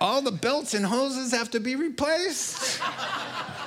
All 0.00 0.22
the 0.22 0.32
belts 0.32 0.74
and 0.74 0.84
hoses 0.84 1.30
have 1.32 1.50
to 1.52 1.60
be 1.60 1.76
replaced. 1.76 2.80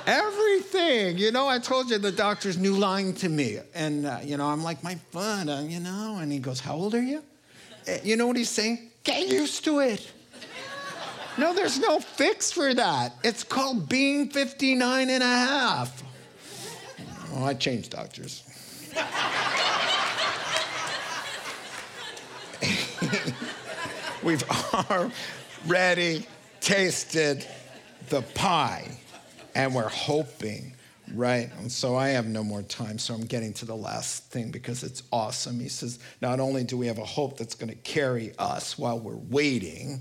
Everything. 0.06 1.18
You 1.18 1.32
know, 1.32 1.48
I 1.48 1.58
told 1.58 1.90
you 1.90 1.98
the 1.98 2.12
doctor's 2.12 2.56
new 2.56 2.74
line 2.74 3.12
to 3.14 3.28
me. 3.28 3.58
And, 3.74 4.06
uh, 4.06 4.18
you 4.22 4.36
know, 4.36 4.46
I'm 4.46 4.62
like, 4.62 4.82
my 4.82 4.94
fun, 5.10 5.48
uh, 5.48 5.62
you 5.62 5.80
know. 5.80 6.18
And 6.20 6.32
he 6.32 6.38
goes, 6.38 6.60
How 6.60 6.74
old 6.74 6.94
are 6.94 7.02
you? 7.02 7.22
Uh, 7.86 7.98
you 8.02 8.16
know 8.16 8.26
what 8.26 8.36
he's 8.36 8.50
saying? 8.50 8.90
Get 9.04 9.28
used 9.28 9.64
to 9.64 9.80
it. 9.80 10.10
No, 11.36 11.54
there's 11.54 11.78
no 11.78 12.00
fix 12.00 12.50
for 12.50 12.74
that. 12.74 13.14
It's 13.22 13.44
called 13.44 13.88
being 13.88 14.28
59 14.28 15.08
and 15.08 15.22
a 15.22 15.26
half. 15.26 16.02
Oh, 17.32 17.44
I 17.44 17.54
changed 17.54 17.90
doctors. 17.90 18.42
We've 24.22 24.42
already 25.64 26.26
tasted 26.60 27.46
the 28.08 28.22
pie 28.34 28.98
and 29.58 29.74
we're 29.74 29.88
hoping, 29.88 30.72
right? 31.12 31.50
And 31.58 31.70
so 31.70 31.96
I 31.96 32.10
have 32.10 32.26
no 32.26 32.44
more 32.44 32.62
time, 32.62 32.96
so 32.96 33.12
I'm 33.12 33.26
getting 33.26 33.52
to 33.54 33.64
the 33.64 33.74
last 33.74 34.30
thing 34.30 34.52
because 34.52 34.84
it's 34.84 35.02
awesome. 35.12 35.58
He 35.58 35.68
says, 35.68 35.98
not 36.22 36.38
only 36.38 36.62
do 36.62 36.78
we 36.78 36.86
have 36.86 36.98
a 36.98 37.04
hope 37.04 37.36
that's 37.36 37.56
going 37.56 37.68
to 37.68 37.76
carry 37.78 38.32
us 38.38 38.78
while 38.78 39.00
we're 39.00 39.16
waiting, 39.16 40.00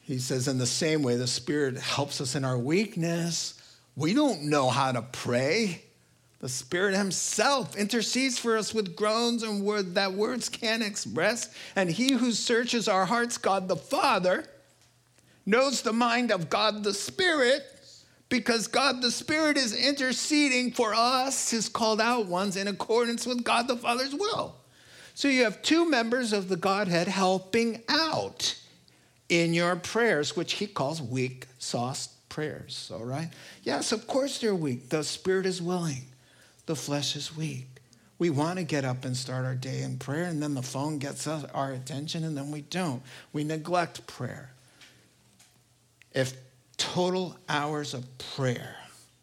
he 0.00 0.18
says, 0.18 0.48
in 0.48 0.58
the 0.58 0.66
same 0.66 1.02
way, 1.02 1.16
the 1.16 1.26
Spirit 1.26 1.78
helps 1.78 2.20
us 2.20 2.34
in 2.34 2.44
our 2.44 2.58
weakness. 2.58 3.54
We 3.96 4.12
don't 4.12 4.50
know 4.50 4.68
how 4.68 4.92
to 4.92 5.00
pray. 5.00 5.82
The 6.40 6.48
Spirit 6.50 6.94
Himself 6.94 7.74
intercedes 7.74 8.38
for 8.38 8.58
us 8.58 8.74
with 8.74 8.94
groans 8.94 9.42
and 9.44 9.64
word 9.64 9.94
that 9.94 10.12
words 10.12 10.50
can't 10.50 10.82
express. 10.82 11.54
And 11.74 11.88
He 11.88 12.12
who 12.12 12.32
searches 12.32 12.86
our 12.86 13.06
hearts, 13.06 13.38
God 13.38 13.66
the 13.68 13.76
Father, 13.76 14.44
knows 15.46 15.80
the 15.80 15.94
mind 15.94 16.30
of 16.30 16.50
God 16.50 16.84
the 16.84 16.92
Spirit 16.92 17.71
because 18.32 18.66
God 18.66 19.02
the 19.02 19.10
Spirit 19.10 19.58
is 19.58 19.74
interceding 19.74 20.72
for 20.72 20.94
us, 20.94 21.50
his 21.50 21.68
called 21.68 22.00
out 22.00 22.24
ones, 22.24 22.56
in 22.56 22.66
accordance 22.66 23.26
with 23.26 23.44
God 23.44 23.68
the 23.68 23.76
Father's 23.76 24.14
will. 24.14 24.56
So 25.12 25.28
you 25.28 25.44
have 25.44 25.60
two 25.60 25.86
members 25.86 26.32
of 26.32 26.48
the 26.48 26.56
Godhead 26.56 27.08
helping 27.08 27.82
out 27.90 28.58
in 29.28 29.52
your 29.52 29.76
prayers, 29.76 30.34
which 30.34 30.54
he 30.54 30.66
calls 30.66 31.02
weak 31.02 31.46
sauce 31.58 32.08
prayers. 32.30 32.90
All 32.94 33.04
right? 33.04 33.28
Yes, 33.64 33.92
of 33.92 34.06
course 34.06 34.38
they're 34.38 34.54
weak. 34.54 34.88
The 34.88 35.04
Spirit 35.04 35.44
is 35.44 35.60
willing, 35.60 36.06
the 36.64 36.74
flesh 36.74 37.14
is 37.14 37.36
weak. 37.36 37.66
We 38.18 38.30
want 38.30 38.58
to 38.58 38.64
get 38.64 38.86
up 38.86 39.04
and 39.04 39.14
start 39.14 39.44
our 39.44 39.54
day 39.54 39.82
in 39.82 39.98
prayer, 39.98 40.24
and 40.24 40.42
then 40.42 40.54
the 40.54 40.62
phone 40.62 40.96
gets 40.96 41.26
us, 41.26 41.44
our 41.52 41.72
attention, 41.72 42.24
and 42.24 42.34
then 42.34 42.50
we 42.50 42.62
don't. 42.62 43.02
We 43.34 43.44
neglect 43.44 44.06
prayer. 44.06 44.54
If 46.14 46.32
total 46.82 47.36
hours 47.48 47.94
of 47.94 48.04
prayer 48.18 48.74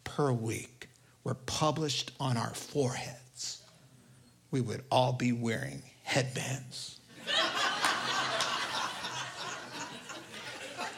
per 0.06 0.32
week 0.32 0.88
were 1.26 1.34
published 1.34 2.14
on 2.18 2.38
our 2.38 2.54
foreheads, 2.54 3.62
we 4.50 4.62
would 4.62 4.82
all 4.90 5.12
be 5.12 5.34
wearing 5.34 5.84
headbands. 6.04 7.02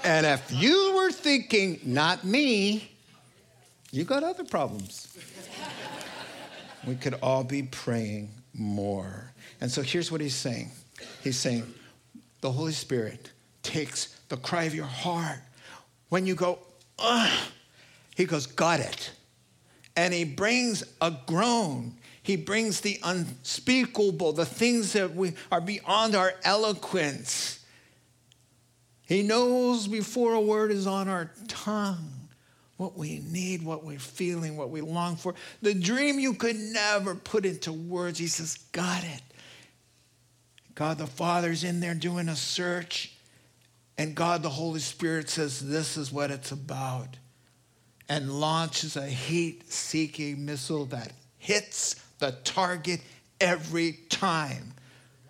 and 0.03 0.27
if 0.27 0.51
you 0.51 0.93
were 0.95 1.11
thinking, 1.11 1.79
not 1.83 2.23
me, 2.23 2.91
you 3.91 4.03
got 4.03 4.23
other 4.23 4.43
problems. 4.43 5.17
we 6.85 6.93
could 6.93 7.15
all 7.23 7.43
be 7.43 7.63
praying 7.63 8.29
more. 8.53 9.33
And 9.61 9.71
so 9.71 9.81
here's 9.81 10.11
what 10.11 10.21
he's 10.21 10.35
saying 10.35 10.69
He's 11.23 11.37
saying, 11.37 11.73
the 12.41 12.51
Holy 12.51 12.73
Spirit 12.73 13.31
takes 13.63 14.19
the 14.29 14.37
cry 14.37 14.65
of 14.65 14.75
your 14.75 14.85
heart 14.85 15.39
when 16.11 16.25
you 16.25 16.35
go, 16.35 16.59
he 18.15 18.25
goes, 18.25 18.45
got 18.45 18.81
it. 18.81 19.11
And 19.95 20.13
he 20.13 20.25
brings 20.25 20.83
a 20.99 21.09
groan. 21.25 21.93
He 22.21 22.35
brings 22.35 22.81
the 22.81 22.99
unspeakable, 23.01 24.33
the 24.33 24.45
things 24.45 24.91
that 24.91 25.15
we 25.15 25.31
are 25.53 25.61
beyond 25.61 26.13
our 26.13 26.33
eloquence. 26.43 27.65
He 29.05 29.23
knows 29.23 29.87
before 29.87 30.33
a 30.33 30.41
word 30.41 30.71
is 30.71 30.85
on 30.85 31.07
our 31.07 31.31
tongue 31.47 32.11
what 32.75 32.97
we 32.97 33.19
need, 33.19 33.63
what 33.63 33.85
we're 33.85 33.97
feeling, 33.97 34.57
what 34.57 34.69
we 34.69 34.81
long 34.81 35.15
for. 35.15 35.33
The 35.61 35.73
dream 35.73 36.19
you 36.19 36.33
could 36.33 36.57
never 36.57 37.15
put 37.15 37.45
into 37.45 37.71
words. 37.71 38.19
He 38.19 38.27
says, 38.27 38.55
Got 38.73 39.05
it. 39.05 39.21
God 40.75 40.97
the 40.97 41.07
Father's 41.07 41.63
in 41.63 41.79
there 41.79 41.93
doing 41.93 42.27
a 42.27 42.35
search. 42.35 43.13
And 44.01 44.15
God, 44.15 44.41
the 44.41 44.49
Holy 44.49 44.79
Spirit, 44.79 45.29
says, 45.29 45.59
This 45.59 45.95
is 45.95 46.11
what 46.11 46.31
it's 46.31 46.51
about. 46.51 47.17
And 48.09 48.31
launches 48.31 48.97
a 48.97 49.05
heat 49.05 49.71
seeking 49.71 50.43
missile 50.43 50.85
that 50.85 51.13
hits 51.37 52.03
the 52.17 52.31
target 52.43 53.01
every 53.39 53.99
time 54.09 54.73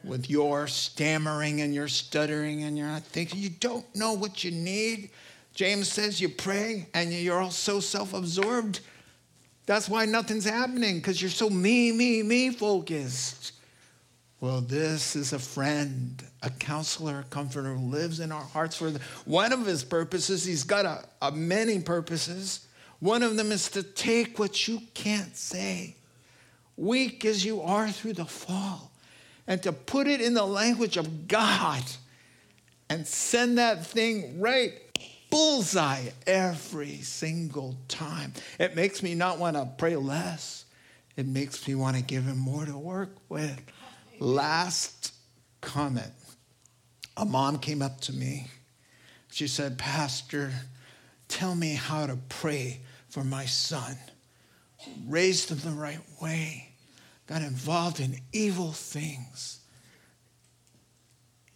with 0.06 0.30
your 0.30 0.68
stammering 0.68 1.60
and 1.60 1.76
your 1.76 1.90
stuttering 1.90 2.64
and 2.64 2.78
you're 2.78 2.88
not 2.88 3.04
thinking. 3.04 3.42
You 3.42 3.50
don't 3.50 3.94
know 3.94 4.14
what 4.14 4.46
you 4.46 4.52
need. 4.52 5.10
James 5.54 5.92
says 5.92 6.22
you 6.22 6.30
pray 6.30 6.88
and 6.94 7.12
you're 7.12 7.42
all 7.42 7.52
so 7.52 7.82
self 7.82 8.14
absorbed. 8.14 8.80
That's 9.66 9.90
why 9.90 10.06
nothing's 10.06 10.46
happening 10.46 10.96
because 10.96 11.22
you're 11.22 11.30
so 11.30 11.50
me, 11.50 11.92
me, 11.92 12.24
me 12.24 12.52
focused. 12.52 13.52
Well, 14.40 14.62
this 14.62 15.18
is 15.18 15.34
a 15.34 15.40
friend, 15.40 16.24
a 16.44 16.50
counselor, 16.50 17.20
a 17.20 17.24
comforter 17.24 17.76
who 17.76 17.90
lives 17.90 18.20
in 18.20 18.32
our 18.32 18.44
hearts 18.44 18.76
for 18.76 18.92
one 19.26 19.54
of 19.54 19.66
his 19.66 19.84
purposes. 19.84 20.44
He's 20.44 20.64
got 20.64 20.86
a, 20.86 21.04
a 21.22 21.32
many 21.32 21.80
purposes. 21.80 22.68
One 23.00 23.24
of 23.24 23.38
them 23.38 23.52
is 23.52 23.70
to 23.72 23.84
take 23.84 24.40
what 24.40 24.68
you 24.68 24.82
can't 24.94 25.36
say, 25.36 25.96
weak 26.78 27.26
as 27.26 27.44
you 27.44 27.62
are 27.62 27.90
through 27.90 28.14
the 28.14 28.26
fall, 28.26 28.92
and 29.48 29.62
to 29.64 29.72
put 29.72 30.08
it 30.08 30.22
in 30.22 30.34
the 30.34 30.46
language 30.46 30.98
of 30.98 31.28
God 31.28 31.84
and 32.90 33.08
send 33.08 33.58
that 33.58 33.86
thing 33.86 34.40
right 34.40 34.74
bullseye 35.30 36.10
every 36.28 36.98
single 36.98 37.76
time. 37.88 38.34
It 38.60 38.76
makes 38.76 39.02
me 39.02 39.16
not 39.16 39.40
want 39.40 39.56
to 39.56 39.68
pray 39.78 39.96
less. 39.96 40.66
It 41.16 41.26
makes 41.26 41.68
me 41.68 41.76
want 41.76 41.96
to 41.98 42.04
give 42.04 42.24
him 42.26 42.38
more 42.38 42.66
to 42.66 42.78
work 42.78 43.16
with. 43.30 43.60
Last 44.20 45.14
comment. 45.62 46.12
A 47.22 47.26
mom 47.26 47.60
came 47.60 47.82
up 47.84 48.02
to 48.02 48.14
me. 48.14 48.48
She 49.32 49.48
said, 49.48 49.78
Pastor, 49.78 50.52
tell 51.28 51.54
me 51.56 51.76
how 51.76 52.08
to 52.08 52.18
pray 52.30 52.82
for 53.10 53.24
my 53.24 53.46
son. 53.46 53.96
Raised 55.08 55.52
him 55.52 55.60
the 55.60 55.80
right 55.80 56.02
way, 56.20 56.70
got 57.28 57.44
involved 57.44 58.00
in 58.00 58.18
evil 58.34 58.72
things. 58.72 59.60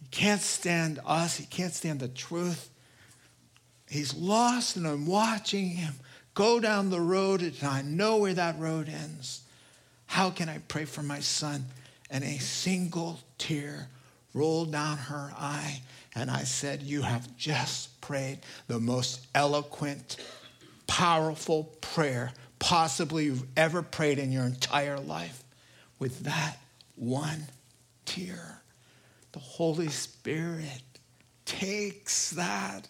He 0.00 0.06
can't 0.12 0.40
stand 0.40 1.00
us, 1.04 1.36
he 1.36 1.46
can't 1.46 1.74
stand 1.74 1.98
the 1.98 2.08
truth. 2.08 2.70
He's 3.88 4.14
lost, 4.14 4.76
and 4.76 4.86
I'm 4.86 5.06
watching 5.06 5.70
him 5.70 5.94
go 6.34 6.60
down 6.60 6.90
the 6.90 7.00
road, 7.00 7.42
and 7.42 7.64
I 7.64 7.82
know 7.82 8.18
where 8.18 8.34
that 8.34 8.58
road 8.60 8.88
ends. 8.88 9.42
How 10.06 10.30
can 10.30 10.48
I 10.48 10.58
pray 10.68 10.84
for 10.84 11.02
my 11.02 11.18
son? 11.18 11.64
and 12.10 12.24
a 12.24 12.38
single 12.38 13.20
tear 13.38 13.88
rolled 14.36 14.70
down 14.70 14.98
her 14.98 15.32
eye. 15.36 15.80
And 16.14 16.30
I 16.30 16.44
said, 16.44 16.82
You 16.82 17.02
have 17.02 17.36
just 17.36 18.00
prayed 18.00 18.40
the 18.68 18.78
most 18.78 19.26
eloquent, 19.34 20.16
powerful 20.86 21.64
prayer 21.80 22.32
possibly 22.58 23.26
you've 23.26 23.46
ever 23.56 23.82
prayed 23.82 24.18
in 24.18 24.32
your 24.32 24.44
entire 24.44 24.98
life 24.98 25.44
with 25.98 26.20
that 26.20 26.58
one 26.94 27.46
tear. 28.04 28.62
The 29.32 29.38
Holy 29.38 29.88
Spirit 29.88 30.82
takes 31.44 32.30
that 32.30 32.88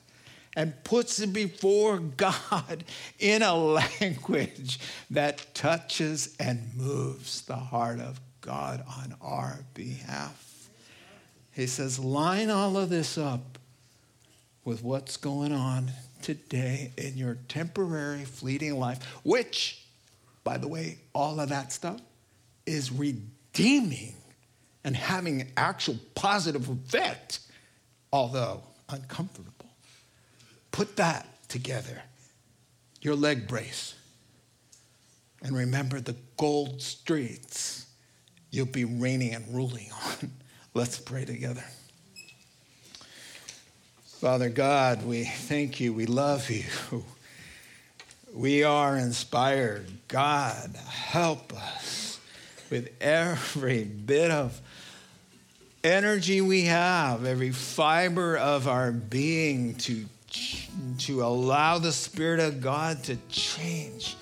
and 0.54 0.72
puts 0.84 1.20
it 1.20 1.32
before 1.32 1.98
God 1.98 2.84
in 3.18 3.42
a 3.42 3.56
language 4.00 4.78
that 5.10 5.54
touches 5.54 6.34
and 6.38 6.74
moves 6.74 7.42
the 7.42 7.56
heart 7.56 8.00
of 8.00 8.20
God 8.40 8.84
on 8.88 9.14
our 9.20 9.64
behalf. 9.74 10.45
He 11.56 11.66
says, 11.66 11.98
line 11.98 12.50
all 12.50 12.76
of 12.76 12.90
this 12.90 13.16
up 13.16 13.56
with 14.66 14.82
what's 14.82 15.16
going 15.16 15.52
on 15.52 15.90
today 16.20 16.92
in 16.98 17.16
your 17.16 17.38
temporary, 17.48 18.26
fleeting 18.26 18.78
life, 18.78 19.02
which, 19.24 19.82
by 20.44 20.58
the 20.58 20.68
way, 20.68 20.98
all 21.14 21.40
of 21.40 21.48
that 21.48 21.72
stuff 21.72 21.98
is 22.66 22.92
redeeming 22.92 24.12
and 24.84 24.94
having 24.94 25.50
actual 25.56 25.98
positive 26.14 26.68
effect, 26.68 27.40
although 28.12 28.62
uncomfortable. 28.90 29.50
Put 30.72 30.96
that 30.96 31.26
together, 31.48 32.02
your 33.00 33.14
leg 33.14 33.48
brace, 33.48 33.94
and 35.42 35.56
remember 35.56 36.02
the 36.02 36.16
gold 36.36 36.82
streets 36.82 37.86
you'll 38.50 38.66
be 38.66 38.84
reigning 38.84 39.34
and 39.34 39.54
ruling 39.54 39.88
on. 40.04 40.30
Let's 40.76 40.98
pray 40.98 41.24
together. 41.24 41.64
Father 44.20 44.50
God, 44.50 45.06
we 45.06 45.24
thank 45.24 45.80
you. 45.80 45.94
We 45.94 46.04
love 46.04 46.50
you. 46.50 46.66
We 48.34 48.62
are 48.62 48.98
inspired. 48.98 49.86
God, 50.06 50.76
help 50.86 51.54
us 51.54 52.20
with 52.68 52.90
every 53.00 53.84
bit 53.84 54.30
of 54.30 54.60
energy 55.82 56.42
we 56.42 56.64
have, 56.64 57.24
every 57.24 57.52
fiber 57.52 58.36
of 58.36 58.68
our 58.68 58.92
being 58.92 59.76
to, 59.76 60.04
to 60.98 61.24
allow 61.24 61.78
the 61.78 61.92
Spirit 61.92 62.40
of 62.40 62.60
God 62.60 63.02
to 63.04 63.16
change 63.30 64.14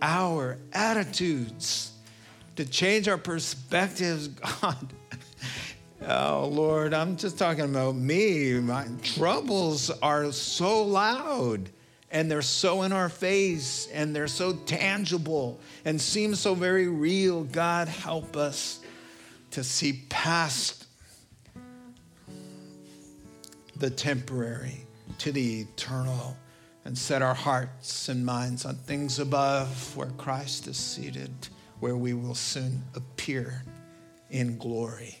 our 0.00 0.56
attitudes 0.72 1.90
to 2.56 2.64
change 2.64 3.06
our 3.08 3.18
perspectives, 3.18 4.28
God. 4.62 4.76
Oh, 6.02 6.50
Lord, 6.52 6.92
I'm 6.92 7.16
just 7.16 7.38
talking 7.38 7.64
about 7.64 7.96
me. 7.96 8.54
My 8.60 8.86
troubles 9.02 9.90
are 10.02 10.30
so 10.32 10.82
loud 10.82 11.70
and 12.10 12.30
they're 12.30 12.42
so 12.42 12.82
in 12.82 12.92
our 12.92 13.08
face 13.08 13.88
and 13.92 14.14
they're 14.14 14.28
so 14.28 14.52
tangible 14.52 15.58
and 15.84 16.00
seem 16.00 16.34
so 16.34 16.54
very 16.54 16.88
real. 16.88 17.44
God, 17.44 17.88
help 17.88 18.36
us 18.36 18.80
to 19.52 19.64
see 19.64 20.04
past 20.08 20.86
the 23.76 23.90
temporary 23.90 24.86
to 25.18 25.32
the 25.32 25.60
eternal 25.60 26.36
and 26.84 26.96
set 26.96 27.22
our 27.22 27.34
hearts 27.34 28.08
and 28.08 28.24
minds 28.24 28.64
on 28.64 28.76
things 28.76 29.18
above 29.18 29.96
where 29.96 30.10
Christ 30.10 30.68
is 30.68 30.76
seated 30.76 31.30
where 31.80 31.96
we 31.96 32.14
will 32.14 32.34
soon 32.34 32.82
appear 32.94 33.62
in 34.30 34.56
glory. 34.56 35.20